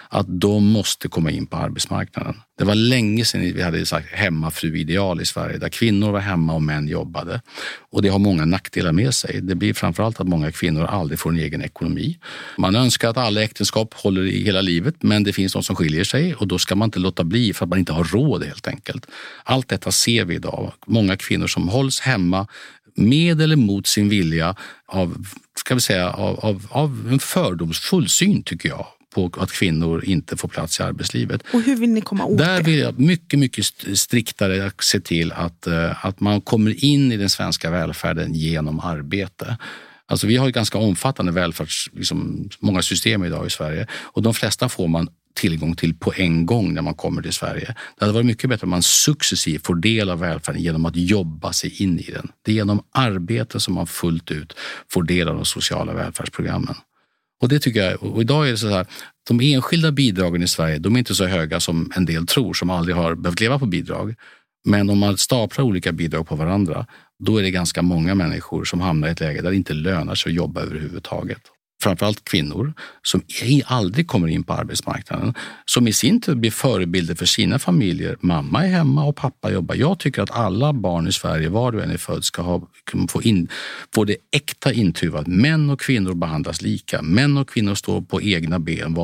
att 0.09 0.41
de 0.41 0.71
måste 0.71 1.07
komma 1.07 1.31
in 1.31 1.45
på 1.47 1.57
arbetsmarknaden. 1.57 2.35
Det 2.57 2.65
var 2.65 2.75
länge 2.75 3.25
sedan 3.25 3.41
vi 3.41 3.61
hade 3.61 3.85
sagt 3.85 4.07
hemmafruideal 4.11 5.21
i 5.21 5.25
Sverige 5.25 5.57
där 5.57 5.69
kvinnor 5.69 6.11
var 6.11 6.19
hemma 6.19 6.53
och 6.53 6.61
män 6.61 6.87
jobbade. 6.87 7.41
Och 7.91 8.01
det 8.01 8.09
har 8.09 8.19
många 8.19 8.45
nackdelar 8.45 8.91
med 8.91 9.13
sig. 9.13 9.41
Det 9.41 9.55
blir 9.55 9.73
framförallt 9.73 10.19
att 10.19 10.27
många 10.27 10.51
kvinnor 10.51 10.85
aldrig 10.85 11.19
får 11.19 11.29
en 11.29 11.39
egen 11.39 11.61
ekonomi. 11.61 12.19
Man 12.57 12.75
önskar 12.75 13.09
att 13.09 13.17
alla 13.17 13.43
äktenskap 13.43 13.93
håller 13.93 14.23
i 14.23 14.43
hela 14.43 14.61
livet, 14.61 14.95
men 15.03 15.23
det 15.23 15.33
finns 15.33 15.53
de 15.53 15.63
som 15.63 15.75
skiljer 15.75 16.03
sig 16.03 16.35
och 16.35 16.47
då 16.47 16.57
ska 16.57 16.75
man 16.75 16.87
inte 16.87 16.99
låta 16.99 17.23
bli 17.23 17.53
för 17.53 17.65
att 17.65 17.69
man 17.69 17.79
inte 17.79 17.93
har 17.93 18.03
råd 18.03 18.43
helt 18.43 18.67
enkelt. 18.67 19.05
Allt 19.43 19.67
detta 19.67 19.91
ser 19.91 20.25
vi 20.25 20.35
idag. 20.35 20.73
Många 20.87 21.17
kvinnor 21.17 21.47
som 21.47 21.67
hålls 21.69 21.99
hemma 21.99 22.47
med 22.99 23.41
eller 23.41 23.55
mot 23.55 23.87
sin 23.87 24.09
vilja 24.09 24.55
av, 24.87 25.25
ska 25.59 25.75
vi 25.75 25.81
säga, 25.81 26.09
av, 26.09 26.39
av, 26.39 26.67
av 26.69 27.07
en 27.11 27.19
fördomsfull 27.19 28.09
syn, 28.09 28.43
tycker 28.43 28.69
jag 28.69 28.85
på 29.15 29.31
att 29.37 29.51
kvinnor 29.51 30.05
inte 30.05 30.37
får 30.37 30.47
plats 30.47 30.79
i 30.79 30.83
arbetslivet. 30.83 31.43
Och 31.53 31.61
hur 31.61 31.75
vill 31.75 31.89
ni 31.89 32.01
komma 32.01 32.25
åt 32.25 32.37
Där 32.37 32.63
vill 32.63 32.79
jag 32.79 32.99
mycket, 32.99 33.39
mycket 33.39 33.65
striktare 33.93 34.71
se 34.79 34.99
till 34.99 35.31
att, 35.31 35.67
eh, 35.67 36.05
att 36.05 36.19
man 36.19 36.41
kommer 36.41 36.85
in 36.85 37.11
i 37.11 37.17
den 37.17 37.29
svenska 37.29 37.71
välfärden 37.71 38.33
genom 38.33 38.79
arbete. 38.79 39.57
Alltså 40.05 40.27
vi 40.27 40.37
har 40.37 40.47
ett 40.47 40.55
ganska 40.55 40.77
omfattande 40.77 41.31
välfärds, 41.31 41.89
liksom, 41.93 42.49
många 42.59 42.81
system 42.81 43.23
idag 43.23 43.47
i 43.47 43.49
Sverige 43.49 43.87
och 43.91 44.21
de 44.21 44.33
flesta 44.33 44.69
får 44.69 44.87
man 44.87 45.07
tillgång 45.39 45.75
till 45.75 45.93
på 45.93 46.13
en 46.15 46.45
gång 46.45 46.73
när 46.73 46.81
man 46.81 46.93
kommer 46.93 47.21
till 47.21 47.33
Sverige. 47.33 47.75
Det 47.97 48.05
hade 48.05 48.13
varit 48.13 48.25
mycket 48.25 48.49
bättre 48.49 48.65
om 48.65 48.69
man 48.69 48.83
successivt 48.83 49.65
får 49.65 49.75
del 49.75 50.09
av 50.09 50.19
välfärden 50.19 50.61
genom 50.61 50.85
att 50.85 50.95
jobba 50.95 51.53
sig 51.53 51.83
in 51.83 51.99
i 51.99 52.11
den. 52.11 52.31
Det 52.41 52.51
är 52.51 52.55
genom 52.55 52.83
arbete 52.91 53.59
som 53.59 53.73
man 53.73 53.87
fullt 53.87 54.31
ut 54.31 54.53
får 54.91 55.03
del 55.03 55.27
av 55.27 55.35
de 55.35 55.45
sociala 55.45 55.93
välfärdsprogrammen. 55.93 56.75
Och 57.41 57.49
det 57.49 57.59
tycker 57.59 57.83
jag, 57.83 58.03
och 58.03 58.21
idag 58.21 58.47
är 58.47 58.51
det 58.51 58.57
så 58.57 58.69
här, 58.69 58.87
de 59.27 59.39
enskilda 59.39 59.91
bidragen 59.91 60.43
i 60.43 60.47
Sverige, 60.47 60.77
de 60.77 60.95
är 60.95 60.99
inte 60.99 61.15
så 61.15 61.25
höga 61.25 61.59
som 61.59 61.91
en 61.95 62.05
del 62.05 62.27
tror 62.27 62.53
som 62.53 62.69
aldrig 62.69 62.95
har 62.95 63.15
behövt 63.15 63.39
leva 63.39 63.59
på 63.59 63.65
bidrag. 63.65 64.15
Men 64.65 64.89
om 64.89 64.99
man 64.99 65.17
staplar 65.17 65.65
olika 65.65 65.91
bidrag 65.91 66.27
på 66.27 66.35
varandra, 66.35 66.85
då 67.19 67.37
är 67.37 67.43
det 67.43 67.51
ganska 67.51 67.81
många 67.81 68.15
människor 68.15 68.65
som 68.65 68.81
hamnar 68.81 69.07
i 69.07 69.11
ett 69.11 69.19
läge 69.19 69.41
där 69.41 69.49
det 69.49 69.55
inte 69.55 69.73
lönar 69.73 70.15
sig 70.15 70.29
att 70.29 70.35
jobba 70.35 70.61
överhuvudtaget 70.61 71.41
framförallt 71.81 72.25
kvinnor, 72.25 72.73
som 73.01 73.21
aldrig 73.65 74.07
kommer 74.07 74.27
in 74.27 74.43
på 74.43 74.53
arbetsmarknaden, 74.53 75.33
som 75.65 75.87
i 75.87 75.93
sin 75.93 76.21
tur 76.21 76.35
blir 76.35 76.51
förebilder 76.51 77.15
för 77.15 77.25
sina 77.25 77.59
familjer. 77.59 78.17
Mamma 78.19 78.65
är 78.65 78.69
hemma 78.69 79.05
och 79.05 79.15
pappa 79.15 79.51
jobbar. 79.51 79.75
Jag 79.75 79.99
tycker 79.99 80.21
att 80.21 80.31
alla 80.31 80.73
barn 80.73 81.07
i 81.07 81.11
Sverige, 81.11 81.49
var 81.49 81.71
du 81.71 81.81
än 81.81 81.91
är 81.91 81.97
född, 81.97 82.23
ska 82.23 82.41
ha, 82.41 82.67
få, 83.09 83.21
in, 83.21 83.47
få 83.95 84.03
det 84.03 84.15
äkta 84.31 84.73
intyget 84.73 85.15
att 85.15 85.27
män 85.27 85.69
och 85.69 85.79
kvinnor 85.79 86.13
behandlas 86.13 86.61
lika. 86.61 87.01
Män 87.01 87.37
och 87.37 87.49
kvinnor 87.49 87.75
står 87.75 88.01
på 88.01 88.21
egna 88.21 88.59
ben. 88.59 88.97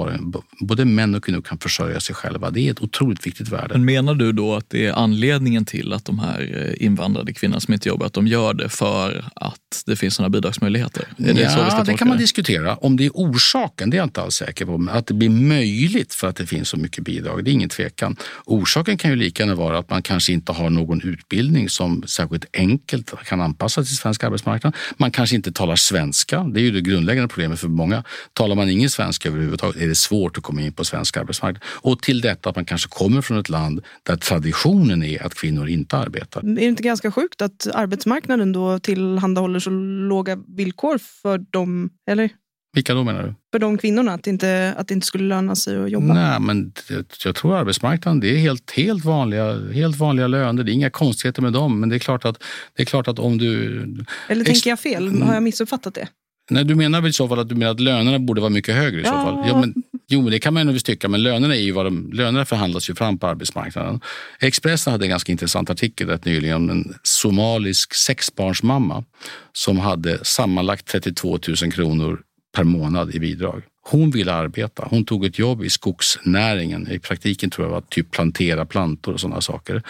Både 0.60 0.86
män 0.86 1.16
och 1.16 1.24
kvinnor 1.24 1.42
kan 1.42 1.58
försörja 1.58 2.00
sig 2.00 2.16
själva. 2.16 2.50
Det 2.50 2.68
är 2.68 2.72
ett 2.72 2.82
otroligt 2.82 3.28
viktigt 3.28 3.50
värde. 3.50 3.74
Men 3.74 3.86
menar 3.86 4.16
du 4.16 4.32
då 4.32 4.56
att 4.56 4.70
det 4.70 4.86
är 4.86 4.94
anledningen 4.94 5.66
till 5.66 5.94
att 5.94 6.06
de 6.06 6.20
här 6.20 6.66
eh, 6.80 6.86
invandrade 6.86 7.34
kvinnorna 7.34 7.60
som 7.60 7.74
inte 7.74 7.90
jobbar, 7.90 8.06
att 8.06 8.14
de 8.14 8.28
gör 8.28 8.54
det 8.54 8.70
för 8.70 9.26
att 9.36 9.84
det 9.86 9.96
finns 9.96 10.16
sådana 10.16 10.30
bidragsmöjligheter? 10.30 11.08
Är 11.18 11.34
det 11.34 11.42
ja, 11.42 11.50
så 11.50 11.64
vi 11.64 11.72
ska 11.72 11.84
det 11.84 11.98
kan 11.98 12.08
man 12.08 12.18
det? 12.18 12.24
Göra. 12.66 12.76
Om 12.76 12.98
det 12.98 13.06
är 13.06 13.12
orsaken, 13.14 13.90
det 13.90 13.96
är 13.96 14.00
jag 14.00 14.06
inte 14.06 14.22
alls 14.22 14.36
säker 14.36 14.66
på. 14.66 14.78
Men 14.78 14.98
att 14.98 15.08
det 15.08 15.14
blir 15.14 15.30
möjligt 15.30 16.14
för 16.14 16.28
att 16.28 16.36
det 16.36 16.46
finns 16.46 16.70
så 16.70 16.78
mycket 16.78 17.04
bidrag, 17.04 17.44
det 17.46 17.52
är 17.52 17.54
ingen 17.54 17.70
tvekan. 17.70 18.16
Orsaken 18.46 18.98
kan 18.98 19.12
ju 19.12 19.18
lika 19.18 19.44
gärna 19.44 19.56
vara 19.56 19.78
att 19.80 19.90
man 19.90 20.02
kanske 20.02 20.34
inte 20.34 20.52
har 20.52 20.70
någon 20.70 21.02
utbildning 21.02 21.70
som 21.70 22.04
särskilt 22.08 22.46
enkelt 22.54 23.14
kan 23.26 23.42
anpassas 23.42 23.88
till 23.88 23.98
svensk 23.98 24.24
arbetsmarknad. 24.24 24.76
Man 24.98 25.12
kanske 25.12 25.36
inte 25.36 25.52
talar 25.52 25.76
svenska. 25.76 26.44
Det 26.44 26.60
är 26.60 26.64
ju 26.64 26.72
det 26.72 26.82
grundläggande 26.82 27.28
problemet 27.28 27.60
för 27.60 27.68
många. 27.68 28.04
Talar 28.34 28.56
man 28.56 28.70
ingen 28.70 28.90
svenska 28.90 29.30
överhuvudtaget 29.30 29.82
är 29.82 29.88
det 29.88 29.96
svårt 29.96 30.38
att 30.38 30.44
komma 30.44 30.62
in 30.62 30.74
på 30.74 30.84
svensk 30.86 31.18
arbetsmarknad. 31.18 31.64
Och 31.66 32.02
till 32.02 32.22
detta 32.22 32.50
att 32.50 32.56
man 32.56 32.66
kanske 32.66 32.90
kommer 32.90 33.22
från 33.22 33.38
ett 33.38 33.50
land 33.50 33.82
där 34.04 34.16
traditionen 34.16 35.04
är 35.04 35.26
att 35.26 35.34
kvinnor 35.34 35.70
inte 35.70 35.98
arbetar. 35.98 36.42
Är 36.42 36.56
det 36.56 36.66
inte 36.66 36.84
ganska 36.84 37.12
sjukt 37.12 37.42
att 37.42 37.68
arbetsmarknaden 37.74 38.52
då 38.52 38.80
tillhandahåller 38.80 39.60
så 39.60 39.70
låga 40.10 40.36
villkor 40.48 40.98
för 40.98 41.38
dem? 41.38 41.90
Eller? 42.12 42.30
Vilka 42.76 42.94
då 42.94 43.04
menar 43.04 43.24
du? 43.24 43.34
För 43.52 43.60
de 43.60 43.78
kvinnorna, 43.78 44.14
att 44.14 44.24
det 44.24 44.30
inte, 44.30 44.74
att 44.78 44.88
det 44.88 44.94
inte 44.94 45.08
skulle 45.08 45.24
löna 45.24 45.56
sig 45.56 45.84
att 45.84 45.92
jobba? 45.92 46.14
Nej, 46.14 46.40
men 46.40 46.72
jag 47.24 47.36
tror 47.36 47.58
arbetsmarknaden, 47.58 48.20
det 48.20 48.28
är 48.28 48.38
helt, 48.38 48.72
helt, 48.72 49.06
vanliga, 49.06 49.72
helt 49.72 49.98
vanliga 49.98 50.28
löner. 50.28 50.64
Det 50.64 50.72
är 50.72 50.74
inga 50.74 50.90
konstigheter 50.90 51.42
med 51.42 51.54
dem. 51.54 51.80
Men 51.80 51.90
det 51.90 51.96
är 51.96 52.00
klart 52.00 52.26
att, 52.26 52.44
det 52.76 52.84
är 52.84 52.86
klart 52.86 53.08
att 53.08 53.20
om 53.20 53.38
du... 53.38 53.82
Eller 54.28 54.46
tänker 54.46 54.70
jag 54.70 54.80
fel? 54.80 55.22
Har 55.22 55.34
jag 55.34 55.44
missuppfattat 55.44 55.94
det? 55.94 56.08
Nej, 56.50 56.64
du 56.64 56.76
menar 56.76 57.02
väl 57.02 57.10
i 57.10 57.14
så 57.14 57.28
fall 57.28 57.40
att 57.40 57.50
du 57.50 57.56
menar 57.56 57.72
att 57.72 57.80
lönerna 57.80 58.20
borde 58.20 58.42
vara 58.42 58.50
mycket 58.50 58.76
högre 58.76 59.02
i 59.02 59.04
ja. 59.04 59.12
så 59.12 59.16
fall? 59.16 59.48
Ja, 59.48 59.60
men, 59.60 59.74
jo, 60.08 60.30
det 60.30 60.40
kan 60.40 60.54
man 60.54 60.74
ju 60.74 60.80
tycka, 60.80 61.08
men 61.08 61.24
lönerna, 61.24 61.56
är 61.56 61.60
ju 61.60 61.72
vad 61.72 61.86
de, 61.86 62.12
lönerna 62.14 62.46
förhandlas 62.46 62.90
ju 62.90 62.96
fram 62.96 63.18
på 63.18 63.28
arbetsmarknaden. 63.28 64.02
Expressen 64.40 64.92
hade 64.92 65.06
en 65.06 65.10
ganska 65.10 65.32
intressant 65.32 65.70
artikel 65.70 66.08
rätt 66.08 66.26
nyligen 66.26 66.56
om 66.56 66.70
en 66.70 66.94
somalisk 67.04 67.94
sexbarnsmamma 67.94 69.04
som 69.54 69.80
hade 69.80 70.26
sammanlagt 70.26 70.88
32 70.88 71.40
000 71.62 71.72
kronor 71.72 72.20
per 72.56 72.64
månad 72.64 73.16
i 73.16 73.20
bidrag. 73.20 73.62
Hon 73.90 74.12
ville 74.12 74.34
arbeta. 74.34 74.88
Hon 74.90 75.06
tog 75.06 75.26
ett 75.26 75.40
jobb 75.40 75.64
i 75.64 75.70
skogsnäringen. 75.70 76.92
I 76.92 77.00
praktiken 77.00 77.50
tror 77.50 77.68
jag 77.68 77.72
var 77.72 77.82
typ 77.82 78.12
plantera 78.12 78.66
plantor 78.66 79.14
och 79.14 79.20
sådana 79.20 79.42
saker. 79.42 79.82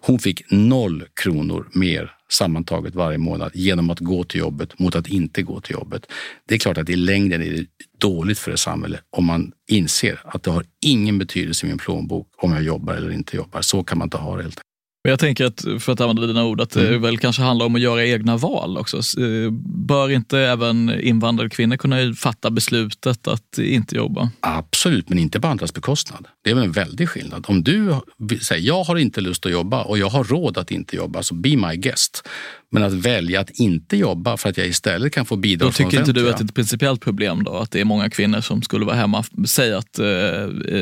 Hon 0.00 0.18
fick 0.18 0.50
noll 0.50 1.04
kronor 1.22 1.68
mer 1.72 2.10
sammantaget 2.30 2.94
varje 2.94 3.18
månad 3.18 3.50
genom 3.54 3.90
att 3.90 4.00
gå 4.00 4.24
till 4.24 4.40
jobbet 4.40 4.78
mot 4.78 4.94
att 4.94 5.06
inte 5.08 5.42
gå 5.42 5.60
till 5.60 5.72
jobbet. 5.72 6.06
Det 6.48 6.54
är 6.54 6.58
klart 6.58 6.78
att 6.78 6.90
i 6.90 6.96
längden 6.96 7.42
är 7.42 7.50
det 7.50 7.66
dåligt 7.98 8.38
för 8.38 8.52
ett 8.52 8.60
samhälle 8.60 8.98
om 9.10 9.24
man 9.24 9.52
inser 9.70 10.20
att 10.24 10.42
det 10.42 10.50
har 10.50 10.64
ingen 10.84 11.18
betydelse 11.18 11.66
i 11.66 11.68
min 11.68 11.78
plånbok 11.78 12.28
om 12.36 12.52
jag 12.52 12.62
jobbar 12.62 12.94
eller 12.94 13.10
inte 13.10 13.36
jobbar. 13.36 13.60
Så 13.60 13.82
kan 13.84 13.98
man 13.98 14.06
inte 14.06 14.16
ha 14.16 14.36
det 14.36 14.42
helt 14.42 14.58
enkelt. 14.58 14.73
Jag 15.08 15.18
tänker 15.18 15.44
att, 15.44 15.64
för 15.78 15.92
att 15.92 16.00
använda 16.00 16.26
dina 16.26 16.44
ord, 16.44 16.60
att 16.60 16.70
det 16.70 16.88
mm. 16.88 17.02
väl 17.02 17.18
kanske 17.18 17.42
handlar 17.42 17.66
om 17.66 17.74
att 17.74 17.80
göra 17.80 18.06
egna 18.06 18.36
val 18.36 18.78
också. 18.78 18.96
Eh, 18.96 19.50
bör 19.86 20.10
inte 20.10 20.38
även 20.38 21.00
invandrade 21.00 21.50
kvinnor 21.50 21.76
kunna 21.76 22.14
fatta 22.14 22.50
beslutet 22.50 23.28
att 23.28 23.58
inte 23.58 23.96
jobba? 23.96 24.30
Absolut, 24.40 25.08
men 25.08 25.18
inte 25.18 25.40
på 25.40 25.46
andras 25.46 25.74
bekostnad. 25.74 26.26
Det 26.44 26.50
är 26.50 26.54
väl 26.54 26.64
en 26.64 26.72
väldig 26.72 27.08
skillnad. 27.08 27.44
Om 27.48 27.62
du 27.62 27.94
säger 28.42 28.66
jag 28.66 28.84
har 28.84 28.96
inte 28.96 29.20
lust 29.20 29.46
att 29.46 29.52
jobba 29.52 29.82
och 29.82 29.98
jag 29.98 30.08
har 30.08 30.24
råd 30.24 30.58
att 30.58 30.70
inte 30.70 30.96
jobba, 30.96 31.22
så 31.22 31.34
be 31.34 31.56
my 31.56 31.76
guest. 31.76 32.28
Men 32.70 32.82
att 32.82 32.92
välja 32.92 33.40
att 33.40 33.50
inte 33.50 33.96
jobba 33.96 34.36
för 34.36 34.48
att 34.48 34.58
jag 34.58 34.66
istället 34.66 35.12
kan 35.12 35.26
få 35.26 35.36
bidrag 35.36 35.68
då 35.68 35.72
tycker 35.72 35.90
från 35.90 36.00
inte 36.00 36.12
du 36.12 36.30
att 36.30 36.38
det 36.38 36.42
är 36.42 36.46
ett 36.46 36.54
principiellt 36.54 37.00
problem 37.00 37.44
då? 37.44 37.56
Att 37.56 37.70
det 37.70 37.80
är 37.80 37.84
många 37.84 38.10
kvinnor 38.10 38.40
som 38.40 38.62
skulle 38.62 38.84
vara 38.84 38.96
hemma. 38.96 39.24
Säg 39.46 39.72
att 39.72 39.98
eh, 39.98 40.06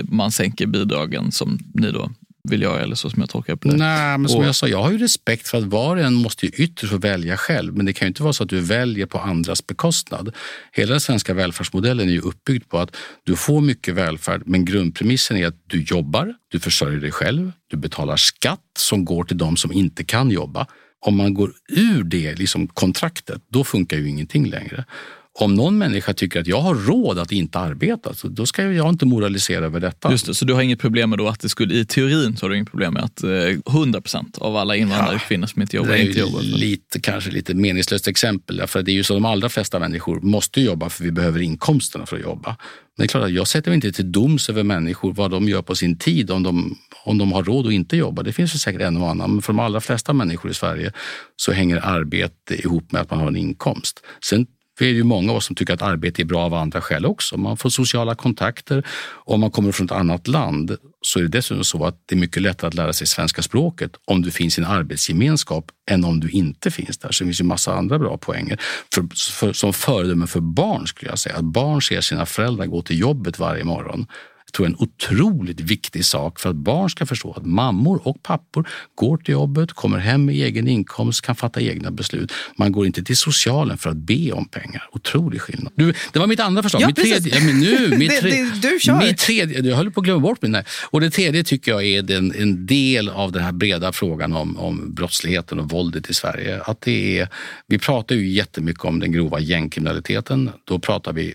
man 0.03 0.33
sänker 0.33 0.67
bidragen 0.67 1.33
som 1.33 1.59
ni 1.75 1.91
då 1.91 2.11
vill 2.49 2.63
göra 2.63 2.81
eller 2.81 2.95
så 2.95 3.11
som 3.11 3.21
jag 3.21 3.31
tolkar 3.31 3.57
på 3.57 3.69
det. 3.69 3.77
Nej, 3.77 4.19
men 4.19 4.29
som 4.29 4.41
och, 4.41 4.47
jag 4.47 4.55
sa, 4.55 4.69
jag 4.69 4.83
har 4.83 4.91
ju 4.91 4.99
respekt 4.99 5.49
för 5.49 5.59
att 5.59 5.65
var 5.65 5.97
och 5.97 6.03
en 6.03 6.15
måste 6.15 6.47
ju 6.47 6.53
ytterst 6.53 6.91
få 6.91 6.99
välja 6.99 7.37
själv. 7.37 7.77
Men 7.77 7.87
det 7.87 7.93
kan 7.93 8.07
ju 8.07 8.09
inte 8.09 8.23
vara 8.23 8.33
så 8.33 8.43
att 8.43 8.49
du 8.49 8.61
väljer 8.61 9.07
på 9.07 9.19
andras 9.19 9.67
bekostnad. 9.67 10.35
Hela 10.73 10.91
den 10.91 11.01
svenska 11.01 11.35
välfärdsmodellen 11.35 12.09
är 12.09 12.13
ju 12.13 12.21
uppbyggd 12.21 12.69
på 12.69 12.79
att 12.79 12.97
du 13.25 13.37
får 13.37 13.61
mycket 13.61 13.95
välfärd, 13.95 14.43
men 14.47 14.65
grundpremissen 14.65 15.37
är 15.37 15.47
att 15.47 15.63
du 15.67 15.83
jobbar, 15.83 16.35
du 16.49 16.61
försörjer 16.61 17.01
dig 17.01 17.13
själv, 17.13 17.53
du 17.71 17.77
betalar 17.77 18.17
skatt 18.17 18.61
som 18.79 19.05
går 19.05 19.25
till 19.25 19.39
de 19.39 19.57
som 19.57 19.73
inte 19.73 20.05
kan 20.05 20.31
jobba. 20.31 20.67
Om 21.05 21.17
man 21.17 21.35
går 21.35 21.53
ur 21.69 22.03
det 22.03 22.35
liksom 22.35 22.69
kontraktet, 22.69 23.43
då 23.49 23.65
funkar 23.65 23.97
ju 23.97 24.09
ingenting 24.09 24.51
längre. 24.51 24.85
Om 25.35 25.55
någon 25.55 25.79
människa 25.79 26.13
tycker 26.13 26.41
att 26.41 26.47
jag 26.47 26.61
har 26.61 26.75
råd 26.75 27.19
att 27.19 27.33
inte 27.33 27.59
arbeta, 27.59 28.15
så 28.15 28.29
då 28.29 28.47
ska 28.47 28.63
jag 28.63 28.89
inte 28.89 29.07
moralisera 29.07 29.65
över 29.65 29.81
detta. 29.81 30.11
Just 30.11 30.27
det, 30.27 30.35
så 30.35 30.45
du 30.45 30.55
har 30.55 30.63
inget 30.63 30.81
problem 30.81 31.11
med 31.11 31.19
då 31.19 31.29
att 31.29 31.41
det 31.41 31.49
skulle, 31.49 31.75
i 31.75 31.85
teorin 31.85 32.37
så 32.37 32.45
har 32.45 32.51
du 32.51 32.57
inget 32.57 32.71
problem 32.71 32.95
med 32.95 33.05
att 33.05 33.23
eh, 33.23 33.31
100 33.75 34.01
procent 34.01 34.39
av 34.39 34.57
alla 34.57 34.77
invandrare 34.77 35.13
ja, 35.13 35.19
kvinnor 35.29 35.47
som 35.47 35.63
inte 35.63 35.77
jobbar 35.77 35.91
det 35.91 35.99
är 35.99 36.07
inte 36.07 36.19
jobbar? 36.19 36.43
Lite, 36.43 37.01
kanske 37.01 37.31
lite 37.31 37.55
meningslöst 37.55 38.09
exempel, 38.09 38.67
för 38.67 38.83
det 38.83 38.91
är 38.91 38.95
ju 38.95 39.05
så 39.05 39.15
de 39.15 39.25
allra 39.25 39.49
flesta 39.49 39.79
människor 39.79 40.21
måste 40.21 40.61
jobba 40.61 40.89
för 40.89 41.05
vi 41.05 41.11
behöver 41.11 41.41
inkomsterna 41.41 42.07
för 42.07 42.17
att 42.17 42.23
jobba. 42.23 42.57
Men 42.97 43.05
det 43.05 43.05
är 43.05 43.09
klart 43.09 43.25
att 43.25 43.33
jag 43.33 43.49
sätter 43.49 43.71
mig 43.71 43.75
inte 43.75 43.93
till 43.93 44.13
doms 44.13 44.49
över 44.49 44.63
människor 44.63 45.13
vad 45.13 45.31
de 45.31 45.49
gör 45.49 45.63
på 45.63 45.75
sin 45.75 45.99
tid 45.99 46.31
om 46.31 46.43
de, 46.43 46.79
om 47.05 47.19
de 47.19 47.33
har 47.33 47.43
råd 47.43 47.67
att 47.67 47.73
inte 47.73 47.97
jobba. 47.97 48.23
Det 48.23 48.33
finns 48.33 48.55
ju 48.55 48.59
säkert 48.59 48.81
en 48.81 48.97
och 48.97 49.11
annan, 49.11 49.31
men 49.31 49.43
för 49.43 49.53
de 49.53 49.61
allra 49.61 49.81
flesta 49.81 50.13
människor 50.13 50.51
i 50.51 50.55
Sverige 50.55 50.93
så 51.37 51.53
hänger 51.53 51.77
arbete 51.77 52.55
ihop 52.55 52.93
med 52.93 53.03
att 53.03 53.11
man 53.11 53.21
har 53.21 53.29
en 53.29 53.37
inkomst. 53.37 54.01
Sen 54.25 54.47
för 54.83 54.87
det 54.87 54.93
är 54.93 54.95
ju 54.95 55.05
många 55.05 55.31
av 55.31 55.37
oss 55.37 55.47
som 55.47 55.57
tycker 55.57 55.75
att 55.75 55.83
arbete 55.83 56.23
är 56.23 56.25
bra 56.25 56.45
av 56.45 56.55
andra 56.55 56.81
skäl 56.81 57.07
också. 57.07 57.37
Man 57.37 57.57
får 57.57 57.71
sociala 57.71 58.15
kontakter. 58.15 58.87
Om 59.25 59.41
man 59.41 59.51
kommer 59.51 59.73
från 59.73 59.85
ett 59.85 59.93
annat 59.93 60.29
land 60.29 60.77
så 61.03 61.19
är 61.19 61.23
det 61.23 61.29
dessutom 61.29 61.65
så 61.65 61.85
att 61.87 62.03
det 62.07 62.15
är 62.15 62.19
mycket 62.19 62.43
lättare 62.43 62.69
att 62.69 62.75
lära 62.75 62.93
sig 62.93 63.07
svenska 63.07 63.43
språket 63.43 63.93
om 64.05 64.23
du 64.23 64.31
finns 64.31 64.59
i 64.59 64.61
en 64.61 64.67
arbetsgemenskap 64.67 65.71
än 65.91 66.05
om 66.05 66.21
du 66.21 66.29
inte 66.29 66.71
finns 66.71 66.99
där. 66.99 67.13
Så 67.13 67.25
det 67.25 67.29
finns 67.29 67.41
ju 67.41 67.45
massa 67.45 67.75
andra 67.75 67.99
bra 67.99 68.17
poänger. 68.17 68.61
För, 68.95 69.09
för, 69.33 69.53
som 69.53 69.73
föredöme 69.73 70.27
för 70.27 70.41
barn 70.41 70.87
skulle 70.87 71.11
jag 71.11 71.19
säga. 71.19 71.37
Att 71.37 71.45
barn 71.45 71.83
ser 71.83 72.01
sina 72.01 72.27
föräldrar 72.27 72.67
gå 72.67 72.83
till 72.83 72.99
jobbet 72.99 73.39
varje 73.39 73.65
morgon 73.65 74.07
tror 74.57 74.69
jag, 74.69 74.73
en 74.73 74.89
otroligt 74.89 75.61
viktig 75.61 76.05
sak 76.05 76.41
för 76.41 76.51
att 76.51 76.57
barn 76.57 76.91
ska 76.91 77.07
förstå 77.07 77.33
att 77.33 77.47
mammor 77.47 78.09
och 78.09 78.23
pappor 78.23 78.69
går 78.95 79.17
till 79.17 79.33
jobbet, 79.33 79.73
kommer 79.73 79.99
hem 79.99 80.25
med 80.25 80.35
egen 80.35 80.69
inkomst, 80.69 81.23
kan 81.23 81.35
fatta 81.35 81.61
egna 81.61 81.91
beslut. 81.91 82.33
Man 82.57 82.73
går 82.73 82.87
inte 82.87 83.03
till 83.03 83.17
socialen 83.17 83.79
för 83.79 83.91
att 83.91 83.97
be 83.97 84.33
om 84.33 84.49
pengar. 84.49 84.89
Otrolig 84.93 85.41
skillnad. 85.41 85.73
Du, 85.77 85.95
det 86.13 86.19
var 86.19 86.27
mitt 86.27 86.41
andra 86.41 86.63
förslag. 86.63 86.83
Ja, 86.83 86.87
mitt 86.87 86.97
tredje, 86.97 87.35
ja, 87.35 87.45
men 87.45 87.61
nu, 87.61 87.89
mitt 87.99 88.21
tre, 88.21 88.31
det, 88.31 88.61
det, 88.61 88.69
du 88.69 88.79
kör. 88.81 88.99
Mitt 88.99 89.19
tredje, 89.19 89.61
jag 89.61 89.77
höll 89.77 89.91
på 89.91 90.01
att 90.01 90.05
glömma 90.05 90.21
bort 90.21 90.43
min. 90.43 90.57
Och 90.91 91.01
det 91.01 91.11
tredje 91.11 91.45
tycker 91.45 91.73
jag 91.73 91.85
är 91.85 92.03
den, 92.03 92.35
en 92.39 92.67
del 92.67 93.09
av 93.09 93.33
den 93.33 93.43
här 93.43 93.53
breda 93.53 93.93
frågan 93.93 94.33
om, 94.33 94.57
om 94.57 94.95
brottsligheten 94.95 95.59
och 95.59 95.71
våldet 95.71 96.11
i 96.11 96.15
Sverige. 96.15 96.61
Att 96.63 96.81
det 96.81 97.19
är, 97.19 97.29
vi 97.67 97.79
pratar 97.79 98.15
ju 98.15 98.29
jättemycket 98.29 98.85
om 98.85 99.01
den 99.01 99.13
grova 99.13 99.41
gängkriminaliteten. 99.41 100.51
Då 100.65 100.79
pratar 100.79 101.13
vi 101.13 101.35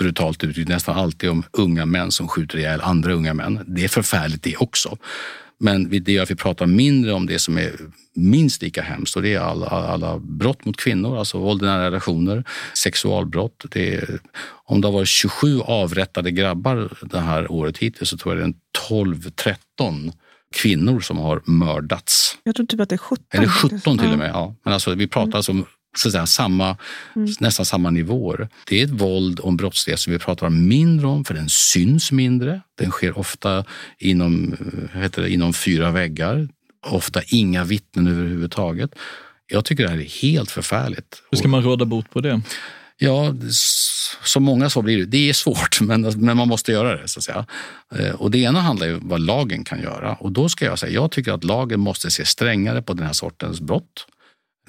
brutalt 0.00 0.44
uttryckt 0.44 0.68
nästan 0.68 0.98
alltid 0.98 1.30
om 1.30 1.44
unga 1.52 1.86
män 1.86 2.12
som 2.12 2.28
skjuter 2.28 2.58
ihjäl 2.58 2.80
andra 2.80 3.12
unga 3.12 3.34
män. 3.34 3.60
Det 3.66 3.84
är 3.84 3.88
förfärligt 3.88 4.42
det 4.42 4.56
också. 4.56 4.98
Men 5.58 6.04
det 6.04 6.12
gör 6.12 6.22
att 6.22 6.30
vi 6.30 6.34
pratar 6.34 6.66
mindre 6.66 7.12
om 7.12 7.26
det 7.26 7.38
som 7.38 7.58
är 7.58 7.72
minst 8.14 8.62
lika 8.62 8.82
hemskt 8.82 9.16
och 9.16 9.22
det 9.22 9.34
är 9.34 9.40
alla, 9.40 9.66
alla 9.66 10.18
brott 10.18 10.64
mot 10.64 10.76
kvinnor, 10.76 11.18
alltså 11.18 11.38
våld 11.38 11.62
i 11.62 11.64
nära 11.64 11.86
relationer, 11.86 12.44
sexualbrott. 12.74 13.64
Det 13.70 13.94
är, 13.94 14.20
om 14.64 14.80
det 14.80 14.88
har 14.88 14.92
varit 14.92 15.08
27 15.08 15.60
avrättade 15.60 16.30
grabbar 16.30 16.92
det 17.02 17.20
här 17.20 17.52
året 17.52 17.78
hittills 17.78 18.10
så 18.10 18.16
tror 18.16 18.36
jag 18.38 18.48
det 18.48 18.54
är 18.88 18.90
12-13 18.90 20.12
kvinnor 20.56 21.00
som 21.00 21.18
har 21.18 21.42
mördats. 21.44 22.38
Jag 22.42 22.54
tror 22.54 22.66
typ 22.66 22.80
att 22.80 22.88
det 22.88 22.94
är 22.94 22.98
17. 22.98 23.24
Eller 23.30 23.48
17 23.48 23.98
till 23.98 24.12
och 24.12 24.18
med. 24.18 24.30
Ja. 24.30 24.54
Men 24.64 24.74
alltså, 24.74 24.94
vi 24.94 25.06
pratar 25.06 25.36
alltså 25.36 25.52
om 25.52 25.66
så 25.96 26.08
att 26.08 26.12
säga, 26.12 26.26
samma, 26.26 26.76
mm. 27.16 27.32
nästan 27.40 27.66
samma 27.66 27.90
nivåer. 27.90 28.48
Det 28.66 28.80
är 28.80 28.84
ett 28.84 28.90
våld 28.90 29.40
och 29.40 29.48
en 29.48 29.56
brottslighet 29.56 30.00
som 30.00 30.12
vi 30.12 30.18
pratar 30.18 30.48
mindre 30.48 31.06
om 31.06 31.24
för 31.24 31.34
den 31.34 31.48
syns 31.48 32.12
mindre. 32.12 32.60
Den 32.78 32.90
sker 32.90 33.18
ofta 33.18 33.64
inom, 33.98 34.56
heter 34.94 35.22
det, 35.22 35.30
inom 35.30 35.52
fyra 35.52 35.90
väggar. 35.90 36.48
Ofta 36.86 37.22
inga 37.26 37.64
vittnen 37.64 38.06
överhuvudtaget. 38.06 38.90
Jag 39.46 39.64
tycker 39.64 39.82
det 39.82 39.90
här 39.90 39.98
är 39.98 40.22
helt 40.22 40.50
förfärligt. 40.50 41.22
Hur 41.30 41.38
ska 41.38 41.48
man 41.48 41.62
råda 41.62 41.84
bot 41.84 42.10
på 42.10 42.20
det? 42.20 42.40
Ja, 42.98 43.34
som 44.24 44.42
många 44.42 44.70
så 44.70 44.82
blir 44.82 44.98
det. 44.98 45.04
Det 45.04 45.28
är 45.28 45.32
svårt, 45.32 45.80
men, 45.80 46.00
men 46.00 46.36
man 46.36 46.48
måste 46.48 46.72
göra 46.72 46.96
det. 47.00 47.08
så 47.08 47.18
att 47.18 47.24
säga. 47.24 47.46
Eh, 47.94 48.14
och 48.14 48.30
det 48.30 48.38
ena 48.38 48.60
handlar 48.60 48.86
ju 48.86 48.94
om 48.94 49.08
vad 49.08 49.20
lagen 49.20 49.64
kan 49.64 49.82
göra. 49.82 50.14
Och 50.14 50.32
då 50.32 50.48
ska 50.48 50.64
jag 50.64 50.78
säga, 50.78 50.92
jag 50.92 51.10
tycker 51.10 51.32
att 51.32 51.44
lagen 51.44 51.80
måste 51.80 52.10
se 52.10 52.24
strängare 52.24 52.82
på 52.82 52.94
den 52.94 53.06
här 53.06 53.12
sortens 53.12 53.60
brott. 53.60 54.06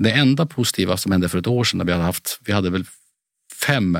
Det 0.04 0.12
enda 0.12 0.46
positiva 0.46 0.98
som 0.98 1.12
hände 1.12 1.30
för 1.30 1.38
ett 1.38 1.48
år 1.48 1.64
sedan, 1.64 1.78
när 1.78 1.86
vi 1.86 1.92
hade 1.92 2.04
haft, 2.04 2.40
vi 2.46 2.54
hade 2.54 2.70
väl 2.70 2.86
fem 3.66 3.98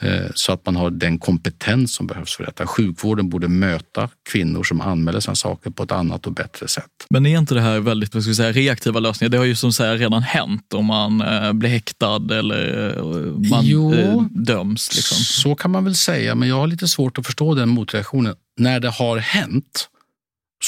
Eh, 0.00 0.26
så 0.34 0.52
att 0.52 0.66
man 0.66 0.76
har 0.76 0.90
den 0.90 1.18
kompetens 1.18 1.94
som 1.94 2.06
behövs 2.06 2.36
för 2.36 2.44
detta. 2.44 2.66
Sjukvården 2.66 3.28
borde 3.28 3.48
möta 3.48 4.08
kvinnor 4.30 4.64
som 4.64 4.80
anmäler 4.80 5.20
sådana 5.20 5.36
saker 5.36 5.70
på 5.70 5.82
ett 5.82 5.92
annat 5.92 6.26
och 6.26 6.32
bättre 6.32 6.68
sätt. 6.68 6.90
Men 7.10 7.26
är 7.26 7.38
inte 7.38 7.54
det 7.54 7.60
här 7.60 7.80
väldigt 7.80 8.14
vad 8.14 8.22
ska 8.22 8.34
säga, 8.34 8.52
reaktiva 8.52 9.00
lösningar? 9.00 9.30
Det 9.30 9.38
har 9.38 9.44
ju 9.44 9.54
som 9.54 9.72
säga 9.72 9.94
redan 9.94 10.22
hänt 10.22 10.74
om 10.74 10.84
man 10.84 11.20
eh, 11.20 11.52
blir 11.52 11.70
häktad 11.70 12.22
eller 12.30 12.88
eh, 12.98 13.04
man 13.50 13.66
jo, 13.66 14.28
döms. 14.30 14.96
Liksom. 14.96 15.16
Så 15.16 15.54
kan 15.54 15.70
man 15.70 15.84
väl 15.84 15.94
säga, 15.94 16.34
men 16.34 16.48
jag 16.48 16.56
har 16.56 16.66
lite 16.66 16.88
svårt 16.88 17.18
att 17.18 17.26
förstå 17.26 17.54
den 17.54 17.68
motreaktionen. 17.68 18.34
När 18.58 18.80
det 18.80 18.90
har 18.90 19.16
hänt 19.16 19.88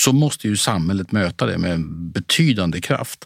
så 0.05 0.13
måste 0.13 0.49
ju 0.49 0.57
samhället 0.57 1.13
möta 1.13 1.47
det 1.47 1.59
med 1.59 1.81
betydande 2.13 2.81
kraft. 2.81 3.25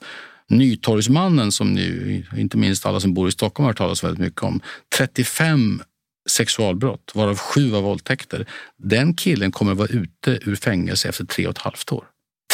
Nytorgsmannen 0.48 1.52
som 1.52 1.72
nu, 1.72 2.24
inte 2.36 2.56
minst 2.56 2.86
alla 2.86 3.00
som 3.00 3.14
bor 3.14 3.28
i 3.28 3.32
Stockholm 3.32 3.64
har 3.64 3.70
hört 3.70 3.78
talas 3.78 4.04
väldigt 4.04 4.20
mycket 4.20 4.42
om, 4.42 4.60
35 4.98 5.82
sexualbrott, 6.30 7.12
varav 7.14 7.38
sju 7.38 7.70
var 7.70 7.82
våldtäkter. 7.82 8.46
Den 8.78 9.14
killen 9.14 9.52
kommer 9.52 9.72
att 9.72 9.78
vara 9.78 9.88
ute 9.88 10.38
ur 10.42 10.56
fängelse 10.56 11.08
efter 11.08 11.24
tre 11.24 11.46
och 11.46 11.50
ett 11.50 11.58
halvt 11.58 11.92
år. 11.92 12.04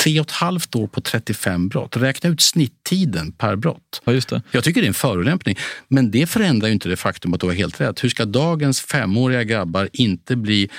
Tre 0.04 0.20
och 0.20 0.26
ett 0.26 0.32
halvt 0.32 0.74
år 0.74 0.86
på 0.86 1.00
35 1.00 1.68
brott. 1.68 1.96
Räkna 1.96 2.30
ut 2.30 2.40
snitttiden 2.40 3.32
per 3.32 3.56
brott. 3.56 4.02
Ja, 4.04 4.12
just 4.12 4.28
det. 4.28 4.42
Jag 4.50 4.64
tycker 4.64 4.80
det 4.80 4.86
är 4.86 4.88
en 4.88 4.94
förolämpning. 4.94 5.58
Men 5.88 6.10
det 6.10 6.26
förändrar 6.26 6.68
ju 6.68 6.72
inte 6.72 6.88
det 6.88 6.96
faktum 6.96 7.34
att 7.34 7.40
du 7.40 7.46
har 7.46 7.54
helt 7.54 7.80
rätt. 7.80 8.04
Hur 8.04 8.08
ska 8.08 8.24
dagens 8.24 8.80
femåriga 8.80 9.44
grabbar 9.44 9.88
inte 9.92 10.36
bli 10.36 10.70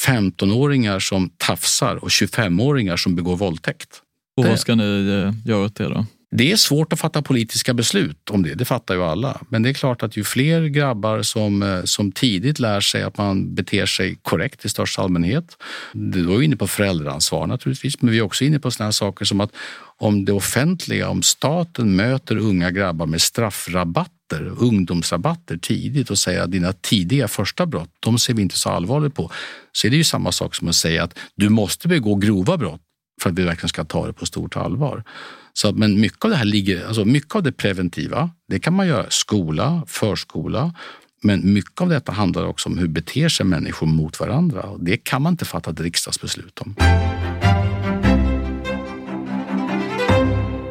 15-åringar 0.00 0.98
som 0.98 1.30
tafsar 1.36 1.96
och 1.96 2.08
25-åringar 2.08 2.96
som 2.96 3.14
begår 3.14 3.36
våldtäkt. 3.36 4.02
Och 4.36 4.44
vad 4.44 4.60
ska 4.60 4.74
ni 4.74 5.08
eh, 5.08 5.48
göra 5.50 5.64
åt 5.64 5.76
det 5.76 5.88
då? 5.88 6.06
Det 6.34 6.52
är 6.52 6.56
svårt 6.56 6.92
att 6.92 7.00
fatta 7.00 7.22
politiska 7.22 7.74
beslut 7.74 8.30
om 8.30 8.42
det, 8.42 8.54
det 8.54 8.64
fattar 8.64 8.94
ju 8.94 9.02
alla. 9.02 9.40
Men 9.48 9.62
det 9.62 9.68
är 9.68 9.74
klart 9.74 10.02
att 10.02 10.16
ju 10.16 10.24
fler 10.24 10.66
grabbar 10.66 11.22
som, 11.22 11.62
eh, 11.62 11.84
som 11.84 12.12
tidigt 12.12 12.58
lär 12.58 12.80
sig 12.80 13.02
att 13.02 13.18
man 13.18 13.54
beter 13.54 13.86
sig 13.86 14.18
korrekt 14.22 14.64
i 14.64 14.68
största 14.68 15.02
allmänhet. 15.02 15.56
Då 15.92 16.34
är 16.34 16.38
vi 16.38 16.44
inne 16.44 16.56
på 16.56 16.66
föräldraansvar 16.66 17.46
naturligtvis, 17.46 18.02
men 18.02 18.10
vi 18.10 18.18
är 18.18 18.22
också 18.22 18.44
inne 18.44 18.58
på 18.58 18.70
sådana 18.70 18.92
saker 18.92 19.24
som 19.24 19.40
att 19.40 19.50
om 19.98 20.24
det 20.24 20.32
offentliga, 20.32 21.08
om 21.08 21.22
staten 21.22 21.96
möter 21.96 22.36
unga 22.36 22.70
grabbar 22.70 23.06
med 23.06 23.20
straffrabatter, 23.20 24.52
ungdomsrabatter 24.58 25.56
tidigt 25.56 26.10
och 26.10 26.18
säger 26.18 26.40
att 26.40 26.52
dina 26.52 26.72
tidiga 26.72 27.28
första 27.28 27.66
brott, 27.66 27.90
de 28.00 28.18
ser 28.18 28.34
vi 28.34 28.42
inte 28.42 28.58
så 28.58 28.70
allvarligt 28.70 29.14
på. 29.14 29.30
Så 29.72 29.86
är 29.86 29.90
det 29.90 29.96
ju 29.96 30.04
samma 30.04 30.32
sak 30.32 30.54
som 30.54 30.68
att 30.68 30.74
säga 30.74 31.04
att 31.04 31.18
du 31.34 31.48
måste 31.48 31.88
begå 31.88 32.14
grova 32.14 32.56
brott 32.56 32.80
för 33.22 33.30
att 33.30 33.38
vi 33.38 33.42
verkligen 33.42 33.68
ska 33.68 33.84
ta 33.84 34.06
det 34.06 34.12
på 34.12 34.26
stort 34.26 34.56
allvar. 34.56 35.04
Så, 35.52 35.72
men 35.72 36.00
mycket 36.00 36.24
av 36.24 36.30
det 36.30 36.36
här 36.36 36.44
ligger, 36.44 36.86
alltså 36.86 37.04
mycket 37.04 37.34
av 37.34 37.42
det 37.42 37.52
preventiva, 37.52 38.30
det 38.48 38.58
kan 38.58 38.74
man 38.74 38.86
göra 38.86 39.06
skola, 39.08 39.82
förskola, 39.86 40.74
men 41.22 41.52
mycket 41.52 41.80
av 41.80 41.88
detta 41.88 42.12
handlar 42.12 42.46
också 42.46 42.68
om 42.68 42.78
hur 42.78 42.88
beter 42.88 43.28
sig 43.28 43.46
människor 43.46 43.86
mot 43.86 44.20
varandra. 44.20 44.62
Och 44.62 44.84
det 44.84 44.96
kan 44.96 45.22
man 45.22 45.32
inte 45.32 45.44
fatta 45.44 45.70
ett 45.70 45.80
riksdagsbeslut 45.80 46.58
om. 46.58 46.74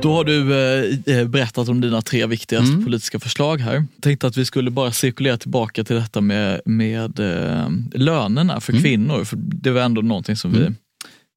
Då 0.02 0.14
har 0.14 0.24
du 0.24 0.54
eh, 0.54 1.18
eh, 1.18 1.28
berättat 1.28 1.70
om 1.70 1.82
dina 1.82 2.02
tre 2.02 2.26
viktigaste 2.26 2.74
mm. 2.74 2.86
politiska 2.86 3.20
förslag 3.20 3.58
här. 3.58 3.74
Jag 3.74 3.86
tänkte 4.02 4.28
att 4.28 4.38
vi 4.38 4.46
skulle 4.46 4.72
bara 4.72 4.92
cirkulera 4.92 5.38
tillbaka 5.38 5.84
till 5.84 5.96
detta 5.96 6.22
med, 6.22 6.62
med 6.66 7.20
eh, 7.20 7.70
lönerna 7.94 8.60
för 8.60 8.74
mm. 8.74 8.84
kvinnor. 8.84 9.24
För 9.24 9.38
Det 9.38 9.72
var 9.72 9.82
ändå 9.82 10.02
någonting 10.02 10.36
som 10.36 10.52
mm. 10.56 10.64
vi 10.64 10.76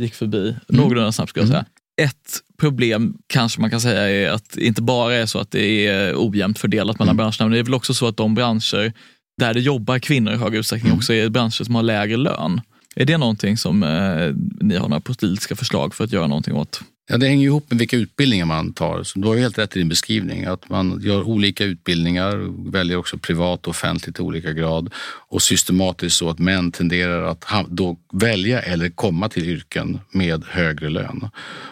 gick 0.02 0.14
förbi 0.14 0.48
mm. 0.48 0.82
någorlunda 0.82 1.12
snabbt. 1.12 1.30
Skulle 1.30 1.42
jag 1.42 1.50
säga. 1.50 1.64
Ett 2.02 2.40
problem 2.58 3.16
kanske 3.26 3.60
man 3.60 3.70
kan 3.70 3.80
säga 3.80 4.10
är 4.10 4.30
att 4.30 4.50
det 4.50 4.66
inte 4.66 4.82
bara 4.82 5.14
är 5.14 5.26
så 5.26 5.38
att 5.38 5.50
det 5.50 5.86
är 5.86 6.14
ojämnt 6.16 6.58
fördelat 6.58 6.98
mellan 6.98 7.14
mm. 7.14 7.16
branscherna, 7.16 7.44
men 7.48 7.50
det 7.50 7.58
är 7.58 7.62
väl 7.62 7.74
också 7.74 7.94
så 7.94 8.06
att 8.06 8.16
de 8.16 8.34
branscher 8.34 8.92
där 9.40 9.54
det 9.54 9.60
jobbar 9.60 9.98
kvinnor 9.98 10.32
i 10.32 10.36
hög 10.36 10.54
utsträckning 10.54 10.90
mm. 10.90 10.98
också 10.98 11.12
är 11.12 11.28
branscher 11.28 11.64
som 11.64 11.74
har 11.74 11.82
lägre 11.82 12.16
lön. 12.16 12.60
Är 12.96 13.04
det 13.04 13.18
någonting 13.18 13.56
som 13.56 13.82
eh, 13.82 14.34
ni 14.60 14.76
har 14.76 14.88
några 14.88 15.00
politiska 15.00 15.56
förslag 15.56 15.94
för 15.94 16.04
att 16.04 16.12
göra 16.12 16.26
någonting 16.26 16.54
åt? 16.54 16.80
Ja, 17.06 17.16
det 17.16 17.28
hänger 17.28 17.44
ihop 17.44 17.70
med 17.70 17.78
vilka 17.78 17.96
utbildningar 17.96 18.46
man 18.46 18.72
tar. 18.72 19.02
Så 19.02 19.18
du 19.18 19.28
har 19.28 19.34
ju 19.34 19.40
helt 19.40 19.58
rätt 19.58 19.76
i 19.76 19.78
din 19.78 19.88
beskrivning. 19.88 20.44
Att 20.44 20.68
man 20.68 21.00
gör 21.02 21.22
olika 21.22 21.64
utbildningar, 21.64 22.70
väljer 22.70 22.96
också 22.96 23.18
privat 23.18 23.66
och 23.66 23.70
offentligt 23.70 24.18
i 24.18 24.22
olika 24.22 24.52
grad 24.52 24.92
och 25.28 25.42
systematiskt 25.42 26.16
så 26.16 26.30
att 26.30 26.38
män 26.38 26.72
tenderar 26.72 27.22
att 27.22 27.44
då 27.68 27.98
välja 28.12 28.62
eller 28.62 28.88
komma 28.88 29.28
till 29.28 29.48
yrken 29.48 30.00
med 30.10 30.44
högre 30.44 30.88
lön 30.88 31.28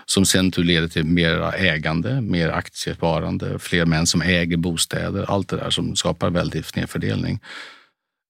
som 0.06 0.24
sen 0.26 0.52
leder 0.56 0.88
till 0.88 1.04
mer 1.04 1.54
ägande, 1.54 2.20
mer 2.20 2.48
aktiesparande, 2.48 3.58
fler 3.58 3.86
män 3.86 4.06
som 4.06 4.22
äger 4.22 4.56
bostäder. 4.56 5.30
Allt 5.30 5.48
det 5.48 5.56
där 5.56 5.70
som 5.70 5.96
skapar 5.96 6.30
väldigt 6.30 6.66
snedfördelning. 6.66 7.40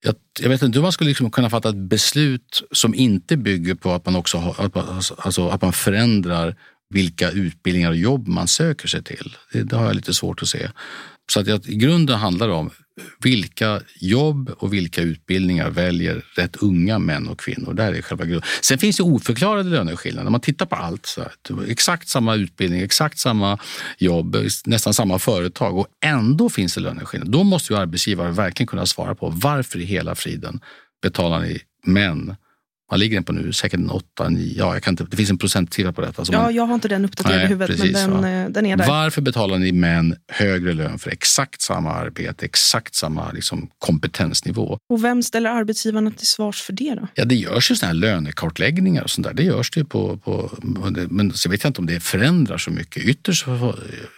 Jag, 0.04 0.14
jag, 0.40 0.48
vet 0.48 0.62
inte 0.62 0.78
hur 0.78 0.82
man 0.82 0.92
skulle 0.92 1.08
liksom 1.08 1.30
kunna 1.30 1.50
fatta 1.50 1.68
ett 1.68 1.88
beslut 1.88 2.62
som 2.72 2.94
inte 2.94 3.36
bygger 3.36 3.74
på 3.74 3.92
att 3.92 4.06
man 4.06 4.16
också 4.16 4.38
har, 4.38 4.64
att, 4.64 4.74
man, 4.74 5.02
alltså, 5.16 5.48
att 5.48 5.62
man 5.62 5.72
förändrar 5.72 6.56
vilka 6.92 7.30
utbildningar 7.30 7.90
och 7.90 7.96
jobb 7.96 8.28
man 8.28 8.48
söker 8.48 8.88
sig 8.88 9.02
till. 9.02 9.36
Det, 9.52 9.62
det 9.62 9.76
har 9.76 9.86
jag 9.86 9.96
lite 9.96 10.14
svårt 10.14 10.42
att 10.42 10.48
se. 10.48 10.68
Så 11.32 11.40
att 11.40 11.46
jag, 11.46 11.66
i 11.66 11.74
grunden 11.74 12.18
handlar 12.18 12.48
det 12.48 12.54
om 12.54 12.70
vilka 13.20 13.80
jobb 14.00 14.50
och 14.58 14.72
vilka 14.72 15.02
utbildningar 15.02 15.70
väljer 15.70 16.24
rätt 16.36 16.56
unga 16.56 16.98
män 16.98 17.28
och 17.28 17.40
kvinnor. 17.40 17.74
Där 17.74 17.92
är 17.92 18.02
själva 18.02 18.24
grunden. 18.24 18.48
Sen 18.60 18.78
finns 18.78 18.96
det 18.96 19.02
oförklarade 19.02 19.70
löneskillnader. 19.70 20.24
När 20.24 20.30
man 20.30 20.40
tittar 20.40 20.66
på 20.66 20.76
allt, 20.76 21.06
så 21.06 21.20
här, 21.20 21.32
typ 21.42 21.56
exakt 21.68 22.08
samma 22.08 22.34
utbildning, 22.34 22.80
exakt 22.80 23.18
samma 23.18 23.58
jobb, 23.98 24.36
nästan 24.64 24.94
samma 24.94 25.18
företag 25.18 25.78
och 25.78 25.86
ändå 26.04 26.48
finns 26.48 26.74
det 26.74 26.80
löneskillnader. 26.80 27.32
Då 27.32 27.44
måste 27.44 27.72
ju 27.72 27.78
arbetsgivare 27.78 28.30
verkligen 28.30 28.66
kunna 28.68 28.86
svara 28.86 29.14
på 29.14 29.28
varför 29.28 29.78
i 29.78 29.84
hela 29.84 30.14
friden 30.14 30.60
betalar 31.02 31.40
ni 31.40 31.60
män 31.86 32.36
vad 32.92 33.00
ligger 33.00 33.16
den 33.16 33.24
på 33.24 33.32
nu? 33.32 33.52
Säkert 33.52 33.80
en 33.80 33.90
8, 33.90 34.28
9. 34.28 34.54
Ja, 34.56 34.74
jag 34.74 34.82
kan 34.82 34.92
inte, 34.92 35.04
det 35.04 35.16
finns 35.16 35.30
en 35.30 35.38
procentsiffra 35.38 35.92
på 35.92 36.00
detta. 36.00 36.24
ja, 36.30 36.42
man, 36.42 36.54
jag 36.54 36.66
har 36.66 36.74
inte 36.74 36.88
den 36.88 37.04
uppdaterad 37.04 37.44
i 37.44 37.46
huvudet, 37.46 37.76
precis, 37.76 37.92
men 37.92 38.22
den, 38.22 38.44
eh, 38.44 38.50
den, 38.50 38.66
är 38.66 38.76
där. 38.76 38.86
Varför 38.86 39.22
betalar 39.22 39.58
ni 39.58 39.72
män 39.72 40.16
högre 40.28 40.72
lön 40.72 40.98
för 40.98 41.10
exakt 41.10 41.62
samma 41.62 41.92
arbete, 41.92 42.44
exakt 42.44 42.94
samma 42.94 43.32
liksom, 43.32 43.68
kompetensnivå? 43.78 44.78
Och 44.88 45.04
vem 45.04 45.22
ställer 45.22 45.50
arbetsgivarna 45.50 46.10
till 46.10 46.26
svars 46.26 46.62
för 46.62 46.72
det? 46.72 46.94
Då? 46.94 47.08
Ja, 47.14 47.24
det 47.24 47.34
görs 47.34 47.70
ju 47.70 47.76
såna 47.76 47.88
här 47.88 47.94
lönekartläggningar 47.94 49.02
och 49.02 49.10
sånt 49.10 49.26
där. 49.26 49.34
Det 49.34 49.42
görs 49.42 49.70
det 49.70 49.84
på, 49.84 50.16
på, 50.16 50.50
men 51.08 51.32
så 51.32 51.50
vet 51.50 51.64
jag 51.64 51.70
inte 51.70 51.80
om 51.80 51.86
det 51.86 52.00
förändrar 52.00 52.58
så 52.58 52.70
mycket. 52.70 53.04
Ytterst, 53.04 53.46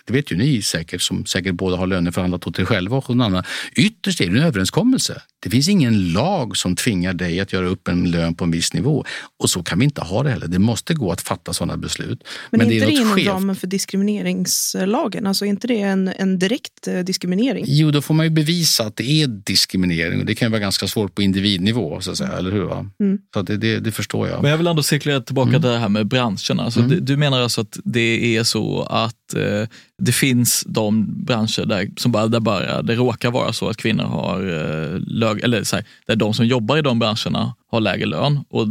det 0.06 0.12
vet 0.12 0.32
ju 0.32 0.36
ni 0.36 0.62
säkert, 0.62 1.02
som 1.02 1.26
säkert 1.26 1.54
båda 1.54 1.76
har 1.76 1.86
löneförhandlat 1.86 2.46
åt 2.46 2.58
er 2.58 2.64
själva 2.64 2.96
och 2.96 3.10
någon 3.10 3.26
annan. 3.26 3.44
Ytterst 3.76 4.20
är 4.20 4.26
det 4.26 4.38
en 4.38 4.44
överenskommelse. 4.44 5.22
Det 5.42 5.50
finns 5.50 5.68
ingen 5.68 6.12
lag 6.12 6.56
som 6.56 6.76
tvingar 6.76 7.12
dig 7.12 7.40
att 7.40 7.52
göra 7.52 7.66
upp 7.66 7.88
en 7.88 8.10
lön 8.10 8.34
på 8.34 8.44
en 8.44 8.50
viss 8.50 8.63
nivå. 8.72 9.04
Och 9.38 9.50
så 9.50 9.62
kan 9.62 9.78
vi 9.78 9.84
inte 9.84 10.00
ha 10.00 10.22
det 10.22 10.30
heller. 10.30 10.46
Det 10.46 10.58
måste 10.58 10.94
gå 10.94 11.12
att 11.12 11.20
fatta 11.20 11.52
sådana 11.52 11.76
beslut. 11.76 12.24
Men, 12.50 12.58
Men 12.58 12.68
är 12.68 12.74
inte 12.74 12.86
det, 12.86 12.92
inom 12.92 13.14
skevt. 13.14 13.26
ramen 13.26 13.56
för 13.56 13.66
diskrimineringslagen? 13.66 15.26
Alltså 15.26 15.44
är 15.44 15.48
inte 15.48 15.66
det 15.66 15.80
en, 15.80 16.08
en 16.08 16.38
direkt 16.38 16.88
eh, 16.88 16.98
diskriminering? 16.98 17.64
Jo, 17.68 17.90
då 17.90 18.02
får 18.02 18.14
man 18.14 18.26
ju 18.26 18.30
bevisa 18.30 18.84
att 18.86 18.96
det 18.96 19.22
är 19.22 19.26
diskriminering. 19.26 20.20
Och 20.20 20.26
det 20.26 20.34
kan 20.34 20.46
ju 20.46 20.50
vara 20.50 20.60
ganska 20.60 20.86
svårt 20.86 21.14
på 21.14 21.22
individnivå, 21.22 22.00
så 22.00 22.10
att 22.10 22.18
säga, 22.18 22.32
eller 22.32 22.50
hur? 22.50 22.72
Mm. 22.72 23.18
Så 23.34 23.42
det, 23.42 23.56
det, 23.56 23.80
det, 23.80 23.92
förstår 23.92 24.28
jag. 24.28 24.42
Men 24.42 24.50
jag 24.50 24.58
vill 24.58 24.66
ändå 24.66 24.82
cirkulera 24.82 25.20
tillbaka 25.20 25.48
mm. 25.48 25.62
till 25.62 25.70
det 25.70 25.78
här 25.78 25.88
med 25.88 26.06
branscherna. 26.06 26.62
Alltså, 26.62 26.80
mm. 26.80 27.04
Du 27.04 27.16
menar 27.16 27.40
alltså 27.40 27.60
att 27.60 27.78
det 27.84 28.36
är 28.36 28.44
så 28.44 28.82
att 28.82 29.34
eh, 29.34 29.68
det 30.02 30.12
finns 30.12 30.64
de 30.66 31.06
branscher 31.24 31.66
där, 31.66 31.90
som 31.96 32.12
bara, 32.12 32.28
där 32.28 32.40
bara 32.40 32.82
det 32.82 32.94
råkar 32.94 33.30
vara 33.30 33.52
så 33.52 33.68
att 33.68 33.76
kvinnor 33.76 34.04
har 34.04 34.40
eh, 34.40 35.00
lög, 35.00 35.40
eller 35.44 35.64
så 35.64 35.76
här, 35.76 35.84
där 36.06 36.16
de 36.16 36.34
som 36.34 36.46
jobbar 36.46 36.76
i 36.76 36.82
de 36.82 36.98
branscherna 36.98 37.54
har 37.70 37.80
lägre 37.80 38.06
lön 38.06 38.44
och 38.48 38.66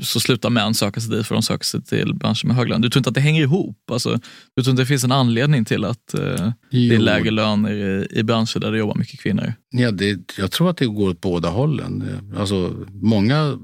så 0.00 0.20
slutar 0.20 0.50
män 0.50 0.74
söka 0.74 1.00
sig 1.00 1.10
dit 1.10 1.26
för 1.26 1.34
de 1.34 1.42
söker 1.42 1.64
sig 1.64 1.82
till 1.82 2.14
branscher 2.14 2.46
med 2.46 2.56
hög 2.56 2.68
lön. 2.68 2.80
Du 2.80 2.90
tror 2.90 3.00
inte 3.00 3.08
att 3.08 3.14
det 3.14 3.20
hänger 3.20 3.42
ihop? 3.42 3.90
Alltså, 3.90 4.20
du 4.56 4.62
tror 4.62 4.70
inte 4.70 4.82
det 4.82 4.86
finns 4.86 5.04
en 5.04 5.12
anledning 5.12 5.64
till 5.64 5.84
att 5.84 6.14
eh, 6.14 6.50
det 6.70 6.94
är 6.94 6.98
lägre 6.98 7.30
löner 7.30 7.72
i, 7.72 8.06
i 8.10 8.22
branscher 8.22 8.60
där 8.60 8.72
det 8.72 8.78
jobbar 8.78 8.94
mycket 8.94 9.20
kvinnor? 9.20 9.52
Ja, 9.70 9.90
det, 9.90 10.18
jag 10.38 10.50
tror 10.50 10.70
att 10.70 10.76
det 10.76 10.86
går 10.86 11.10
åt 11.10 11.20
båda 11.20 11.48
hållen. 11.48 12.04
Alltså, 12.38 12.72
många 12.92 13.58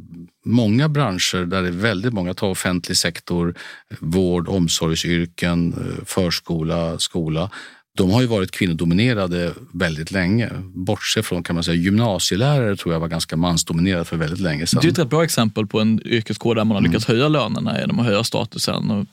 många 0.44 0.88
branscher 0.88 1.44
där 1.44 1.62
det 1.62 1.68
är 1.68 1.72
väldigt 1.72 2.12
många, 2.12 2.34
ta 2.34 2.48
offentlig 2.48 2.96
sektor, 2.96 3.54
vård, 3.98 4.48
omsorgsyrken, 4.48 5.72
eh, 5.72 6.04
förskola, 6.04 6.98
skola 6.98 7.50
de 7.98 8.10
har 8.10 8.20
ju 8.20 8.26
varit 8.26 8.50
kvinnodominerade 8.50 9.52
väldigt 9.72 10.10
länge. 10.10 10.50
Bortsett 10.74 11.26
från 11.26 11.42
kan 11.42 11.54
man 11.54 11.64
säga 11.64 11.74
gymnasielärare 11.74 12.76
tror 12.76 12.94
jag 12.94 13.00
var 13.00 13.08
ganska 13.08 13.36
mansdominerade 13.36 14.04
för 14.04 14.16
väldigt 14.16 14.40
länge 14.40 14.66
sedan. 14.66 14.80
Det 14.82 14.98
är 14.98 15.02
ett 15.02 15.10
bra 15.10 15.24
exempel 15.24 15.66
på 15.66 15.80
en 15.80 16.00
yrkeskår 16.06 16.54
där 16.54 16.64
man 16.64 16.70
har 16.70 16.78
mm. 16.78 16.90
lyckats 16.90 17.06
höja 17.06 17.28
lönerna 17.28 17.80
genom 17.80 17.98
att 17.98 18.06
höja 18.06 18.24
statusen 18.24 18.90
och 18.90 19.06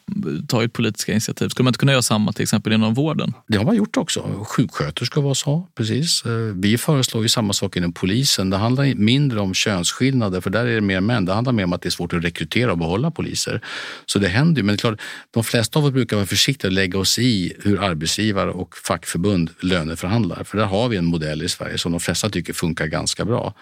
tagit 0.48 0.74
politiska 0.74 1.12
initiativ. 1.12 1.50
Skulle 1.50 1.64
man 1.64 1.70
inte 1.70 1.80
kunna 1.80 1.92
göra 1.92 2.02
samma 2.02 2.32
till 2.32 2.44
exempel 2.44 2.74
inom 2.74 2.94
vården? 2.94 3.34
Det 3.48 3.58
har 3.58 3.66
man 3.66 3.76
gjort 3.76 3.98
också. 3.98 4.46
Sjuksköterskor 4.48 5.22
var 5.22 5.34
så, 5.34 5.68
precis. 5.76 6.24
Vi 6.54 6.78
föreslår 6.78 7.24
ju 7.24 7.30
samma 7.30 7.54
sak 7.54 7.78
inom 7.78 7.94
polisen. 7.94 8.50
Det 8.50 8.58
handlar 8.58 8.96
mindre 8.96 9.40
om 9.40 9.54
könsskillnader, 9.54 10.42
för 10.42 10.50
där 10.50 10.66
är 10.66 10.76
det 10.76 10.82
mer 10.82 11.02
män. 11.02 11.26
Det 11.26 11.34
handlar 11.34 11.54
mer 11.54 11.64
om 11.64 11.74
att 11.74 11.82
det 11.82 11.90
är 11.90 11.92
svårt 11.92 12.14
att 12.14 12.24
rekrytera 12.24 12.72
och 12.72 12.78
behålla 12.78 13.12
poliser. 13.12 13.62
Så 14.06 14.20
det 14.20 14.28
händer 14.28 14.62
ju. 14.62 14.66
Men 14.66 14.76
det 14.76 14.78
är 14.78 14.82
klart, 14.82 15.02
de 15.32 15.44
flesta 15.44 15.80
av 15.80 15.86
oss 15.86 15.92
brukar 15.92 16.16
vara 16.16 16.26
försiktiga 16.26 16.70
och 16.70 16.74
lägga 16.74 17.00
oss 17.00 17.20
i 17.20 17.54
hur 17.64 17.84
arbetsgivare 17.84 18.52
och 18.52 18.69
och 18.70 18.78
fackförbund 18.78 19.50
löneförhandlar. 19.60 20.44
För 20.44 20.58
där 20.58 20.66
har 20.66 20.90
vi 20.90 20.98
en 20.98 21.06
modell 21.06 21.42
i 21.42 21.50
Sverige 21.50 21.78
som 21.78 21.92
de 21.92 22.00
flesta 22.00 22.30
tycker 22.30 22.54
funkar 22.54 22.88
ganska 22.88 23.26
bra. 23.26 23.54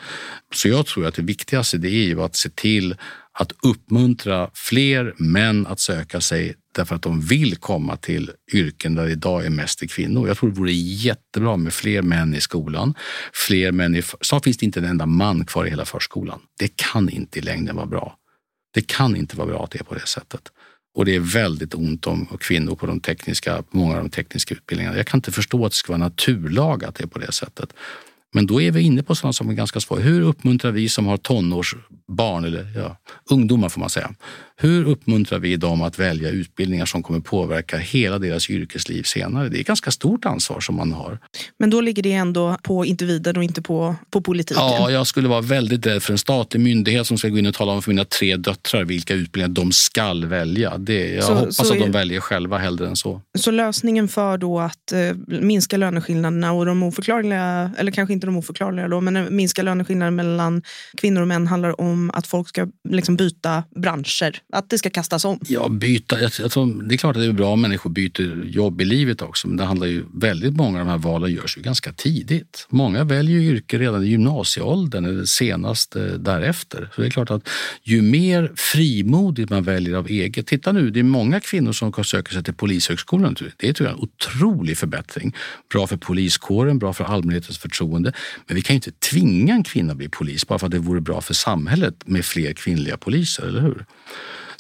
Så 0.56 0.68
jag 0.68 0.86
tror 0.86 1.06
att 1.06 1.16
det 1.16 1.22
viktigaste 1.22 1.78
det 1.78 1.90
är 1.90 2.08
ju 2.08 2.22
att 2.22 2.36
se 2.36 2.50
till 2.50 2.96
att 3.40 3.52
uppmuntra 3.64 4.50
fler 4.54 5.14
män 5.18 5.68
att 5.68 5.80
söka 5.80 6.22
sig 6.22 6.56
därför 6.76 6.96
att 6.96 7.02
de 7.02 7.22
vill 7.22 7.56
komma 7.56 7.98
till 7.98 8.32
yrken 8.54 8.96
där 8.96 9.06
det 9.06 9.12
idag 9.12 9.46
är 9.46 9.50
mest 9.50 9.90
kvinnor. 9.92 10.28
Jag 10.28 10.38
tror 10.38 10.50
det 10.50 10.60
vore 10.60 10.72
jättebra 10.72 11.58
med 11.58 11.74
fler 11.74 12.02
män 12.02 12.34
i 12.34 12.42
skolan. 12.42 12.94
Fler 13.34 13.72
män 13.72 13.96
i, 13.96 14.04
snart 14.22 14.44
finns 14.44 14.58
det 14.58 14.66
inte 14.66 14.80
en 14.80 14.86
enda 14.86 15.06
man 15.06 15.46
kvar 15.46 15.66
i 15.66 15.70
hela 15.70 15.86
förskolan. 15.86 16.40
Det 16.60 16.76
kan 16.76 17.10
inte 17.10 17.40
i 17.40 17.42
längden 17.42 17.76
vara 17.76 17.86
bra. 17.86 18.18
Det 18.74 18.88
kan 18.88 19.16
inte 19.16 19.38
vara 19.38 19.48
bra 19.48 19.64
att 19.64 19.72
det 19.72 19.80
är 19.80 19.84
på 19.84 19.94
det 19.94 20.08
sättet. 20.08 20.52
Och 20.98 21.06
det 21.06 21.16
är 21.16 21.20
väldigt 21.20 21.74
ont 21.74 22.08
om 22.08 22.26
kvinnor 22.40 22.76
på 22.76 22.86
de 22.86 23.00
tekniska, 23.00 23.64
många 23.72 23.96
av 23.98 24.04
de 24.04 24.10
tekniska 24.10 24.56
utbildningarna. 24.56 24.98
Jag 24.98 25.08
kan 25.08 25.18
inte 25.18 25.32
förstå 25.32 25.66
att 25.66 25.72
det 25.72 25.76
ska 25.76 25.94
vara 25.94 26.04
naturlag 26.04 26.84
att 26.84 26.96
det 26.96 27.04
är 27.04 27.08
på 27.08 27.20
det 27.20 27.32
sättet. 27.32 27.74
Men 28.34 28.48
då 28.48 28.62
är 28.62 28.72
vi 28.72 28.82
inne 28.82 29.04
på 29.04 29.16
sådana 29.16 29.34
som 29.34 29.50
är 29.50 29.54
ganska 29.54 29.80
svåra. 29.80 30.00
Hur 30.00 30.22
uppmuntrar 30.22 30.72
vi 30.72 30.90
som 30.90 31.06
har 31.06 31.18
tonårsbarn, 31.18 32.46
eller 32.46 32.72
ja, 32.76 32.98
ungdomar 33.32 33.70
får 33.70 33.80
man 33.80 33.90
säga, 33.90 34.14
hur 34.60 34.88
uppmuntrar 34.88 35.40
vi 35.40 35.56
dem 35.56 35.82
att 35.82 36.00
välja 36.00 36.30
utbildningar 36.30 36.86
som 36.86 37.04
kommer 37.04 37.20
påverka 37.20 37.78
hela 37.78 38.20
deras 38.20 38.50
yrkesliv 38.50 39.04
senare? 39.04 39.50
Det 39.50 39.58
är 39.58 39.62
ett 39.62 39.68
ganska 39.68 39.92
stort 39.92 40.26
ansvar 40.26 40.60
som 40.60 40.76
man 40.76 40.94
har. 40.94 41.20
Men 41.60 41.70
då 41.70 41.82
ligger 41.82 42.04
det 42.04 42.14
ändå 42.14 42.58
på 42.64 42.86
individen 42.86 43.38
och 43.38 43.44
inte 43.44 43.62
på, 43.62 43.96
på 44.10 44.22
politiken? 44.22 44.64
Ja, 44.64 44.92
jag 44.92 45.08
skulle 45.08 45.28
vara 45.28 45.42
väldigt 45.42 45.86
rädd 45.86 46.04
för 46.04 46.12
en 46.12 46.18
statlig 46.18 46.60
myndighet 46.62 47.08
som 47.08 47.18
ska 47.18 47.30
gå 47.30 47.38
in 47.38 47.46
och 47.46 47.54
tala 47.54 47.72
om 47.72 47.82
för 47.82 47.92
mina 47.92 48.06
tre 48.06 48.36
döttrar 48.36 48.84
vilka 48.84 49.14
utbildningar 49.14 49.56
de 49.56 49.72
skall 49.72 50.26
välja. 50.26 50.78
Det, 50.78 51.14
jag 51.14 51.24
så, 51.24 51.34
hoppas 51.34 51.56
så 51.56 51.74
att 51.74 51.80
de 51.80 51.92
väljer 51.92 52.20
själva 52.20 52.58
hellre 52.58 52.88
än 52.88 52.96
så. 52.96 53.22
Så 53.38 53.52
lösningen 53.52 54.08
för 54.08 54.38
då 54.38 54.60
att 54.60 54.92
eh, 54.92 55.40
minska 55.42 55.78
löneskillnaderna 55.78 56.52
och 56.52 56.66
de 56.66 56.84
oförklarliga, 56.84 57.72
eller 57.78 57.92
kanske 57.92 58.14
inte 58.14 58.28
de 58.28 58.38
oförklarliga 58.38 58.88
då, 58.88 59.02
men 59.02 59.36
minska 59.36 59.64
löneskillnader 59.64 60.12
mellan 60.12 60.62
kvinnor 60.98 61.22
och 61.22 61.28
män 61.28 61.48
handlar 61.48 61.82
om 61.82 62.12
att 62.14 62.28
folk 62.28 62.50
ska 62.50 62.68
liksom 62.90 63.16
byta 63.16 63.64
branscher 63.76 64.42
att 64.54 64.70
det 64.70 64.78
ska 64.78 64.90
kastas 64.90 65.26
om? 65.26 65.40
Ja, 65.48 65.70
byta. 65.70 66.18
Alltså, 66.24 66.66
det 66.66 66.96
är 66.96 66.98
klart 66.98 67.16
att 67.16 67.22
det 67.22 67.28
är 67.28 67.32
bra 67.32 67.50
om 67.54 67.62
människor 67.62 67.90
byter 67.90 68.46
jobb 68.46 68.82
i 68.82 68.86
livet 68.86 69.22
också, 69.22 69.48
men 69.48 69.58
det 69.58 69.64
handlar 69.64 69.88
ju 69.88 70.04
väldigt 70.14 70.56
många 70.56 70.80
av 70.80 70.86
de 70.86 70.92
här 70.92 70.98
valen 70.98 71.32
görs 71.32 71.58
ju 71.58 71.62
ganska 71.62 71.94
tidigt. 71.94 72.68
Många 72.70 73.04
väljer 73.04 73.40
yrke 73.40 73.80
redan 73.80 74.04
i 74.04 74.08
gymnasieåldern 74.08 75.06
eller 75.06 75.26
senast 75.26 75.96
eh, 75.96 76.04
därefter. 76.04 76.90
Så 76.96 77.02
det 77.02 77.08
är 77.08 77.12
klart 77.12 77.32
att 77.32 77.50
ju 77.84 78.02
mer 78.02 78.52
frimodigt 78.56 79.50
man 79.50 79.64
väljer 79.64 79.96
av 79.96 80.08
eget. 80.08 80.48
Titta 80.48 80.72
nu, 80.72 80.90
det 80.90 81.00
är 81.00 81.04
många 81.04 81.40
kvinnor 81.40 81.72
som 81.72 82.04
söker 82.04 82.34
sig 82.34 82.44
till 82.44 82.54
Polishögskolan. 82.54 83.36
Det 83.58 83.74
tror 83.74 83.90
jag 83.90 83.94
är 83.94 83.98
en 83.98 84.04
otrolig 84.04 84.78
förbättring. 84.78 85.36
Bra 85.72 85.88
för 85.88 85.98
poliskåren, 85.98 86.80
bra 86.80 86.94
för 86.94 87.04
allmänhetens 87.04 87.58
förtroende. 87.58 88.14
Men 88.48 88.56
vi 88.56 88.62
kan 88.62 88.74
ju 88.74 88.76
inte 88.76 88.92
tvinga 88.92 89.54
en 89.54 89.64
kvinna 89.64 89.92
att 89.92 89.98
bli 89.98 90.10
polis 90.10 90.48
bara 90.48 90.60
för 90.60 90.66
att 90.68 90.72
det 90.72 90.80
vore 90.80 91.02
bra 91.02 91.22
för 91.22 91.34
samhället 91.34 91.96
med 92.06 92.26
fler 92.26 92.54
kvinnliga 92.54 92.98
poliser, 92.98 93.44
eller 93.44 93.62
hur? 93.62 93.86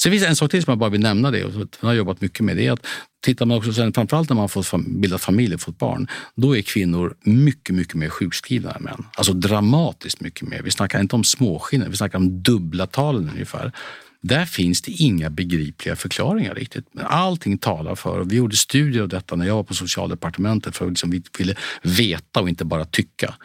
Sen 0.02 0.12
finns 0.12 0.24
det 0.24 0.30
en 0.30 0.36
sak 0.36 0.52
till 0.52 0.64
som 0.64 0.72
jag 0.72 0.80
bara 0.80 0.90
vill 0.90 1.02
nämna 1.02 1.32
det 1.32 1.44
och 1.44 1.54
jag 1.80 1.88
har 1.88 1.94
jobbat 1.94 2.22
mycket 2.22 2.46
med. 2.46 2.58
Det 2.58 2.68
är 2.68 2.72
att 2.72 2.86
tittar 3.24 3.46
man 3.46 3.58
också 3.58 3.74
sen, 3.74 3.94
framförallt 3.94 4.30
när 4.30 4.36
man 4.36 4.42
har 4.42 4.64
fått 4.64 4.86
bildat 4.88 5.22
familj 5.22 5.54
och 5.54 5.62
fått 5.62 5.78
barn, 5.78 6.08
då 6.36 6.58
är 6.58 6.62
kvinnor 6.62 7.16
mycket, 7.22 7.76
mycket 7.76 7.96
mer 7.96 8.10
sjukskrivna 8.10 8.72
än 8.72 8.84
män. 8.84 9.06
Alltså 9.18 9.34
dramatiskt 9.34 10.22
mycket 10.22 10.48
mer. 10.48 10.62
Vi 10.62 10.72
snackar 10.72 11.00
inte 11.00 11.16
om 11.16 11.24
småskillnader, 11.24 11.92
vi 11.92 11.98
snackar 11.98 12.18
om 12.18 12.44
dubbla 12.44 12.88
talen 12.88 13.30
ungefär. 13.30 13.72
Där 14.22 14.46
finns 14.46 14.82
det 14.82 14.92
inga 14.92 15.30
begripliga 15.30 15.96
förklaringar 15.96 16.56
riktigt. 16.56 16.86
Men 16.92 17.06
allting 17.06 17.58
talar 17.58 17.96
för, 17.96 18.20
och 18.20 18.32
vi 18.32 18.36
gjorde 18.36 18.56
studier 18.56 19.02
av 19.02 19.10
detta 19.10 19.36
när 19.36 19.48
jag 19.48 19.56
var 19.56 19.64
på 19.64 19.74
socialdepartementet 19.74 20.76
för 20.76 20.86
att 20.86 20.92
liksom 20.92 21.10
vi 21.10 21.24
ville 21.38 21.56
veta 21.82 22.42
och 22.42 22.50
inte 22.50 22.66
bara 22.66 22.86
tycka. 22.86 23.36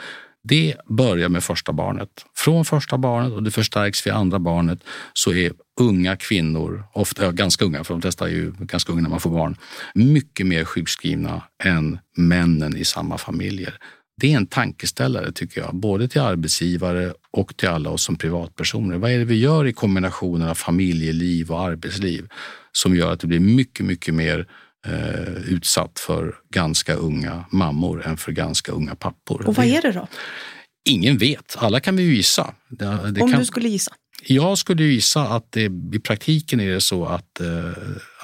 Det 0.45 0.77
börjar 0.89 1.29
med 1.29 1.45
första 1.45 1.73
barnet. 1.73 2.09
Från 2.37 2.65
första 2.65 2.99
barnet 2.99 3.33
och 3.33 3.43
det 3.43 3.51
förstärks 3.51 4.07
vid 4.07 4.13
andra 4.13 4.39
barnet 4.39 4.79
så 5.13 5.33
är 5.33 5.53
unga 5.81 6.17
kvinnor, 6.17 6.85
ofta 6.93 7.33
ganska 7.33 7.65
unga, 7.65 7.85
för 7.85 7.95
de 7.95 8.03
flesta 8.03 8.25
är 8.29 8.33
ju 8.33 8.53
ganska 8.59 8.93
unga 8.93 9.03
när 9.03 9.11
man 9.11 9.21
får 9.21 9.31
barn, 9.31 9.57
mycket 9.95 10.47
mer 10.47 10.65
sjukskrivna 10.65 11.43
än 11.65 11.99
männen 12.17 12.77
i 12.77 12.85
samma 12.85 13.19
familjer. 13.19 13.79
Det 14.21 14.33
är 14.33 14.37
en 14.37 14.47
tankeställare 14.47 15.33
tycker 15.33 15.61
jag, 15.61 15.75
både 15.75 16.09
till 16.09 16.21
arbetsgivare 16.21 17.15
och 17.31 17.57
till 17.57 17.69
alla 17.69 17.91
oss 17.91 18.03
som 18.03 18.17
privatpersoner. 18.17 18.99
Vad 18.99 19.11
är 19.11 19.19
det 19.19 19.25
vi 19.25 19.39
gör 19.39 19.67
i 19.67 19.73
kombinationen 19.73 20.49
av 20.49 20.55
familjeliv 20.55 21.51
och 21.51 21.61
arbetsliv 21.61 22.29
som 22.73 22.97
gör 22.97 23.13
att 23.13 23.21
det 23.21 23.27
blir 23.27 23.41
mycket, 23.41 23.87
mycket 23.87 24.15
mer 24.15 24.47
eh, 24.87 25.53
utsatt 25.53 25.99
för 25.99 26.35
ganska 26.51 26.95
unga 26.95 27.45
mammor 27.51 28.07
än 28.07 28.17
för 28.17 28.33
ganska 28.33 28.73
unga 28.73 28.95
pappor. 28.95 29.47
Och 29.47 29.55
vad 29.55 29.67
är 29.67 29.83
det 29.83 29.93
då? 29.93 30.09
Ingen 30.85 31.19
vet. 31.19 31.57
Alla 31.59 31.81
kan 31.81 31.97
vi 31.97 32.03
ju 32.03 32.15
gissa. 32.15 32.55
Det, 32.69 32.85
det 32.85 33.21
Om 33.21 33.31
kan... 33.31 33.41
du 33.41 33.45
skulle 33.45 33.69
gissa? 33.69 33.93
Jag 34.25 34.59
skulle 34.59 34.85
gissa 34.85 35.23
att 35.23 35.53
det, 35.53 35.71
i 35.95 36.01
praktiken 36.05 36.61
är 36.61 36.71
det 36.71 36.81
så 36.81 37.07
att, 37.07 37.41
eh, 37.41 37.47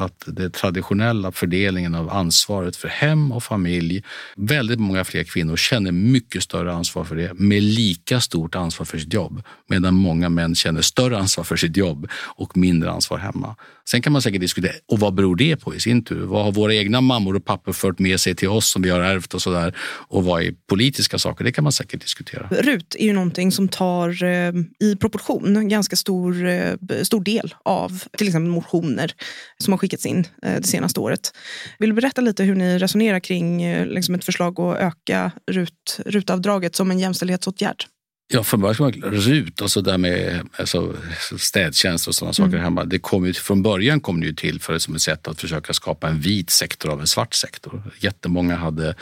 att 0.01 0.25
den 0.27 0.51
traditionella 0.51 1.33
fördelningen 1.33 1.95
av 1.95 2.11
ansvaret 2.11 2.77
för 2.77 2.89
hem 2.89 3.33
och 3.33 3.43
familj, 3.43 4.05
väldigt 4.37 4.81
många 4.81 5.05
fler 5.05 5.25
kvinnor 5.25 5.57
känner 5.57 5.93
mycket 5.93 6.43
större 6.43 6.73
ansvar 6.73 7.05
för 7.05 7.17
det 7.17 7.35
med 7.35 7.63
lika 7.63 8.21
stort 8.21 8.55
ansvar 8.55 8.87
för 8.87 8.99
sitt 8.99 9.15
jobb. 9.15 9.43
Medan 9.69 9.95
många 9.95 10.29
män 10.29 10.55
känner 10.55 10.83
större 10.83 11.19
ansvar 11.19 11.45
för 11.45 11.57
sitt 11.57 11.77
jobb 11.77 12.09
och 12.13 12.57
mindre 12.57 12.91
ansvar 12.91 13.19
hemma. 13.19 13.57
Sen 13.91 14.03
kan 14.03 14.13
man 14.13 14.23
säkert 14.23 14.41
diskutera, 14.41 14.73
och 14.87 14.99
vad 14.99 15.15
beror 15.15 15.37
det 15.37 15.57
på 15.57 15.75
i 15.75 15.81
sin 15.81 16.05
tur? 16.05 16.27
Vad 16.27 16.45
har 16.45 16.53
våra 16.53 16.75
egna 16.75 17.01
mammor 17.01 17.37
och 17.37 17.45
pappor 17.45 17.73
fört 17.73 17.99
med 17.99 18.21
sig 18.21 18.35
till 18.35 18.49
oss 18.49 18.71
som 18.71 18.83
vi 18.83 18.91
har 18.91 19.01
ärvt 19.01 19.35
och 19.35 19.43
sådär? 19.43 19.77
Och 20.09 20.25
vad 20.25 20.43
är 20.43 20.55
politiska 20.67 21.19
saker? 21.19 21.45
Det 21.45 21.53
kan 21.53 21.65
man 21.65 21.73
säkert 21.73 22.01
diskutera. 22.01 22.49
RUT 22.51 22.95
är 22.99 23.05
ju 23.05 23.13
någonting 23.13 23.53
som 23.53 23.69
tar 23.69 24.25
eh, 24.25 24.53
i 24.81 24.97
proportion 25.01 25.69
ganska 25.69 25.97
stor, 25.97 26.47
eh, 26.47 26.73
stor 27.03 27.25
del 27.25 27.55
av 27.65 28.03
till 28.19 28.27
exempel 28.29 28.51
motioner 28.51 29.13
som 29.59 29.73
har 29.73 29.79
skickats 29.89 30.07
in 30.07 30.27
eh, 30.43 30.61
det 30.61 30.67
senaste 30.67 31.01
året. 31.01 31.33
Vill 31.79 31.91
du 31.91 31.95
berätta 31.95 32.21
lite 32.21 32.45
hur 32.45 32.55
ni 32.55 32.79
resonerar 32.79 33.21
kring 33.21 33.63
eh, 33.63 33.87
liksom 33.87 34.15
ett 34.15 34.25
förslag 34.25 34.61
att 34.61 34.79
öka 34.79 35.31
RUT, 35.51 36.01
RUT-avdraget 36.07 36.77
som 36.77 36.91
en 36.91 36.99
jämställdhetsåtgärd? 36.99 37.85
Ja, 38.33 38.45
från 38.45 38.61
början 38.61 38.93
RUT, 38.93 39.63
alltså 39.63 39.81
där 39.81 39.99
med 39.99 40.49
alltså, 40.57 40.95
städtjänst 41.39 42.09
och 42.09 42.15
sådana 42.15 42.33
saker 42.33 42.49
Mm. 42.49 42.61
hemma. 42.61 42.85
Det 42.85 42.99
kom 42.99 43.27
ju, 43.27 43.33
från 43.33 43.63
början 43.63 44.01
kom 44.01 44.21
det 44.21 44.27
ju 44.27 44.33
till 44.33 44.61
för 44.61 44.79
som 44.79 44.95
ett 44.95 45.03
sätt 45.03 45.29
att 45.29 45.41
försöka 45.41 45.73
skapa 45.73 46.09
en 46.09 46.21
vit 46.21 46.51
sektor 46.51 46.93
av 46.93 47.01
en 47.01 47.07
svart 47.07 47.35
sektor. 47.35 47.83
Jättemånga 48.01 48.57
hade 48.57 48.95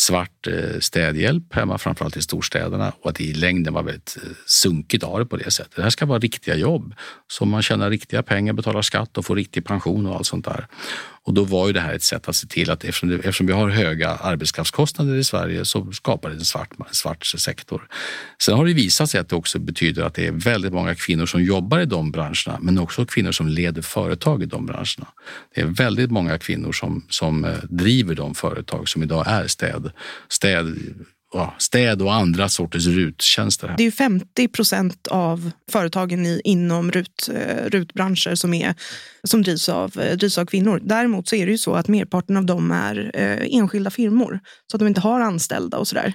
svart 0.00 0.46
eh, 0.46 0.80
städhjälp 0.80 1.54
hemma, 1.54 1.78
framförallt 1.78 2.16
i 2.16 2.22
storstäderna 2.22 2.92
och 3.02 3.10
att 3.10 3.16
det 3.16 3.24
i 3.24 3.34
längden 3.34 3.74
var 3.74 3.82
väldigt 3.82 4.18
eh, 4.22 4.30
sunkigt 4.46 5.04
att 5.04 5.10
ha 5.10 5.18
det 5.18 5.26
på 5.26 5.36
det 5.36 5.50
sättet. 5.50 5.76
Det 5.76 5.82
här 5.82 5.90
ska 5.90 6.06
vara 6.06 6.18
riktiga 6.18 6.56
jobb 6.56 6.94
som 7.32 7.48
man 7.48 7.62
tjänar 7.62 7.90
riktiga 7.90 8.22
pengar, 8.22 8.52
betalar 8.52 8.82
skatt 8.82 9.18
och 9.18 9.26
får 9.26 9.36
riktig 9.36 9.64
pension 9.64 10.06
och 10.06 10.16
allt 10.16 10.26
sånt 10.26 10.44
där. 10.44 10.66
Och 11.28 11.34
då 11.34 11.44
var 11.44 11.66
ju 11.66 11.72
det 11.72 11.80
här 11.80 11.94
ett 11.94 12.02
sätt 12.02 12.28
att 12.28 12.36
se 12.36 12.46
till 12.46 12.70
att 12.70 12.84
eftersom, 12.84 13.08
det, 13.08 13.14
eftersom 13.14 13.46
vi 13.46 13.52
har 13.52 13.68
höga 13.68 14.10
arbetskraftskostnader 14.10 15.16
i 15.16 15.24
Sverige 15.24 15.64
så 15.64 15.92
skapar 15.92 16.28
det 16.28 16.34
en 16.34 16.44
svart, 16.44 16.70
en 16.78 16.94
svart 16.94 17.26
sektor. 17.26 17.88
Sen 18.42 18.56
har 18.56 18.66
det 18.66 18.72
visat 18.72 19.10
sig 19.10 19.20
att 19.20 19.28
det 19.28 19.36
också 19.36 19.58
betyder 19.58 20.02
att 20.02 20.14
det 20.14 20.26
är 20.26 20.32
väldigt 20.32 20.72
många 20.72 20.94
kvinnor 20.94 21.26
som 21.26 21.42
jobbar 21.42 21.80
i 21.80 21.84
de 21.84 22.10
branscherna 22.10 22.58
men 22.60 22.78
också 22.78 23.06
kvinnor 23.06 23.32
som 23.32 23.48
leder 23.48 23.82
företag 23.82 24.42
i 24.42 24.46
de 24.46 24.66
branscherna. 24.66 25.06
Det 25.54 25.60
är 25.60 25.66
väldigt 25.66 26.10
många 26.10 26.38
kvinnor 26.38 26.72
som, 26.72 27.06
som 27.08 27.44
eh, 27.44 27.52
driver 27.70 28.14
de 28.14 28.34
företag 28.34 28.88
som 28.88 29.02
idag 29.02 29.24
är 29.26 29.46
städer 29.46 29.87
städ, 30.28 30.58
städ, 30.66 31.04
ja, 31.32 31.54
städ 31.58 32.02
och 32.02 32.14
andra 32.14 32.48
sorters 32.48 32.86
ruttjänster. 32.86 33.74
Det 33.78 33.86
är 33.86 33.90
50 33.90 34.48
procent 34.48 35.06
av 35.06 35.50
företagen 35.70 36.26
i, 36.26 36.40
inom 36.44 36.90
eh, 36.90 37.02
rut-branscher 37.66 38.34
som, 38.34 38.54
är, 38.54 38.74
som 39.24 39.42
drivs, 39.42 39.68
av, 39.68 40.00
eh, 40.00 40.16
drivs 40.16 40.38
av 40.38 40.46
kvinnor. 40.46 40.80
Däremot 40.82 41.28
så 41.28 41.36
är 41.36 41.46
det 41.46 41.52
ju 41.52 41.58
så 41.58 41.74
att 41.74 41.88
merparten 41.88 42.36
av 42.36 42.44
dem 42.44 42.70
är 42.70 43.10
eh, 43.14 43.56
enskilda 43.58 43.90
firmor. 43.90 44.40
Så 44.70 44.76
att 44.76 44.78
de 44.78 44.88
inte 44.88 45.00
har 45.00 45.20
anställda 45.20 45.78
och 45.78 45.88
sådär. 45.88 46.14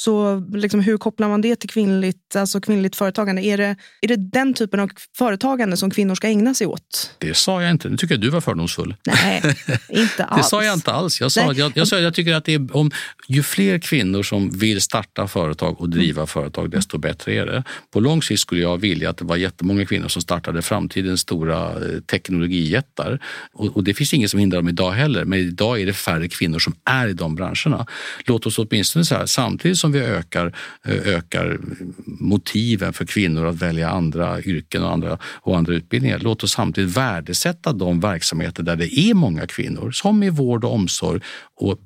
Så 0.00 0.42
liksom, 0.54 0.80
hur 0.80 0.98
kopplar 0.98 1.28
man 1.28 1.40
det 1.40 1.56
till 1.56 1.68
kvinnligt, 1.70 2.36
alltså 2.36 2.60
kvinnligt 2.60 2.96
företagande? 2.96 3.42
Är 3.42 3.56
det, 3.56 3.76
är 4.00 4.08
det 4.08 4.16
den 4.16 4.54
typen 4.54 4.80
av 4.80 4.90
företagande 5.18 5.76
som 5.76 5.90
kvinnor 5.90 6.14
ska 6.14 6.28
ägna 6.28 6.54
sig 6.54 6.66
åt? 6.66 7.14
Det 7.18 7.36
sa 7.36 7.62
jag 7.62 7.70
inte. 7.70 7.88
Nu 7.88 7.96
tycker 7.96 8.14
jag 8.14 8.20
du 8.22 8.28
var 8.30 8.40
fördomsfull. 8.40 8.94
Nej, 9.06 9.42
inte 9.88 10.12
Det 10.16 10.24
alls. 10.24 10.48
sa 10.48 10.64
jag 10.64 10.74
inte 10.74 10.92
alls. 10.92 11.20
Jag 11.20 11.32
sa, 11.32 11.46
Nej. 11.46 11.58
jag, 11.58 11.72
jag, 11.74 11.88
sa, 11.88 11.98
jag 11.98 12.14
tycker 12.14 12.34
att 12.34 12.44
det 12.44 12.54
är 12.54 12.76
om, 12.76 12.90
ju 13.28 13.42
fler 13.42 13.78
kvinnor 13.78 14.22
som 14.22 14.50
vill 14.50 14.80
starta 14.80 15.28
företag 15.28 15.80
och 15.80 15.88
driva 15.90 16.26
företag, 16.26 16.70
desto 16.70 16.98
bättre 16.98 17.34
är 17.34 17.46
det. 17.46 17.64
På 17.92 18.00
lång 18.00 18.22
sikt 18.22 18.40
skulle 18.40 18.60
jag 18.60 18.78
vilja 18.78 19.10
att 19.10 19.16
det 19.16 19.24
var 19.24 19.36
jättemånga 19.36 19.86
kvinnor 19.86 20.08
som 20.08 20.22
startade 20.22 20.62
framtidens 20.62 21.20
stora 21.20 21.70
eh, 21.70 22.00
teknologijättar. 22.10 23.18
Och, 23.52 23.76
och 23.76 23.84
det 23.84 23.94
finns 23.94 24.14
ingen 24.14 24.28
som 24.28 24.40
hindrar 24.40 24.58
dem 24.58 24.68
idag 24.68 24.90
heller, 24.90 25.24
men 25.24 25.38
idag 25.38 25.80
är 25.80 25.86
det 25.86 25.92
färre 25.92 26.28
kvinnor 26.28 26.58
som 26.58 26.74
är 26.84 27.08
i 27.08 27.12
de 27.12 27.34
branscherna. 27.34 27.86
Låt 28.26 28.46
oss 28.46 28.58
åtminstone 28.58 29.04
så 29.04 29.14
här, 29.14 29.26
samtidigt 29.26 29.78
som 29.78 29.89
vi 29.92 29.98
ökar, 29.98 30.56
eh, 30.84 31.14
ökar 31.14 31.58
motiven 32.06 32.92
för 32.92 33.04
kvinnor 33.04 33.46
att 33.46 33.62
välja 33.62 33.90
andra 33.90 34.42
yrken 34.42 34.82
och 34.82 34.92
andra, 34.92 35.18
och 35.22 35.56
andra 35.56 35.74
utbildningar, 35.74 36.18
låt 36.18 36.44
oss 36.44 36.52
samtidigt 36.52 36.96
värdesätta 36.96 37.72
de 37.72 38.00
verksamheter 38.00 38.62
där 38.62 38.76
det 38.76 38.98
är 38.98 39.14
många 39.14 39.46
kvinnor, 39.46 39.90
som 39.90 40.22
i 40.22 40.30
vård 40.30 40.64
och 40.64 40.74
omsorg 40.74 41.20
och 41.56 41.80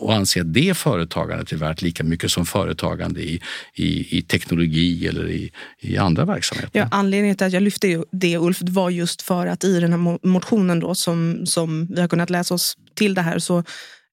och 0.00 0.14
anse 0.14 0.40
att 0.40 0.54
det 0.54 0.76
företagandet 0.76 1.52
är 1.52 1.56
värt 1.56 1.82
lika 1.82 2.04
mycket 2.04 2.30
som 2.30 2.46
företagande 2.46 3.20
i, 3.20 3.40
i, 3.74 4.18
i 4.18 4.22
teknologi 4.22 5.06
eller 5.06 5.30
i, 5.30 5.52
i 5.80 5.96
andra 5.96 6.24
verksamheter. 6.24 6.78
Ja, 6.78 6.88
anledningen 6.90 7.36
till 7.36 7.46
att 7.46 7.52
jag 7.52 7.62
lyfte 7.62 8.04
det 8.12 8.38
Ulf 8.38 8.58
var 8.62 8.90
just 8.90 9.22
för 9.22 9.46
att 9.46 9.64
i 9.64 9.80
den 9.80 9.92
här 9.92 10.26
motionen 10.26 10.80
då, 10.80 10.94
som, 10.94 11.46
som 11.46 11.86
vi 11.86 12.00
har 12.00 12.08
kunnat 12.08 12.30
läsa 12.30 12.54
oss 12.54 12.76
till 12.94 13.14
det 13.14 13.22
här 13.22 13.38
så 13.38 13.64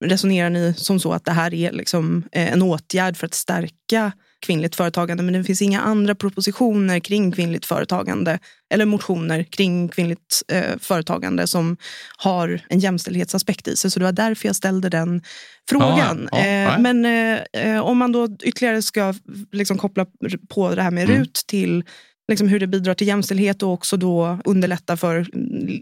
resonerar 0.06 0.50
ni 0.50 0.74
som 0.74 1.00
så 1.00 1.14
att 1.14 1.26
det 1.26 1.32
här 1.32 1.54
är 1.54 1.72
liksom 1.72 2.24
eh, 2.32 2.54
en 2.54 2.62
åtgärd 2.62 3.18
för 3.18 3.26
att 3.26 3.34
stärka 3.34 4.12
kvinnligt 4.40 4.76
företagande 4.76 5.24
men 5.24 5.34
det 5.34 5.44
finns 5.44 5.62
inga 5.62 5.82
andra 5.82 6.16
propositioner 6.16 7.00
kring 7.00 7.32
kvinnligt 7.32 7.66
företagande 7.66 8.40
eller 8.74 8.86
motioner 8.86 9.44
kring 9.44 9.90
kvinnligt 9.90 10.44
eh, 10.48 10.78
företagande 10.80 11.48
som 11.48 11.78
har 12.18 12.62
en 12.70 12.80
jämställdhetsaspekt 12.80 13.68
i 13.68 13.76
sig. 13.76 13.92
Så 13.92 14.00
det 14.00 14.06
var 14.06 14.12
därför 14.12 14.48
jag 14.48 14.56
ställde 14.56 14.90
den 14.90 15.22
frågan. 15.70 16.30
Ja, 16.32 16.38
ja, 16.38 16.46
eh, 16.46 16.80
nej. 16.80 16.94
men 16.94 17.06
eh, 17.06 17.74
eh, 17.74 17.80
om 17.80 17.98
man 17.98 18.12
då 18.12 18.28
ytterligare 18.44 18.82
ska 18.82 19.14
liksom 19.52 19.78
koppla 19.78 20.06
på 20.50 20.76
det 20.76 20.82
här 20.82 20.92
med 20.92 21.08
Mm. 21.08 21.20
RUT 21.20 21.44
till 21.48 21.84
liksom 22.28 22.48
hur 22.48 22.60
det 22.60 22.68
bidrar 22.68 22.94
till 22.94 23.08
jämställdhet 23.08 23.64
och 23.64 23.74
också 23.74 23.98
då 23.98 24.40
underlätta 24.46 24.98
för 24.98 25.28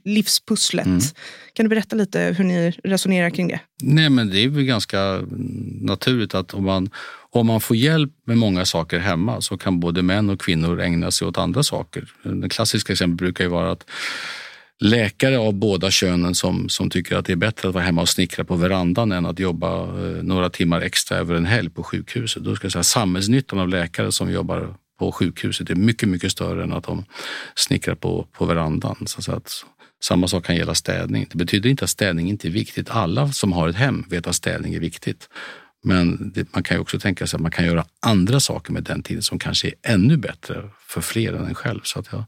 livspusslet. 0.09 0.85
Mm. 0.85 0.99
Kan 1.53 1.65
du 1.65 1.69
berätta 1.69 1.95
lite 1.95 2.35
hur 2.37 2.43
ni 2.43 2.71
resonerar 2.83 3.29
kring 3.29 3.47
det? 3.47 3.59
Nej, 3.83 4.09
men 4.09 4.29
det 4.29 4.39
är 4.39 4.49
väl 4.49 4.63
ganska 4.63 5.21
naturligt 5.81 6.35
att 6.35 6.53
om 6.53 6.63
man, 6.63 6.89
om 7.31 7.47
man 7.47 7.61
får 7.61 7.77
hjälp 7.77 8.11
med 8.25 8.37
många 8.37 8.65
saker 8.65 8.99
hemma 8.99 9.41
så 9.41 9.57
kan 9.57 9.79
både 9.79 10.01
män 10.01 10.29
och 10.29 10.41
kvinnor 10.41 10.81
ägna 10.81 11.11
sig 11.11 11.27
åt 11.27 11.37
andra 11.37 11.63
saker. 11.63 12.09
Det 12.23 12.49
klassiska 12.49 12.93
exemplet 12.93 13.17
brukar 13.17 13.43
ju 13.43 13.49
vara 13.49 13.71
att 13.71 13.85
läkare 14.79 15.37
av 15.37 15.53
båda 15.53 15.91
könen 15.91 16.35
som, 16.35 16.69
som 16.69 16.89
tycker 16.89 17.15
att 17.15 17.25
det 17.25 17.31
är 17.31 17.37
bättre 17.37 17.67
att 17.67 17.73
vara 17.73 17.83
hemma 17.83 18.01
och 18.01 18.09
snickra 18.09 18.43
på 18.45 18.55
verandan 18.55 19.11
än 19.11 19.25
att 19.25 19.39
jobba 19.39 19.83
eh, 19.83 20.23
några 20.23 20.49
timmar 20.49 20.81
extra 20.81 21.17
över 21.17 21.35
en 21.35 21.45
helg 21.45 21.69
på 21.69 21.83
sjukhuset. 21.83 22.43
Då 22.43 22.55
ska 22.55 22.65
jag 22.65 22.71
säga 22.71 22.83
samhällsnyttan 22.83 23.59
av 23.59 23.69
läkare 23.69 24.11
som 24.11 24.31
jobbar 24.31 24.75
på 24.99 25.11
sjukhuset 25.11 25.69
är 25.69 25.75
mycket, 25.75 26.09
mycket 26.09 26.31
större 26.31 26.63
än 26.63 26.73
att 26.73 26.83
de 26.83 27.05
snickrar 27.55 27.95
på, 27.95 28.27
på 28.31 28.45
verandan. 28.45 29.03
Så 29.07 29.31
att, 29.31 29.65
samma 30.03 30.27
sak 30.27 30.45
kan 30.45 30.55
gälla 30.55 30.75
städning. 30.75 31.27
Det 31.31 31.37
betyder 31.37 31.69
inte 31.69 31.83
att 31.83 31.89
städning 31.89 32.29
inte 32.29 32.47
är 32.47 32.51
viktigt. 32.51 32.89
Alla 32.89 33.31
som 33.31 33.53
har 33.53 33.69
ett 33.69 33.75
hem 33.75 34.05
vet 34.09 34.27
att 34.27 34.35
städning 34.35 34.73
är 34.73 34.79
viktigt. 34.79 35.29
Men 35.83 36.31
det, 36.31 36.53
man 36.53 36.63
kan 36.63 36.77
ju 36.77 36.81
också 36.81 36.99
tänka 36.99 37.27
sig 37.27 37.37
att 37.37 37.41
man 37.41 37.51
kan 37.51 37.65
göra 37.65 37.85
andra 37.99 38.39
saker 38.39 38.71
med 38.71 38.83
den 38.83 39.03
tiden 39.03 39.23
som 39.23 39.39
kanske 39.39 39.67
är 39.67 39.93
ännu 39.93 40.17
bättre 40.17 40.69
för 40.87 41.01
fler 41.01 41.33
än 41.33 41.45
en 41.45 41.55
själv. 41.55 41.81
Så 41.83 41.99
att 41.99 42.07
jag, 42.11 42.23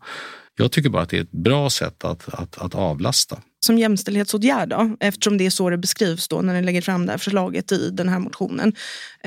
jag 0.58 0.72
tycker 0.72 0.89
bara 0.89 1.03
att 1.03 1.10
det 1.10 1.18
är 1.18 1.22
ett 1.22 1.32
bra 1.32 1.70
sätt 1.70 2.05
att, 2.05 2.34
att, 2.34 2.58
att 2.58 2.76
avlasta. 2.76 3.41
Som 3.66 3.78
jämställdhetsåtgärd 3.78 4.70
då, 4.70 4.97
eftersom 4.99 5.38
det 5.38 5.45
är 5.45 5.49
så 5.49 5.70
det 5.70 5.78
beskrivs 5.78 6.28
då 6.28 6.41
när 6.41 6.53
ni 6.53 6.62
lägger 6.62 6.82
fram 6.82 7.05
det 7.05 7.12
här 7.12 7.18
förslaget 7.18 7.72
i 7.72 7.89
den 7.89 8.10
här 8.10 8.20
motionen. 8.20 8.76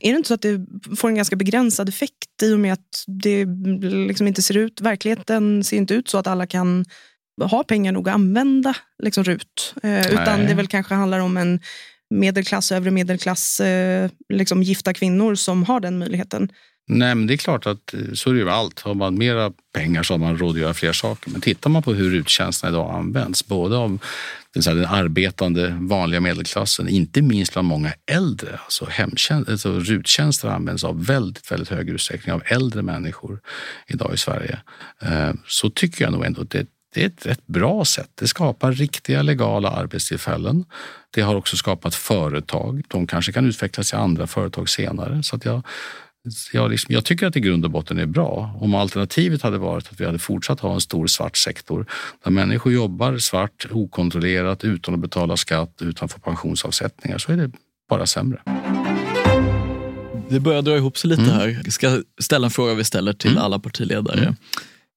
Är 0.02 0.12
det 0.12 0.16
inte 0.16 0.28
så 0.28 0.34
att 0.34 0.42
det 0.42 0.66
får 0.96 1.08
en 1.08 1.14
ganska 1.14 1.36
begränsad 1.36 1.88
effekt 1.88 2.42
i 2.42 2.54
och 2.54 2.58
med 2.58 2.72
att 2.72 3.04
det 3.06 3.44
liksom 3.82 4.26
inte 4.26 4.42
ser 4.42 4.56
ut, 4.56 4.80
verkligheten 4.80 5.64
ser 5.64 5.76
inte 5.76 5.94
ut 5.94 6.08
så 6.08 6.18
att 6.18 6.26
alla 6.26 6.46
kan 6.46 6.84
ha 7.42 7.64
pengar 7.64 7.92
nog 7.92 8.08
att 8.08 8.14
använda 8.14 8.76
liksom 9.02 9.24
RUT. 9.24 9.74
Eh, 9.82 10.12
utan 10.12 10.46
det 10.46 10.54
väl 10.54 10.66
kanske 10.66 10.94
handlar 10.94 11.18
om 11.18 11.36
en 11.36 11.60
medelklass, 12.10 12.72
övre 12.72 12.90
medelklass, 12.90 13.60
eh, 13.60 14.10
liksom 14.28 14.62
gifta 14.62 14.94
kvinnor 14.94 15.34
som 15.34 15.64
har 15.64 15.80
den 15.80 15.98
möjligheten. 15.98 16.50
Nej, 16.92 17.14
men 17.14 17.26
det 17.26 17.34
är 17.34 17.36
klart 17.36 17.66
att 17.66 17.94
eh, 17.94 18.00
så 18.14 18.30
är 18.30 18.34
det 18.34 18.38
ju 18.38 18.44
med 18.44 18.54
allt. 18.54 18.80
Har 18.80 18.94
man 18.94 19.18
mera 19.18 19.52
pengar 19.74 20.02
så 20.02 20.14
har 20.14 20.18
man 20.18 20.38
råd 20.38 20.50
att 20.50 20.60
göra 20.60 20.74
fler 20.74 20.92
saker. 20.92 21.30
Men 21.30 21.40
tittar 21.40 21.70
man 21.70 21.82
på 21.82 21.92
hur 21.92 22.14
uttjänsterna 22.14 22.70
idag 22.70 22.94
används, 22.94 23.46
både 23.46 23.76
av 23.76 23.98
den 24.54 24.86
arbetande 24.86 25.78
vanliga 25.80 26.20
medelklassen, 26.20 26.88
inte 26.88 27.22
minst 27.22 27.52
bland 27.52 27.68
många 27.68 27.92
äldre. 28.12 28.58
Alltså, 28.64 28.86
hemtjänst, 28.90 29.50
alltså 29.50 29.80
ruttjänster 29.80 30.48
används 30.48 30.84
av 30.84 31.04
väldigt, 31.04 31.52
väldigt 31.52 31.68
hög 31.68 31.88
utsträckning 31.88 32.34
av 32.34 32.42
äldre 32.46 32.82
människor 32.82 33.40
idag 33.86 34.14
i 34.14 34.16
Sverige. 34.16 34.58
Eh, 35.02 35.32
så 35.46 35.70
tycker 35.70 36.04
jag 36.04 36.12
nog 36.12 36.24
ändå 36.24 36.40
att 36.40 36.50
det 36.50 36.66
det 36.94 37.02
är 37.02 37.06
ett 37.06 37.26
rätt 37.26 37.46
bra 37.46 37.84
sätt. 37.84 38.10
Det 38.14 38.28
skapar 38.28 38.72
riktiga 38.72 39.22
legala 39.22 39.70
arbetstillfällen. 39.70 40.64
Det 41.10 41.20
har 41.20 41.34
också 41.34 41.56
skapat 41.56 41.94
företag. 41.94 42.82
De 42.88 43.06
kanske 43.06 43.32
kan 43.32 43.46
utvecklas 43.46 43.92
i 43.92 43.96
andra 43.96 44.26
företag 44.26 44.68
senare. 44.68 45.22
Så 45.22 45.36
att 45.36 45.44
jag, 45.44 45.62
jag, 46.52 46.70
liksom, 46.70 46.94
jag 46.94 47.04
tycker 47.04 47.26
att 47.26 47.32
det 47.32 47.38
i 47.38 47.42
grund 47.42 47.64
och 47.64 47.70
botten 47.70 47.98
är 47.98 48.06
bra. 48.06 48.56
Om 48.60 48.74
alternativet 48.74 49.42
hade 49.42 49.58
varit 49.58 49.92
att 49.92 50.00
vi 50.00 50.04
hade 50.04 50.18
fortsatt 50.18 50.60
ha 50.60 50.74
en 50.74 50.80
stor 50.80 51.06
svart 51.06 51.36
sektor 51.36 51.86
där 52.24 52.30
människor 52.30 52.72
jobbar 52.72 53.18
svart, 53.18 53.66
okontrollerat, 53.70 54.64
utan 54.64 54.94
att 54.94 55.00
betala 55.00 55.36
skatt, 55.36 55.78
utan 55.80 56.06
att 56.06 56.12
få 56.12 56.18
pensionsavsättningar, 56.18 57.18
så 57.18 57.32
är 57.32 57.36
det 57.36 57.50
bara 57.88 58.06
sämre. 58.06 58.42
Det 60.28 60.40
börjar 60.40 60.62
dra 60.62 60.76
ihop 60.76 60.98
sig 60.98 61.10
lite 61.10 61.22
mm. 61.22 61.34
här. 61.34 61.60
Jag 61.64 61.72
ska 61.72 62.02
ställa 62.20 62.46
en 62.46 62.50
fråga 62.50 62.74
vi 62.74 62.84
ställer 62.84 63.12
till 63.12 63.30
mm. 63.30 63.42
alla 63.42 63.58
partiledare. 63.58 64.20
Mm. 64.20 64.36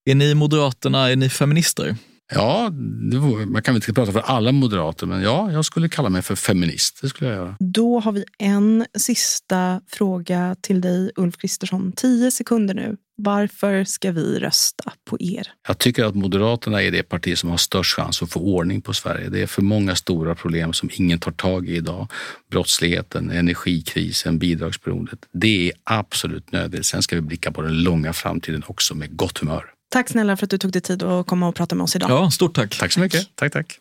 Är 0.05 0.15
ni 0.15 0.35
Moderaterna, 0.35 1.11
är 1.11 1.15
ni 1.15 1.29
feminister? 1.29 1.95
Ja, 2.31 2.69
var, 3.13 3.45
man 3.45 3.61
kan 3.61 3.75
inte 3.75 3.93
prata 3.93 4.11
för 4.11 4.19
alla 4.19 4.51
moderater, 4.51 5.07
men 5.07 5.21
ja, 5.21 5.51
jag 5.51 5.65
skulle 5.65 5.89
kalla 5.89 6.09
mig 6.09 6.21
för 6.21 6.35
feminist. 6.35 7.01
Det 7.01 7.09
skulle 7.09 7.29
jag 7.29 7.37
göra. 7.37 7.55
Då 7.59 7.99
har 7.99 8.11
vi 8.11 8.23
en 8.39 8.85
sista 8.97 9.81
fråga 9.87 10.55
till 10.61 10.81
dig, 10.81 11.11
Ulf 11.15 11.37
Kristersson. 11.37 11.91
Tio 11.95 12.31
sekunder 12.31 12.73
nu. 12.73 12.97
Varför 13.17 13.83
ska 13.83 14.11
vi 14.11 14.39
rösta 14.39 14.93
på 15.09 15.17
er? 15.19 15.47
Jag 15.67 15.77
tycker 15.77 16.05
att 16.05 16.15
Moderaterna 16.15 16.83
är 16.83 16.91
det 16.91 17.03
parti 17.03 17.37
som 17.37 17.49
har 17.49 17.57
störst 17.57 17.95
chans 17.95 18.23
att 18.23 18.31
få 18.31 18.39
ordning 18.39 18.81
på 18.81 18.93
Sverige. 18.93 19.29
Det 19.29 19.41
är 19.41 19.47
för 19.47 19.61
många 19.61 19.95
stora 19.95 20.35
problem 20.35 20.73
som 20.73 20.89
ingen 20.93 21.19
tar 21.19 21.31
tag 21.31 21.69
i 21.69 21.75
idag. 21.75 22.07
Brottsligheten, 22.51 23.29
energikrisen, 23.29 24.39
bidragsberoendet. 24.39 25.19
Det 25.33 25.69
är 25.69 25.73
absolut 25.83 26.51
nödvändigt. 26.51 26.85
Sen 26.85 27.01
ska 27.01 27.15
vi 27.15 27.21
blicka 27.21 27.51
på 27.51 27.61
den 27.61 27.83
långa 27.83 28.13
framtiden 28.13 28.63
också 28.67 28.95
med 28.95 29.17
gott 29.17 29.37
humör. 29.37 29.73
Tack 29.89 30.09
snälla 30.09 30.37
för 30.37 30.45
att 30.45 30.49
du 30.49 30.57
tog 30.57 30.71
dig 30.71 30.81
tid 30.81 31.03
att 31.03 31.27
komma 31.27 31.47
och 31.47 31.55
prata 31.55 31.75
med 31.75 31.83
oss 31.83 31.95
idag. 31.95 32.09
Ja, 32.09 32.31
stort 32.31 32.55
tack. 32.55 32.79
Tack 32.79 32.91
så 32.91 32.99
mycket. 32.99 33.35
Tack, 33.35 33.53
tack. 33.53 33.79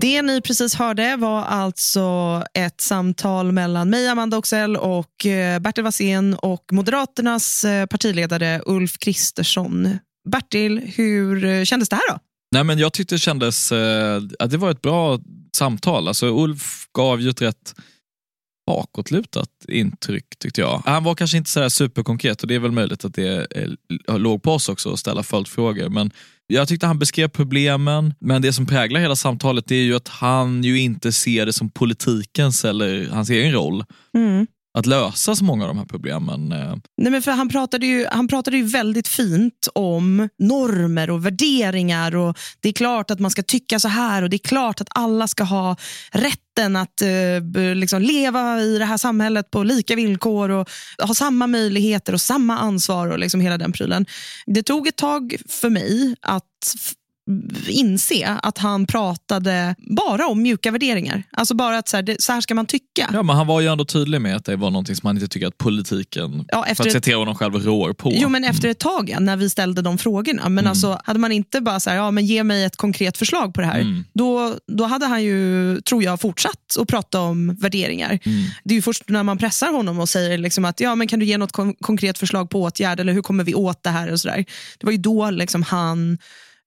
Det 0.00 0.22
ni 0.22 0.40
precis 0.40 0.74
hörde 0.74 1.16
var 1.16 1.42
alltså 1.42 2.42
ett 2.54 2.80
samtal 2.80 3.52
mellan 3.52 3.90
mig, 3.90 4.08
Amanda 4.08 4.38
Oxell 4.38 4.76
och 4.76 5.26
eh, 5.26 5.58
Bertil 5.58 5.84
Wassén 5.84 6.34
och 6.34 6.64
Moderaternas 6.72 7.64
eh, 7.64 7.86
partiledare 7.86 8.62
Ulf 8.66 8.98
Kristersson. 8.98 9.98
Bertil, 10.30 10.92
hur 10.96 11.44
eh, 11.44 11.64
kändes 11.64 11.88
det 11.88 11.96
här 11.96 12.12
då? 12.12 12.18
Nej, 12.52 12.64
men 12.64 12.78
jag 12.78 12.92
tyckte 12.92 13.14
det 13.14 13.18
kändes 13.18 13.72
att 14.38 14.50
det 14.50 14.56
var 14.56 14.70
ett 14.70 14.82
bra 14.82 15.18
samtal. 15.56 16.08
Alltså, 16.08 16.26
Ulf 16.26 16.86
gav 16.92 17.20
ju 17.20 17.30
ett 17.30 17.42
rätt 17.42 17.74
bakåtlutat 18.66 19.48
intryck 19.68 20.38
tyckte 20.38 20.60
jag. 20.60 20.82
Han 20.86 21.04
var 21.04 21.14
kanske 21.14 21.36
inte 21.36 21.50
så 21.50 21.70
superkonkret 21.70 22.42
och 22.42 22.48
det 22.48 22.54
är 22.54 22.58
väl 22.58 22.72
möjligt 22.72 23.04
att 23.04 23.14
det 23.14 23.46
eh, 24.08 24.18
låg 24.18 24.42
på 24.42 24.52
oss 24.52 24.68
också 24.68 24.92
att 24.92 24.98
ställa 24.98 25.22
följdfrågor. 25.22 25.88
Men 25.88 26.10
jag 26.46 26.68
tyckte 26.68 26.86
han 26.86 26.98
beskrev 26.98 27.28
problemen, 27.28 28.14
men 28.18 28.42
det 28.42 28.52
som 28.52 28.66
präglar 28.66 29.00
hela 29.00 29.16
samtalet 29.16 29.70
är 29.70 29.74
ju 29.74 29.96
att 29.96 30.08
han 30.08 30.64
ju 30.64 30.80
inte 30.80 31.12
ser 31.12 31.46
det 31.46 31.52
som 31.52 31.70
politikens 31.70 32.64
eller 32.64 33.08
hans 33.08 33.30
egen 33.30 33.52
roll. 33.52 33.84
Mm 34.16 34.46
att 34.78 34.86
lösa 34.86 35.36
så 35.36 35.44
många 35.44 35.64
av 35.64 35.68
de 35.68 35.78
här 35.78 35.84
problemen. 35.84 36.52
Eh. 36.52 36.76
Nej, 36.96 37.12
men 37.12 37.22
för 37.22 37.30
han, 37.30 37.48
pratade 37.48 37.86
ju, 37.86 38.06
han 38.12 38.28
pratade 38.28 38.56
ju 38.56 38.62
väldigt 38.62 39.08
fint 39.08 39.68
om 39.74 40.28
normer 40.38 41.10
och 41.10 41.26
värderingar. 41.26 42.16
och 42.16 42.38
Det 42.60 42.68
är 42.68 42.72
klart 42.72 43.10
att 43.10 43.20
man 43.20 43.30
ska 43.30 43.42
tycka 43.42 43.78
så 43.78 43.88
här 43.88 44.22
och 44.22 44.30
det 44.30 44.36
är 44.36 44.48
klart 44.48 44.80
att 44.80 44.88
alla 44.90 45.28
ska 45.28 45.44
ha 45.44 45.76
rätten 46.10 46.76
att 46.76 47.02
eh, 47.02 47.74
liksom 47.74 48.02
leva 48.02 48.60
i 48.60 48.78
det 48.78 48.84
här 48.84 48.96
samhället 48.96 49.50
på 49.50 49.62
lika 49.62 49.96
villkor 49.96 50.50
och 50.50 50.68
ha 51.02 51.14
samma 51.14 51.46
möjligheter 51.46 52.12
och 52.12 52.20
samma 52.20 52.58
ansvar 52.58 53.08
och 53.08 53.18
liksom 53.18 53.40
hela 53.40 53.58
den 53.58 53.72
prylen. 53.72 54.06
Det 54.46 54.62
tog 54.62 54.88
ett 54.88 54.96
tag 54.96 55.36
för 55.48 55.70
mig 55.70 56.16
att 56.20 56.74
inse 57.68 58.38
att 58.42 58.58
han 58.58 58.86
pratade 58.86 59.74
bara 59.78 60.26
om 60.26 60.42
mjuka 60.42 60.70
värderingar. 60.70 61.22
Alltså 61.30 61.54
bara 61.54 61.78
att 61.78 61.88
så 61.88 61.96
här, 61.96 62.02
det, 62.02 62.22
så 62.22 62.32
här 62.32 62.40
ska 62.40 62.54
man 62.54 62.66
tycka. 62.66 63.10
Ja, 63.12 63.22
men 63.22 63.36
han 63.36 63.46
var 63.46 63.60
ju 63.60 63.68
ändå 63.68 63.84
tydlig 63.84 64.20
med 64.20 64.36
att 64.36 64.44
det 64.44 64.56
var 64.56 64.70
någonting 64.70 64.96
som 64.96 65.06
han 65.06 65.16
inte 65.16 65.28
tycker 65.28 65.46
att 65.46 65.58
politiken, 65.58 66.44
ja, 66.48 66.66
efter 66.66 66.84
för 66.84 66.90
att 66.90 66.92
citera 66.92 67.16
honom 67.16 67.34
själv, 67.34 67.54
rår 67.54 67.92
på. 67.92 68.12
Jo, 68.14 68.28
men 68.28 68.44
efter 68.44 68.68
ett 68.68 68.78
tag 68.78 69.10
ja, 69.10 69.20
när 69.20 69.36
vi 69.36 69.50
ställde 69.50 69.82
de 69.82 69.98
frågorna. 69.98 70.42
Men 70.42 70.58
mm. 70.58 70.70
alltså, 70.70 71.00
hade 71.04 71.18
man 71.18 71.32
inte 71.32 71.60
bara 71.60 71.80
så 71.80 71.90
här, 71.90 71.96
ja, 71.96 72.10
men 72.10 72.26
ge 72.26 72.44
mig 72.44 72.64
ett 72.64 72.76
konkret 72.76 73.18
förslag 73.18 73.54
på 73.54 73.60
det 73.60 73.66
här, 73.66 73.80
mm. 73.80 74.04
då, 74.14 74.54
då 74.66 74.84
hade 74.84 75.06
han 75.06 75.22
ju, 75.22 75.80
tror 75.80 76.02
jag, 76.02 76.20
fortsatt 76.20 76.76
att 76.80 76.88
prata 76.88 77.20
om 77.20 77.54
värderingar. 77.54 78.18
Mm. 78.22 78.44
Det 78.64 78.74
är 78.74 78.76
ju 78.76 78.82
först 78.82 79.08
när 79.08 79.22
man 79.22 79.38
pressar 79.38 79.72
honom 79.72 80.00
och 80.00 80.08
säger 80.08 80.38
liksom 80.38 80.64
att, 80.64 80.80
ja, 80.80 80.94
men 80.94 81.08
kan 81.08 81.18
du 81.18 81.26
ge 81.26 81.38
något 81.38 81.52
kon 81.52 81.74
konkret 81.74 82.18
förslag 82.18 82.50
på 82.50 82.62
åtgärd 82.62 83.00
eller 83.00 83.12
hur 83.12 83.22
kommer 83.22 83.44
vi 83.44 83.54
åt 83.54 83.82
det 83.82 83.90
här? 83.90 84.12
och 84.12 84.20
så 84.20 84.28
där. 84.28 84.44
Det 84.78 84.86
var 84.86 84.92
ju 84.92 84.98
då 84.98 85.30
liksom 85.30 85.62
han 85.62 86.18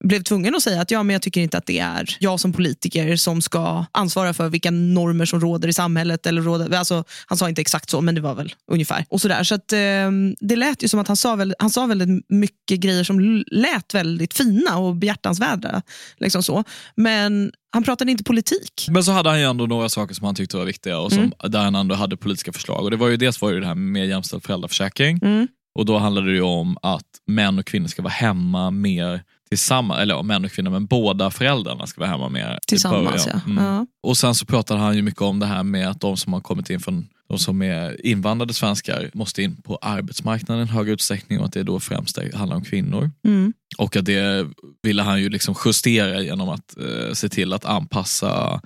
blev 0.04 0.24
tvungen 0.24 0.56
att 0.56 0.64
säga 0.64 0.82
att 0.82 0.92
ja, 0.92 1.04
men 1.04 1.14
jag 1.14 1.22
tycker 1.22 1.42
inte 1.42 1.58
att 1.58 1.66
det 1.66 1.80
är 1.80 2.18
jag 2.20 2.40
som 2.40 2.54
politiker 2.54 3.16
som 3.16 3.42
ska 3.42 3.86
ansvara 3.92 4.34
för 4.34 4.50
vilka 4.50 4.72
normer 4.72 5.26
som 5.26 5.42
råder 5.42 5.68
i 5.68 5.74
samhället. 5.74 6.26
Eller 6.26 6.42
råder, 6.42 6.78
alltså, 6.78 7.04
han 7.26 7.38
sa 7.38 7.50
inte 7.50 7.62
exakt 7.62 7.90
så, 7.90 8.02
men 8.02 8.16
det 8.16 8.22
var 8.22 8.36
väl 8.36 8.56
ungefär. 8.72 9.06
Och 9.10 9.22
sådär. 9.22 9.44
Så 9.44 9.56
att, 9.56 9.74
eh, 9.74 10.12
det 10.40 10.56
lät 10.56 10.84
ju 10.84 10.88
som 10.88 11.00
att 11.00 11.08
han 11.08 11.18
sa, 11.18 11.36
väldigt, 11.36 11.56
han 11.60 11.70
sa 11.70 11.86
väldigt 11.86 12.26
mycket 12.30 12.80
grejer 12.80 13.04
som 13.04 13.44
lät 13.52 13.94
väldigt 13.94 14.34
fina 14.34 14.78
och 14.78 14.96
behjärtansvärda. 14.96 15.82
Liksom 16.18 16.44
så. 16.44 16.64
Men 16.96 17.52
han 17.70 17.84
pratade 17.84 18.12
inte 18.12 18.24
politik. 18.24 18.88
Men 18.90 19.04
så 19.04 19.12
hade 19.12 19.30
han 19.30 19.40
ju 19.40 19.46
ändå 19.46 19.66
några 19.66 19.90
saker 19.90 20.16
som 20.16 20.26
han 20.26 20.36
tyckte 20.36 20.58
var 20.58 20.66
viktiga 20.66 21.00
och 21.00 21.12
som, 21.12 21.20
mm. 21.20 21.52
där 21.52 21.60
han 21.60 21.76
ändå 21.76 21.96
hade 21.96 22.18
politiska 22.18 22.54
förslag. 22.54 22.84
Och 22.84 22.92
det 22.92 22.98
var 22.98 23.08
ju 23.08 23.18
Dels 23.18 23.42
var 23.42 23.54
det, 23.54 23.60
det 23.60 23.66
här 23.66 23.76
med 23.76 24.08
jämställd 24.08 24.44
föräldraförsäkring. 24.44 25.20
Mm. 25.22 25.48
Och 25.76 25.86
Då 25.86 25.98
handlade 25.98 26.34
det 26.34 26.42
om 26.42 26.78
att 26.82 27.06
män 27.28 27.60
och 27.60 27.66
kvinnor 27.66 27.88
ska 27.88 28.02
vara 28.02 28.14
hemma 28.14 28.72
mer 28.72 29.24
tillsammans, 29.50 30.00
eller 30.00 30.16
ja, 30.16 30.22
män 30.22 30.46
och 30.46 30.52
kvinnor, 30.52 30.72
men 30.72 30.86
båda 30.86 31.32
föräldrarna 31.32 31.88
ska 31.88 32.02
vara 32.02 32.10
hemma 32.10 32.30
med 32.30 32.60
Tillsammans 32.68 33.28
ja. 33.28 33.40
Mm. 33.46 33.64
ja. 33.64 33.86
Och 34.04 34.18
sen 34.18 34.36
så 34.36 34.46
pratade 34.46 34.80
han 34.80 34.96
ju 34.96 35.02
mycket 35.02 35.22
om 35.22 35.40
det 35.40 35.46
här 35.46 35.64
med 35.64 35.90
att 35.90 36.02
de 36.02 36.18
som 36.18 36.34
har 36.34 36.42
kommit 36.42 36.70
in 36.70 36.80
från 36.80 37.08
de 37.30 37.40
som 37.40 37.62
är 37.62 38.06
invandrade 38.06 38.54
svenskar 38.54 39.10
måste 39.14 39.44
in 39.44 39.56
på 39.56 39.76
arbetsmarknaden 39.76 40.68
i 40.68 40.70
hög 40.70 40.90
utsträckning 40.90 41.40
och 41.40 41.46
att 41.46 41.54
det 41.54 41.64
då 41.64 41.80
främst 41.80 42.20
handlar 42.34 42.56
om 42.56 42.64
kvinnor. 42.64 43.12
Mm. 43.26 43.54
Och 43.78 43.96
att 43.96 44.06
det 44.06 44.48
ville 44.84 45.02
han 45.04 45.22
ju 45.22 45.30
liksom 45.30 45.56
justera 45.66 46.22
genom 46.22 46.50
att 46.50 46.78
eh, 46.78 47.14
se 47.14 47.30
till 47.30 47.54
att 47.54 47.66
anpassa 47.66 48.62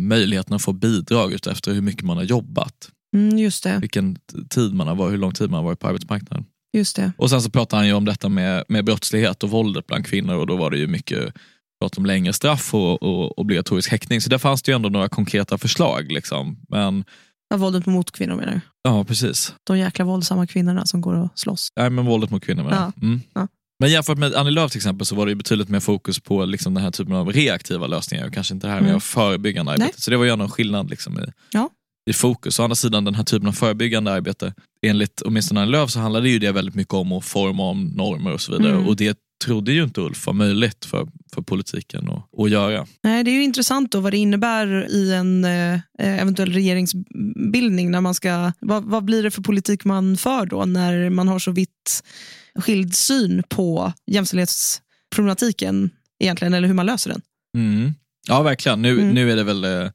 möjligheten 0.00 0.54
att 0.54 0.62
få 0.62 0.72
bidrag 0.72 1.32
efter 1.32 1.72
hur 1.72 1.80
mycket 1.80 2.02
man 2.04 2.16
har 2.16 2.24
jobbat. 2.24 2.90
Mm, 3.16 3.38
just 3.38 3.64
det. 3.64 3.78
Vilken 3.78 4.18
tid 4.50 4.74
man 4.74 4.88
har 4.88 4.94
varit, 4.94 5.12
hur 5.12 5.18
lång 5.18 5.32
tid 5.32 5.50
man 5.50 5.58
har 5.58 5.64
varit 5.64 5.80
på 5.80 5.88
arbetsmarknaden. 5.88 6.44
Just 6.74 6.96
det. 6.96 7.12
Och 7.18 7.30
sen 7.30 7.42
så 7.42 7.50
pratar 7.50 7.76
han 7.76 7.86
ju 7.86 7.92
om 7.92 8.04
detta 8.04 8.28
med, 8.28 8.64
med 8.68 8.84
brottslighet 8.84 9.42
och 9.42 9.50
våldet 9.50 9.86
bland 9.86 10.06
kvinnor 10.06 10.34
och 10.34 10.46
då 10.46 10.56
var 10.56 10.70
det 10.70 10.78
ju 10.78 10.86
mycket 10.86 11.34
prat 11.80 11.98
om 11.98 12.06
längre 12.06 12.32
straff 12.32 12.74
och, 12.74 13.02
och 13.02 13.38
obligatorisk 13.38 13.90
häktning. 13.90 14.20
Så 14.20 14.30
där 14.30 14.38
fanns 14.38 14.62
det 14.62 14.72
ju 14.72 14.76
ändå 14.76 14.88
några 14.88 15.08
konkreta 15.08 15.58
förslag. 15.58 16.12
Liksom. 16.12 16.56
Men, 16.68 17.04
ja, 17.50 17.56
våldet 17.56 17.86
mot 17.86 18.10
kvinnor 18.10 18.36
menar 18.36 18.52
du? 18.52 18.60
Ja, 18.82 19.04
precis. 19.04 19.54
De 19.64 19.78
jäkla 19.78 20.04
våldsamma 20.04 20.46
kvinnorna 20.46 20.86
som 20.86 21.00
går 21.00 21.14
och 21.14 21.28
slåss. 21.34 21.68
Nej, 21.76 21.90
men 21.90 22.06
våldet 22.06 22.30
mot 22.30 22.44
kvinnor 22.44 22.62
menar 22.62 22.92
ja. 22.96 23.06
Mm. 23.06 23.20
Ja. 23.34 23.48
Men 23.80 23.90
jämfört 23.90 24.18
med 24.18 24.34
Annie 24.34 24.50
Lööf 24.50 24.70
till 24.70 24.78
exempel 24.78 25.06
så 25.06 25.14
var 25.14 25.26
det 25.26 25.34
betydligt 25.34 25.68
mer 25.68 25.80
fokus 25.80 26.20
på 26.20 26.44
liksom 26.44 26.74
den 26.74 26.84
här 26.84 26.90
typen 26.90 27.14
av 27.14 27.32
reaktiva 27.32 27.86
lösningar 27.86 28.26
och 28.26 28.34
kanske 28.34 28.54
inte 28.54 28.66
det 28.66 28.72
här 28.72 28.80
med 28.80 28.88
mm. 28.88 29.00
förebyggande 29.00 29.72
arbete. 29.72 30.00
Så 30.00 30.10
det 30.10 30.16
var 30.16 30.24
ju 30.24 30.30
ändå 30.30 30.44
en 30.44 30.50
skillnad 30.50 30.90
liksom 30.90 31.18
i, 31.18 31.22
ja 31.50 31.70
i 32.10 32.12
fokus. 32.12 32.60
Å 32.60 32.62
andra 32.62 32.74
sidan 32.74 33.04
den 33.04 33.14
här 33.14 33.24
typen 33.24 33.48
av 33.48 33.52
förebyggande 33.52 34.12
arbete, 34.12 34.54
enligt 34.86 35.20
åtminstone 35.20 35.66
Lööf 35.66 35.90
så 35.90 36.00
handlade 36.00 36.28
ju 36.28 36.38
det 36.38 36.52
väldigt 36.52 36.74
mycket 36.74 36.94
om 36.94 37.12
att 37.12 37.24
forma 37.24 37.62
om 37.70 37.84
normer 37.84 38.32
och 38.32 38.40
så 38.40 38.52
vidare. 38.52 38.72
Mm. 38.72 38.86
Och 38.86 38.96
det 38.96 39.18
trodde 39.44 39.72
ju 39.72 39.84
inte 39.84 40.00
Ulf 40.00 40.26
var 40.26 40.34
möjligt 40.34 40.84
för, 40.84 41.08
för 41.34 41.42
politiken 41.42 42.08
att, 42.08 42.40
att 42.40 42.50
göra. 42.50 42.86
Nej, 43.02 43.24
det 43.24 43.30
är 43.30 43.32
ju 43.32 43.42
intressant 43.42 43.92
då 43.92 44.00
vad 44.00 44.12
det 44.12 44.18
innebär 44.18 44.86
i 44.90 45.12
en 45.14 45.44
eh, 45.44 45.80
eventuell 45.98 46.52
regeringsbildning. 46.52 47.90
När 47.90 48.00
man 48.00 48.14
ska, 48.14 48.52
vad, 48.60 48.84
vad 48.84 49.04
blir 49.04 49.22
det 49.22 49.30
för 49.30 49.42
politik 49.42 49.84
man 49.84 50.16
för 50.16 50.46
då 50.46 50.64
när 50.64 51.10
man 51.10 51.28
har 51.28 51.38
så 51.38 51.50
vitt 51.50 52.04
skild 52.54 52.94
syn 52.94 53.42
på 53.48 53.92
jämställdhetsproblematiken 54.06 55.90
egentligen, 56.18 56.54
eller 56.54 56.68
hur 56.68 56.74
man 56.74 56.86
löser 56.86 57.10
den? 57.10 57.20
Mm. 57.56 57.94
Ja, 58.28 58.42
verkligen. 58.42 58.82
Nu, 58.82 59.00
mm. 59.00 59.14
nu 59.14 59.32
är 59.32 59.36
det 59.36 59.44
väl 59.44 59.64
eh, 59.64 59.90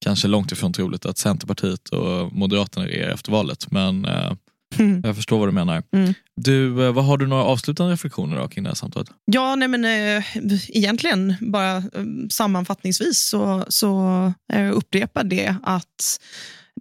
kanske 0.00 0.28
långt 0.28 0.52
ifrån 0.52 0.72
troligt 0.72 1.06
att 1.06 1.18
Centerpartiet 1.18 1.88
och 1.88 2.32
Moderaterna 2.32 2.86
regerar 2.86 3.10
efter 3.10 3.32
valet. 3.32 3.70
Men, 3.70 4.04
eh, 4.04 4.32
Jag 5.02 5.16
förstår 5.16 5.38
vad 5.38 5.48
du 5.48 5.52
menar. 5.52 5.82
Mm. 5.92 6.14
Du, 6.36 6.86
eh, 6.86 6.92
vad 6.92 7.04
Har 7.04 7.18
du 7.18 7.26
några 7.26 7.44
avslutande 7.44 7.92
reflektioner 7.92 8.36
då, 8.36 8.48
kring 8.48 8.64
det 8.64 8.70
här 8.70 8.74
samtalet? 8.74 9.08
Ja, 9.24 9.56
nej 9.56 9.68
men 9.68 9.84
eh, 9.84 10.24
egentligen 10.68 11.34
bara 11.40 11.76
eh, 11.76 11.82
sammanfattningsvis 12.30 13.28
så, 13.28 13.64
så 13.68 14.32
eh, 14.52 14.76
upprepar 14.76 15.24
det 15.24 15.54
att 15.62 16.20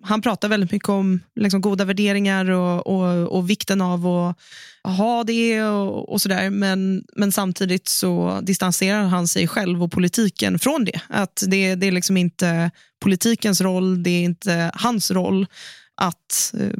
han 0.03 0.21
pratar 0.21 0.49
väldigt 0.49 0.71
mycket 0.71 0.89
om 0.89 1.19
liksom, 1.35 1.61
goda 1.61 1.85
värderingar 1.85 2.49
och, 2.49 2.87
och, 2.87 3.37
och 3.37 3.49
vikten 3.49 3.81
av 3.81 4.07
att 4.07 4.37
ha 4.83 5.23
det 5.23 5.63
och, 5.63 6.09
och 6.09 6.21
sådär. 6.21 6.49
Men, 6.49 7.03
men 7.15 7.31
samtidigt 7.31 7.87
så 7.87 8.39
distanserar 8.43 9.03
han 9.03 9.27
sig 9.27 9.47
själv 9.47 9.83
och 9.83 9.91
politiken 9.91 10.59
från 10.59 10.85
det. 10.85 11.01
Att 11.07 11.43
det, 11.47 11.75
det 11.75 11.87
är 11.87 11.91
liksom 11.91 12.17
inte 12.17 12.71
politikens 13.01 13.61
roll, 13.61 14.03
det 14.03 14.09
är 14.09 14.23
inte 14.23 14.71
hans 14.73 15.11
roll 15.11 15.47
att 15.95 16.53
eh, 16.59 16.79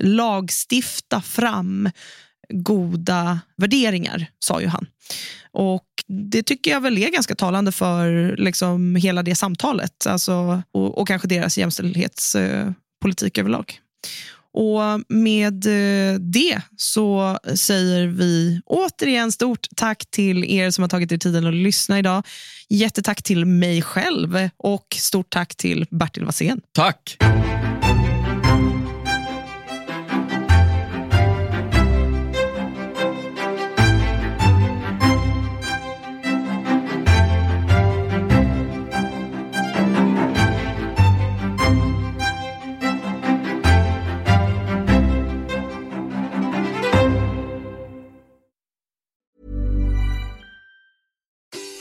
lagstifta 0.00 1.20
fram 1.20 1.90
goda 2.48 3.40
värderingar, 3.56 4.26
sa 4.38 4.60
ju 4.60 4.66
han. 4.66 4.86
Och 5.58 5.86
Det 6.30 6.42
tycker 6.42 6.70
jag 6.70 6.80
väl 6.80 6.98
är 6.98 7.10
ganska 7.10 7.34
talande 7.34 7.72
för 7.72 8.36
liksom 8.36 8.96
hela 8.96 9.22
det 9.22 9.34
samtalet 9.34 10.06
alltså, 10.06 10.62
och, 10.72 10.98
och 10.98 11.08
kanske 11.08 11.28
deras 11.28 11.58
jämställdhetspolitik 11.58 13.38
eh, 13.38 13.40
överlag. 13.40 13.80
Och 14.52 15.00
med 15.08 15.66
eh, 15.66 16.18
det 16.18 16.60
så 16.76 17.38
säger 17.54 18.06
vi 18.06 18.60
återigen 18.66 19.32
stort 19.32 19.66
tack 19.76 20.04
till 20.10 20.44
er 20.44 20.70
som 20.70 20.82
har 20.82 20.88
tagit 20.88 21.12
er 21.12 21.18
tiden 21.18 21.46
att 21.46 21.54
lyssna 21.54 21.98
idag. 21.98 22.26
Jättetack 22.68 23.22
till 23.22 23.44
mig 23.44 23.82
själv 23.82 24.48
och 24.56 24.86
stort 24.96 25.30
tack 25.30 25.56
till 25.56 25.86
Bertil 25.90 26.24
Wassén. 26.24 26.60
Tack! 26.72 27.16